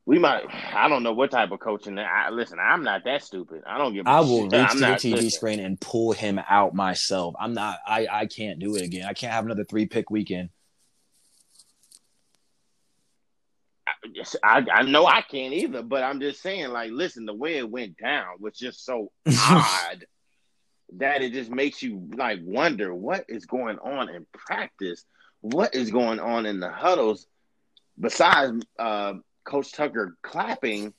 we 0.08 0.20
might. 0.20 0.46
I 0.74 0.88
don't 0.88 1.04
know 1.04 1.14
what 1.14 1.32
type 1.32 1.52
of 1.52 1.60
coaching. 1.60 1.98
I, 1.98 2.30
listen, 2.30 2.60
I'm 2.60 2.84
not 2.84 3.04
that 3.06 3.24
stupid. 3.24 3.64
I 3.66 3.78
don't 3.78 3.94
give. 3.94 4.08
I 4.08 4.20
will 4.22 4.50
shit. 4.50 4.54
reach 4.54 4.72
to 4.72 4.78
the 4.78 4.86
TV 4.86 5.32
screen 5.32 5.60
and 5.60 5.80
pull 5.80 6.12
him 6.12 6.40
out 6.48 6.76
myself. 6.76 7.36
I'm 7.40 7.54
not. 7.54 7.80
I 7.86 8.08
I 8.12 8.26
can't 8.28 8.60
do 8.60 8.76
it 8.76 8.84
again. 8.84 9.06
I 9.06 9.14
can't 9.14 9.34
have 9.34 9.46
another 9.46 9.66
three 9.66 9.88
pick 9.88 10.10
weekend. 10.12 10.50
I, 14.44 14.64
I 14.72 14.84
know 14.84 15.06
I 15.06 15.22
can't 15.22 15.54
either, 15.54 15.82
but 15.82 16.04
I'm 16.04 16.20
just 16.20 16.42
saying, 16.42 16.70
like, 16.70 16.92
listen, 16.92 17.26
the 17.26 17.34
way 17.34 17.58
it 17.58 17.70
went 17.70 17.98
down 17.98 18.36
was 18.40 18.56
just 18.56 18.86
so 18.86 19.12
odd 19.28 20.06
that 20.94 21.22
it 21.22 21.34
just 21.34 21.50
makes 21.50 21.82
you 21.82 22.08
like 22.16 22.40
wonder 22.44 22.94
what 22.94 23.26
is 23.28 23.46
going 23.46 23.78
on 23.80 24.10
in 24.10 24.26
practice, 24.32 25.06
what 25.42 25.76
is 25.76 25.92
going 25.92 26.20
on 26.20 26.46
in 26.46 26.60
the 26.60 26.70
huddles, 26.70 27.28
besides 28.00 28.64
uh, 28.80 29.14
Coach 29.44 29.72
Tucker 29.72 30.16
clapping 30.22 30.94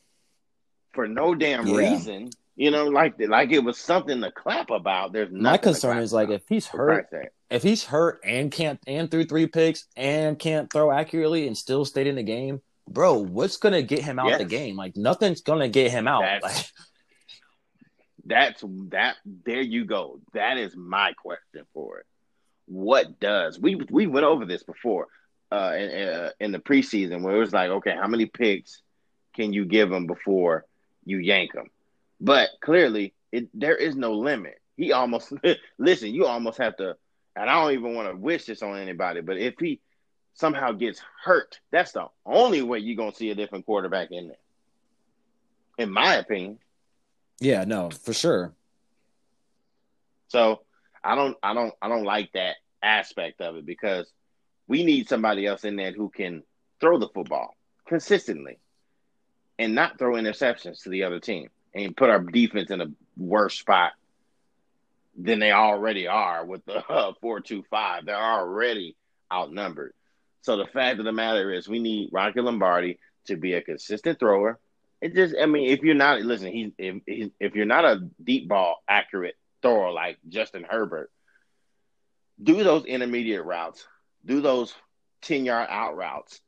for 0.93 1.07
no 1.07 1.35
damn 1.35 1.67
yeah. 1.67 1.77
reason. 1.77 2.31
You 2.57 2.71
know, 2.71 2.87
like 2.87 3.15
like 3.19 3.53
it 3.53 3.59
was 3.59 3.77
something 3.77 4.23
to 4.23 4.31
clap 4.31 4.71
about. 4.71 5.13
There's 5.13 5.31
my 5.31 5.59
concern 5.59 5.99
is 5.99 6.13
like 6.13 6.31
if 6.31 6.43
he's 6.49 6.67
hurt, 6.67 7.07
if 7.51 7.63
he's 7.63 7.85
hurt 7.85 8.21
and 8.25 8.51
can't 8.51 8.81
and 8.87 9.11
threw 9.11 9.25
three 9.25 9.47
picks 9.47 9.85
and 9.95 10.39
can't 10.39 10.73
throw 10.73 10.91
accurately 10.91 11.47
and 11.47 11.57
still 11.57 11.85
stayed 11.85 12.07
in 12.07 12.15
the 12.15 12.23
game, 12.23 12.63
bro, 12.89 13.19
what's 13.19 13.59
gonna 13.59 13.83
get 13.83 14.03
him 14.03 14.19
out 14.19 14.29
yes. 14.29 14.39
the 14.39 14.47
game? 14.47 14.75
Like 14.75 14.97
nothing's 14.97 15.43
gonna 15.43 15.69
get 15.69 15.91
him 15.91 16.09
out. 16.09 16.23
Like, 16.43 16.67
that's 18.27 18.65
that. 18.91 19.17
There 19.45 19.61
you 19.61 19.85
go. 19.85 20.21
That 20.35 20.59
is 20.59 20.77
my 20.77 21.13
question 21.13 21.65
for 21.73 21.99
it. 21.99 22.07
What 22.67 23.21
does 23.21 23.59
we 23.59 23.77
we 23.91 24.07
went 24.07 24.27
over 24.27 24.45
this 24.45 24.65
before 24.65 25.07
uh, 25.53 25.73
in, 25.79 26.09
uh, 26.09 26.31
in 26.41 26.53
the 26.53 26.59
preseason 26.59 27.23
where 27.23 27.37
it 27.37 27.41
was 27.41 27.53
like, 27.53 27.71
okay, 27.71 27.95
how 27.95 28.09
many 28.09 28.27
picks 28.27 28.83
can 29.35 29.53
you 29.53 29.65
give 29.65 29.93
him 29.93 30.07
before 30.07 30.65
you 31.05 31.19
yank 31.19 31.55
him? 31.55 31.71
But 32.21 32.51
clearly, 32.61 33.15
it 33.31 33.49
there 33.55 33.77
is 33.77 33.95
no 33.95 34.15
limit. 34.15 34.61
He 34.77 34.93
almost 34.93 35.33
listen. 35.79 36.13
You 36.13 36.27
almost 36.27 36.59
have 36.59 36.77
to, 36.79 36.97
and 37.37 37.49
I 37.49 37.63
don't 37.63 37.73
even 37.73 37.95
want 37.95 38.11
to 38.11 38.17
wish 38.17 38.47
this 38.47 38.63
on 38.63 38.77
anybody. 38.79 39.21
But 39.21 39.39
if 39.39 39.55
he 39.61 39.81
somehow 40.35 40.73
gets 40.73 41.01
hurt, 41.25 41.61
that's 41.71 41.93
the 41.93 42.07
only 42.25 42.63
way 42.63 42.81
you're 42.81 42.97
gonna 42.97 43.15
see 43.15 43.31
a 43.31 43.37
different 43.37 43.67
quarterback 43.67 44.09
in 44.11 44.29
there. 44.29 44.37
In 45.79 45.91
my 45.91 46.17
opinion. 46.17 46.59
Yeah, 47.41 47.65
no, 47.65 47.91
for 47.91 48.13
sure. 48.15 48.53
So 50.29 50.63
I 51.05 51.15
don't 51.15 51.37
I 51.43 51.55
don't 51.55 51.75
I 51.81 51.89
don't 51.89 52.05
like 52.05 52.33
that 52.33 52.57
aspect 52.83 53.41
of 53.41 53.57
it 53.57 53.67
because 53.67 54.11
we 54.69 54.85
need 54.85 55.09
somebody 55.09 55.47
else 55.47 55.65
in 55.65 55.77
there 55.77 55.93
who 55.93 56.09
can 56.09 56.43
throw 56.81 56.99
the 56.99 57.09
football 57.09 57.55
consistently. 57.89 58.59
and 59.59 59.75
not 59.75 59.99
throw 59.99 60.15
interceptions 60.15 60.83
to 60.83 60.91
the 60.91 61.05
other 61.05 61.21
team 61.21 61.49
and 61.75 61.97
put 61.97 62.11
our 62.11 62.21
defense 62.21 62.71
in 62.71 62.81
a 62.81 62.87
worse 63.17 63.59
spot 63.59 63.93
than 65.17 65.39
they 65.39 65.53
already 65.53 66.07
are 66.09 66.45
with 66.45 66.65
the 66.67 66.85
uh, 66.93 67.13
four 67.21 67.41
two 67.41 67.63
five. 67.71 68.05
They're 68.07 68.17
already 68.17 68.97
outnumbered. 69.33 69.93
So 70.43 70.57
the 70.57 70.67
fact 70.67 70.99
of 70.99 71.05
the 71.05 71.13
matter 71.13 71.53
is, 71.53 71.69
we 71.69 71.79
need 71.81 72.11
Rocky 72.13 72.41
Lombardi 72.41 72.99
to 73.27 73.37
be 73.37 73.55
a 73.55 73.63
consistent 73.63 74.19
thrower. 74.21 74.59
It 75.07 75.15
just, 75.15 75.37
I 75.41 75.47
mean, 75.47 75.69
if 75.69 75.85
you're 75.85 75.95
not 75.95 76.21
listen, 76.23 76.51
he's 76.51 76.73
if 76.79 77.31
if 77.39 77.55
you're 77.55 77.65
not 77.65 77.85
a 77.85 78.11
deep 78.25 78.49
ball 78.49 78.83
accurate 78.89 79.37
thrower 79.63 79.93
like 79.93 80.19
Justin 80.29 80.67
Herbert, 80.69 81.13
do 82.43 82.65
those 82.65 82.85
intermediate 82.87 83.45
routes, 83.45 83.87
do 84.25 84.41
those 84.41 84.75
ten 85.23 85.45
yard 85.45 85.69
out 85.71 85.95
routes, 85.95 86.41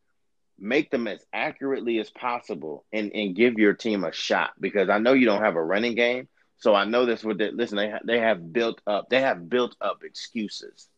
make 0.58 0.90
them 0.90 1.06
as 1.06 1.24
accurately 1.32 2.00
as 2.00 2.10
possible, 2.10 2.84
and 2.92 3.12
and 3.14 3.36
give 3.36 3.60
your 3.60 3.74
team 3.74 4.02
a 4.02 4.12
shot. 4.12 4.50
Because 4.58 4.88
I 4.88 4.98
know 4.98 5.12
you 5.12 5.26
don't 5.26 5.44
have 5.44 5.54
a 5.54 5.62
running 5.62 5.94
game, 5.94 6.26
so 6.56 6.74
I 6.74 6.84
know 6.84 7.06
this. 7.06 7.22
With 7.22 7.40
listen, 7.40 7.76
they 7.76 7.92
they 8.04 8.18
have 8.18 8.52
built 8.52 8.80
up, 8.88 9.08
they 9.08 9.20
have 9.20 9.48
built 9.48 9.76
up 9.80 10.02
excuses. 10.02 10.88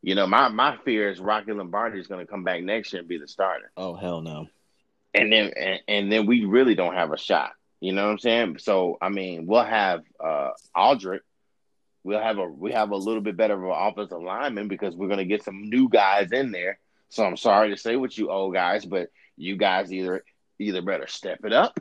You 0.00 0.14
know, 0.14 0.26
my 0.26 0.48
my 0.48 0.78
fear 0.82 1.10
is 1.10 1.20
Rocky 1.20 1.52
Lombardi 1.52 2.00
is 2.00 2.06
going 2.06 2.24
to 2.24 2.30
come 2.30 2.42
back 2.42 2.62
next 2.62 2.94
year 2.94 3.00
and 3.00 3.08
be 3.08 3.18
the 3.18 3.28
starter. 3.28 3.70
Oh 3.76 3.94
hell 3.96 4.22
no! 4.22 4.48
And 5.14 5.32
then 5.32 5.52
and, 5.56 5.80
and 5.88 6.12
then 6.12 6.26
we 6.26 6.44
really 6.44 6.74
don't 6.74 6.94
have 6.94 7.12
a 7.12 7.18
shot. 7.18 7.52
You 7.80 7.92
know 7.92 8.04
what 8.04 8.12
I'm 8.12 8.18
saying? 8.18 8.58
So 8.58 8.98
I 9.00 9.08
mean, 9.08 9.46
we'll 9.46 9.64
have 9.64 10.02
uh 10.22 10.50
Aldrick. 10.76 11.20
We'll 12.04 12.20
have 12.20 12.38
a 12.38 12.44
we 12.44 12.72
have 12.72 12.90
a 12.90 12.96
little 12.96 13.20
bit 13.20 13.36
better 13.36 13.54
of 13.54 13.62
an 13.62 13.70
offensive 13.70 14.22
lineman 14.22 14.68
because 14.68 14.94
we're 14.94 15.08
going 15.08 15.18
to 15.18 15.24
get 15.24 15.44
some 15.44 15.68
new 15.68 15.88
guys 15.88 16.32
in 16.32 16.52
there. 16.52 16.78
So 17.08 17.24
I'm 17.24 17.36
sorry 17.36 17.70
to 17.70 17.76
say 17.76 17.96
what 17.96 18.16
you 18.16 18.30
old 18.30 18.54
guys, 18.54 18.84
but 18.84 19.10
you 19.36 19.56
guys 19.56 19.92
either 19.92 20.24
either 20.58 20.82
better 20.82 21.06
step 21.06 21.44
it 21.44 21.52
up 21.52 21.80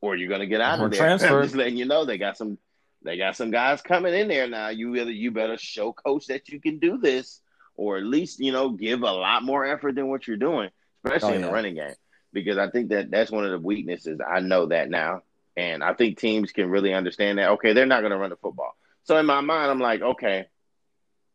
or 0.00 0.16
you're 0.16 0.28
going 0.28 0.40
to 0.40 0.46
get 0.46 0.60
out 0.60 0.80
or 0.80 0.86
of 0.86 0.90
there. 0.90 1.00
Transfer. 1.00 1.38
I'm 1.38 1.42
just 1.42 1.54
letting 1.54 1.76
you 1.76 1.84
know 1.84 2.04
they 2.04 2.18
got 2.18 2.36
some 2.36 2.58
they 3.02 3.16
got 3.16 3.36
some 3.36 3.50
guys 3.50 3.82
coming 3.82 4.14
in 4.14 4.28
there 4.28 4.48
now. 4.48 4.68
You 4.68 4.94
either 4.96 5.10
you 5.10 5.30
better 5.30 5.56
show 5.56 5.92
coach 5.92 6.26
that 6.26 6.48
you 6.48 6.60
can 6.60 6.78
do 6.78 6.98
this 6.98 7.40
or 7.76 7.98
at 7.98 8.04
least 8.04 8.40
you 8.40 8.52
know 8.52 8.70
give 8.70 9.02
a 9.02 9.12
lot 9.12 9.44
more 9.44 9.64
effort 9.64 9.94
than 9.94 10.08
what 10.08 10.26
you're 10.26 10.36
doing, 10.36 10.70
especially 11.04 11.32
oh, 11.32 11.34
in 11.36 11.40
yeah. 11.40 11.46
the 11.46 11.52
running 11.52 11.74
game. 11.74 11.94
Because 12.32 12.58
I 12.58 12.70
think 12.70 12.90
that 12.90 13.10
that's 13.10 13.30
one 13.30 13.44
of 13.44 13.50
the 13.50 13.58
weaknesses. 13.58 14.20
I 14.26 14.40
know 14.40 14.66
that 14.66 14.90
now, 14.90 15.22
and 15.56 15.82
I 15.82 15.94
think 15.94 16.18
teams 16.18 16.52
can 16.52 16.68
really 16.68 16.92
understand 16.92 17.38
that. 17.38 17.50
Okay, 17.52 17.72
they're 17.72 17.86
not 17.86 18.00
going 18.00 18.12
to 18.12 18.18
run 18.18 18.30
the 18.30 18.36
football. 18.36 18.76
So 19.04 19.16
in 19.16 19.26
my 19.26 19.40
mind, 19.40 19.70
I'm 19.70 19.80
like, 19.80 20.02
okay, 20.02 20.46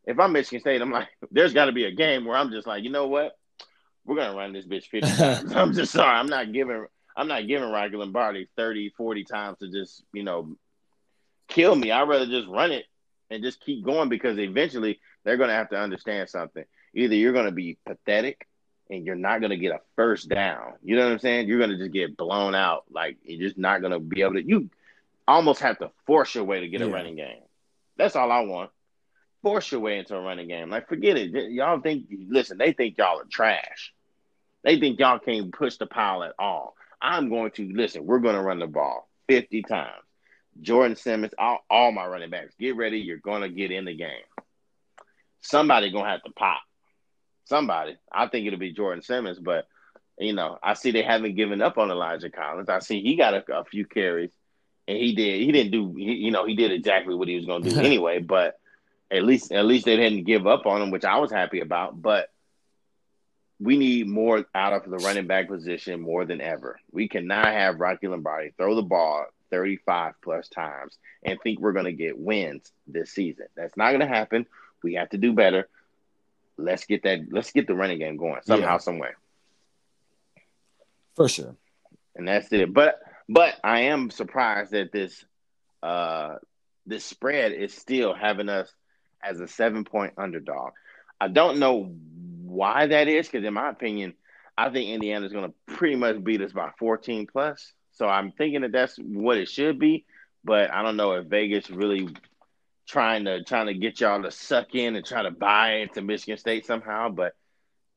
if 0.04 0.18
I'm 0.18 0.32
Michigan 0.32 0.60
State, 0.60 0.82
I'm 0.82 0.90
like, 0.90 1.08
there's 1.30 1.54
got 1.54 1.66
to 1.66 1.72
be 1.72 1.84
a 1.84 1.92
game 1.92 2.24
where 2.24 2.36
I'm 2.36 2.50
just 2.50 2.66
like, 2.66 2.84
you 2.84 2.90
know 2.90 3.08
what, 3.08 3.36
we're 4.04 4.16
gonna 4.16 4.36
run 4.36 4.52
this 4.52 4.66
bitch 4.66 4.88
50 4.88 5.00
times. 5.16 5.52
I'm 5.56 5.72
just 5.72 5.92
sorry, 5.92 6.16
I'm 6.16 6.28
not 6.28 6.52
giving. 6.52 6.86
I'm 7.14 7.28
not 7.28 7.46
giving 7.46 7.70
Rocky 7.70 7.96
Lombardi 7.96 8.48
30, 8.56 8.94
40 8.96 9.24
times 9.24 9.58
to 9.58 9.70
just, 9.70 10.02
you 10.14 10.22
know, 10.22 10.56
kill 11.46 11.76
me. 11.76 11.90
I'd 11.90 12.08
rather 12.08 12.24
just 12.24 12.48
run 12.48 12.72
it 12.72 12.86
and 13.28 13.42
just 13.42 13.60
keep 13.60 13.84
going 13.84 14.08
because 14.08 14.38
eventually 14.38 14.98
they're 15.22 15.36
going 15.36 15.50
to 15.50 15.54
have 15.54 15.68
to 15.70 15.78
understand 15.78 16.30
something. 16.30 16.64
Either 16.94 17.14
you're 17.14 17.34
going 17.34 17.44
to 17.44 17.52
be 17.52 17.76
pathetic 17.84 18.46
and 18.90 19.06
you're 19.06 19.14
not 19.14 19.40
going 19.40 19.50
to 19.50 19.56
get 19.56 19.72
a 19.72 19.80
first 19.96 20.28
down. 20.28 20.74
You 20.82 20.96
know 20.96 21.04
what 21.04 21.12
I'm 21.12 21.18
saying? 21.18 21.48
You're 21.48 21.58
going 21.58 21.70
to 21.70 21.78
just 21.78 21.92
get 21.92 22.16
blown 22.16 22.54
out. 22.54 22.84
Like 22.90 23.18
you're 23.24 23.40
just 23.40 23.58
not 23.58 23.80
going 23.80 23.92
to 23.92 24.00
be 24.00 24.22
able 24.22 24.34
to. 24.34 24.46
You 24.46 24.70
almost 25.26 25.60
have 25.60 25.78
to 25.78 25.90
force 26.06 26.34
your 26.34 26.44
way 26.44 26.60
to 26.60 26.68
get 26.68 26.80
yeah. 26.80 26.86
a 26.86 26.90
running 26.90 27.16
game. 27.16 27.42
That's 27.96 28.16
all 28.16 28.30
I 28.30 28.40
want. 28.40 28.70
Force 29.42 29.72
your 29.72 29.80
way 29.80 29.98
into 29.98 30.16
a 30.16 30.20
running 30.20 30.48
game. 30.48 30.70
Like 30.70 30.88
forget 30.88 31.16
it. 31.16 31.30
Y'all 31.52 31.80
think? 31.80 32.06
Listen, 32.28 32.58
they 32.58 32.72
think 32.72 32.98
y'all 32.98 33.20
are 33.20 33.24
trash. 33.24 33.92
They 34.62 34.78
think 34.78 35.00
y'all 35.00 35.18
can't 35.18 35.52
push 35.52 35.76
the 35.76 35.86
pile 35.86 36.22
at 36.22 36.34
all. 36.38 36.76
I'm 37.00 37.28
going 37.28 37.50
to 37.52 37.68
listen. 37.72 38.06
We're 38.06 38.20
going 38.20 38.36
to 38.36 38.42
run 38.42 38.60
the 38.60 38.68
ball 38.68 39.08
50 39.28 39.62
times. 39.62 40.04
Jordan 40.60 40.94
Simmons, 40.94 41.32
all, 41.36 41.64
all 41.68 41.90
my 41.90 42.06
running 42.06 42.30
backs, 42.30 42.54
get 42.60 42.76
ready. 42.76 42.98
You're 42.98 43.16
going 43.16 43.42
to 43.42 43.48
get 43.48 43.72
in 43.72 43.86
the 43.86 43.96
game 43.96 44.22
somebody 45.42 45.90
gonna 45.90 46.08
have 46.08 46.22
to 46.22 46.30
pop. 46.30 46.62
Somebody. 47.44 47.96
I 48.10 48.28
think 48.28 48.46
it'll 48.46 48.58
be 48.58 48.72
Jordan 48.72 49.02
Simmons, 49.02 49.38
but 49.38 49.66
you 50.18 50.32
know, 50.32 50.58
I 50.62 50.74
see 50.74 50.90
they 50.90 51.02
haven't 51.02 51.36
given 51.36 51.62
up 51.62 51.78
on 51.78 51.90
Elijah 51.90 52.30
Collins. 52.30 52.68
I 52.68 52.78
see 52.80 53.02
he 53.02 53.16
got 53.16 53.34
a, 53.34 53.58
a 53.58 53.64
few 53.64 53.86
carries, 53.86 54.30
and 54.86 54.96
he 54.96 55.14
did. 55.14 55.40
He 55.42 55.52
didn't 55.52 55.72
do. 55.72 55.94
He, 55.96 56.14
you 56.14 56.30
know, 56.30 56.46
he 56.46 56.54
did 56.54 56.72
exactly 56.72 57.14
what 57.14 57.28
he 57.28 57.36
was 57.36 57.46
gonna 57.46 57.68
do 57.68 57.78
anyway. 57.80 58.20
But 58.20 58.58
at 59.10 59.24
least, 59.24 59.52
at 59.52 59.64
least 59.64 59.84
they 59.84 59.96
didn't 59.96 60.24
give 60.24 60.46
up 60.46 60.66
on 60.66 60.82
him, 60.82 60.90
which 60.90 61.04
I 61.04 61.18
was 61.18 61.32
happy 61.32 61.60
about. 61.60 62.00
But 62.00 62.30
we 63.62 63.76
need 63.76 64.08
more 64.08 64.44
out 64.54 64.72
of 64.72 64.90
the 64.90 64.98
running 64.98 65.26
back 65.26 65.48
position 65.48 66.00
more 66.00 66.24
than 66.24 66.40
ever. 66.40 66.80
We 66.90 67.08
cannot 67.08 67.46
have 67.46 67.78
Rocky 67.78 68.08
Lombardi 68.08 68.52
throw 68.56 68.74
the 68.74 68.82
ball 68.82 69.26
35 69.50 70.14
plus 70.20 70.48
times 70.48 70.98
and 71.22 71.38
think 71.40 71.60
we're 71.60 71.72
going 71.72 71.84
to 71.84 71.92
get 71.92 72.18
wins 72.18 72.72
this 72.88 73.12
season. 73.12 73.46
That's 73.54 73.76
not 73.76 73.90
going 73.90 74.00
to 74.00 74.06
happen. 74.06 74.46
We 74.82 74.94
have 74.94 75.10
to 75.10 75.18
do 75.18 75.32
better. 75.32 75.68
Let's 76.58 76.84
get 76.84 77.02
that. 77.04 77.20
Let's 77.30 77.52
get 77.52 77.66
the 77.66 77.74
running 77.74 77.98
game 77.98 78.16
going 78.16 78.40
somehow, 78.44 78.72
yeah. 78.72 78.78
some 78.78 78.98
way. 78.98 79.10
For 81.16 81.28
sure. 81.28 81.56
And 82.14 82.28
that's 82.28 82.52
it. 82.52 82.72
But 82.72 83.00
but 83.28 83.54
I 83.64 83.82
am 83.82 84.10
surprised 84.10 84.72
that 84.72 84.92
this 84.92 85.24
uh 85.82 86.36
this 86.86 87.04
spread 87.04 87.52
is 87.52 87.74
still 87.74 88.14
having 88.14 88.48
us 88.48 88.72
as 89.22 89.40
a 89.40 89.48
seven 89.48 89.84
point 89.84 90.14
underdog. 90.16 90.72
I 91.20 91.28
don't 91.28 91.58
know 91.58 91.94
why 92.44 92.86
that 92.86 93.08
is 93.08 93.28
because 93.28 93.46
in 93.46 93.54
my 93.54 93.70
opinion, 93.70 94.14
I 94.56 94.70
think 94.70 94.90
Indiana 94.90 95.24
is 95.26 95.32
going 95.32 95.50
to 95.50 95.74
pretty 95.74 95.96
much 95.96 96.22
beat 96.22 96.42
us 96.42 96.52
by 96.52 96.70
14 96.78 97.26
plus. 97.26 97.72
So 97.92 98.06
I'm 98.06 98.32
thinking 98.32 98.62
that 98.62 98.72
that's 98.72 98.96
what 98.96 99.38
it 99.38 99.48
should 99.48 99.78
be, 99.78 100.04
but 100.44 100.72
I 100.72 100.82
don't 100.82 100.96
know 100.96 101.12
if 101.12 101.26
Vegas 101.26 101.70
really 101.70 102.08
trying 102.86 103.24
to 103.24 103.42
trying 103.44 103.66
to 103.66 103.74
get 103.74 104.00
y'all 104.00 104.22
to 104.22 104.30
suck 104.30 104.74
in 104.74 104.96
and 104.96 105.04
try 105.04 105.22
to 105.22 105.30
buy 105.30 105.76
into 105.76 106.02
Michigan 106.02 106.38
State 106.38 106.66
somehow, 106.66 107.08
but 107.08 107.34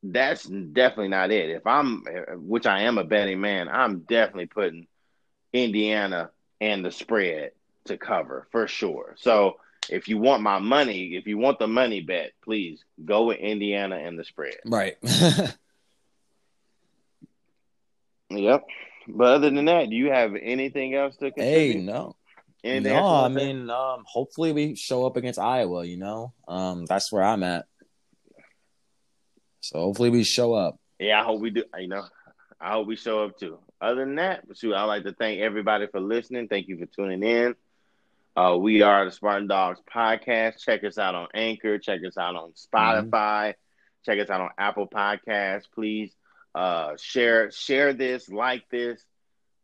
that's 0.04 0.44
definitely 0.44 1.08
not 1.10 1.32
it. 1.32 1.50
If 1.50 1.66
I'm, 1.66 2.04
which 2.36 2.66
I 2.66 2.82
am 2.84 2.98
a 2.98 3.04
betting 3.04 3.42
man, 3.42 3.68
I'm 3.68 4.00
definitely 4.00 4.48
putting 4.48 4.88
Indiana 5.52 6.30
and 6.62 6.86
the 6.86 6.92
spread 6.92 7.52
to 7.86 7.98
cover 7.98 8.48
for 8.52 8.68
sure. 8.68 9.16
So 9.18 9.58
if 9.90 10.08
you 10.08 10.18
want 10.18 10.44
my 10.44 10.60
money, 10.60 11.16
if 11.16 11.28
you 11.28 11.38
want 11.38 11.60
the 11.60 11.68
money 11.68 12.02
bet, 12.02 12.32
please 12.44 12.84
go 13.04 13.26
with 13.26 13.38
Indiana 13.40 13.98
and 13.98 14.18
the 14.18 14.24
spread. 14.24 14.58
Right. 14.66 14.98
yep. 18.30 18.64
But 19.08 19.28
other 19.28 19.50
than 19.52 19.66
that, 19.66 19.90
do 19.90 19.96
you 19.96 20.12
have 20.12 20.34
anything 20.36 20.96
else 20.96 21.16
to 21.18 21.32
contribute? 21.32 21.74
Hey, 21.74 21.80
no. 21.80 22.16
Anything 22.66 22.94
no, 22.94 23.06
I 23.06 23.28
mean, 23.28 23.70
um, 23.70 24.04
hopefully 24.08 24.52
we 24.52 24.76
show 24.76 25.06
up 25.06 25.18
against 25.18 25.38
Iowa. 25.38 25.86
You 25.86 25.98
know, 25.98 26.34
um, 26.48 26.86
that's 26.86 27.12
where 27.12 27.24
I'm 27.24 27.44
at. 27.44 27.68
So 29.62 29.80
hopefully 29.80 30.10
we 30.10 30.24
show 30.24 30.54
up. 30.56 30.80
Yeah, 30.98 31.22
I 31.22 31.24
hope 31.24 31.42
we 31.42 31.52
do. 31.52 31.64
You 31.78 31.88
know, 31.88 32.06
I 32.60 32.72
hope 32.72 32.88
we 32.88 32.96
show 32.96 33.24
up 33.24 33.38
too. 33.38 33.60
Other 33.80 34.04
than 34.04 34.16
that, 34.16 34.46
shoot, 34.56 34.74
I'd 34.74 34.86
like 34.86 35.04
to 35.04 35.14
thank 35.14 35.42
everybody 35.42 35.86
for 35.86 36.00
listening. 36.00 36.48
Thank 36.48 36.68
you 36.68 36.80
for 36.80 36.88
tuning 36.88 37.22
in. 37.22 37.56
Uh, 38.36 38.58
we 38.60 38.82
are 38.82 39.06
the 39.06 39.12
Spartan 39.12 39.48
Dogs 39.48 39.80
podcast. 39.94 40.60
Check 40.60 40.84
us 40.84 40.98
out 40.98 41.14
on 41.14 41.28
Anchor. 41.36 41.78
Check 41.78 42.02
us 42.06 42.18
out 42.18 42.36
on 42.36 42.54
Spotify. 42.54 43.12
Mm-hmm. 43.12 44.06
Check 44.06 44.20
us 44.20 44.30
out 44.32 44.42
on 44.42 44.50
Apple 44.58 44.88
Podcasts. 44.88 45.66
Please 45.74 46.12
uh, 46.56 46.94
share 46.98 47.52
share 47.52 47.94
this, 47.94 48.28
like 48.28 48.68
this. 48.72 49.04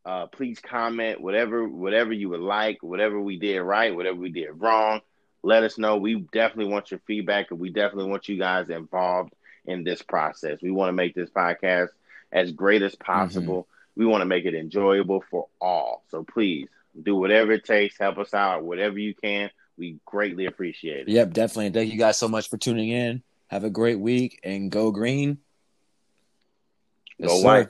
Uh, 0.04 0.26
please 0.28 0.60
comment 0.60 1.22
whatever 1.22 1.68
whatever 1.68 2.12
you 2.12 2.30
would 2.30 2.40
like, 2.40 2.82
whatever 2.82 3.20
we 3.20 3.38
did 3.38 3.62
right, 3.62 3.96
whatever 3.96 4.18
we 4.18 4.32
did 4.32 4.50
wrong. 4.60 5.02
Let 5.44 5.64
us 5.64 5.78
know. 5.78 5.98
We 5.98 6.16
definitely 6.32 6.72
want 6.72 6.92
your 6.92 7.00
feedback, 7.06 7.52
and 7.52 7.60
we 7.60 7.70
definitely 7.70 8.10
want 8.10 8.28
you 8.28 8.38
guys 8.38 8.70
involved 8.70 9.34
in 9.66 9.84
this 9.84 10.02
process. 10.02 10.60
We 10.62 10.72
want 10.72 10.90
to 10.90 10.94
make 10.94 11.16
this 11.16 11.30
podcast 11.30 11.90
as 12.32 12.52
great 12.52 12.82
as 12.82 12.96
possible. 12.96 13.64
Mm-hmm. 13.64 14.02
We 14.02 14.06
want 14.06 14.22
to 14.22 14.26
make 14.26 14.46
it 14.46 14.56
enjoyable 14.56 15.24
for 15.30 15.48
all. 15.60 16.04
So 16.10 16.24
please 16.24 16.68
do 17.02 17.16
whatever 17.16 17.52
it 17.52 17.66
takes. 17.66 17.98
Help 17.98 18.18
us 18.18 18.34
out, 18.34 18.64
whatever 18.64 18.98
you 18.98 19.14
can. 19.14 19.50
We 19.78 20.00
greatly 20.06 20.46
appreciate 20.46 21.08
it. 21.08 21.10
Yep, 21.10 21.34
definitely. 21.34 21.70
Thank 21.72 21.92
you 21.92 22.00
guys 22.00 22.18
so 22.18 22.28
much 22.28 22.50
for 22.50 22.58
tuning 22.58 22.90
in. 22.90 23.24
Have 23.48 23.64
a 23.64 23.70
great 23.70 24.00
week 24.00 24.40
and 24.44 24.72
go 24.72 24.92
green. 24.92 25.38
Go 27.22 27.36
yes, 27.36 27.44
white. 27.44 27.70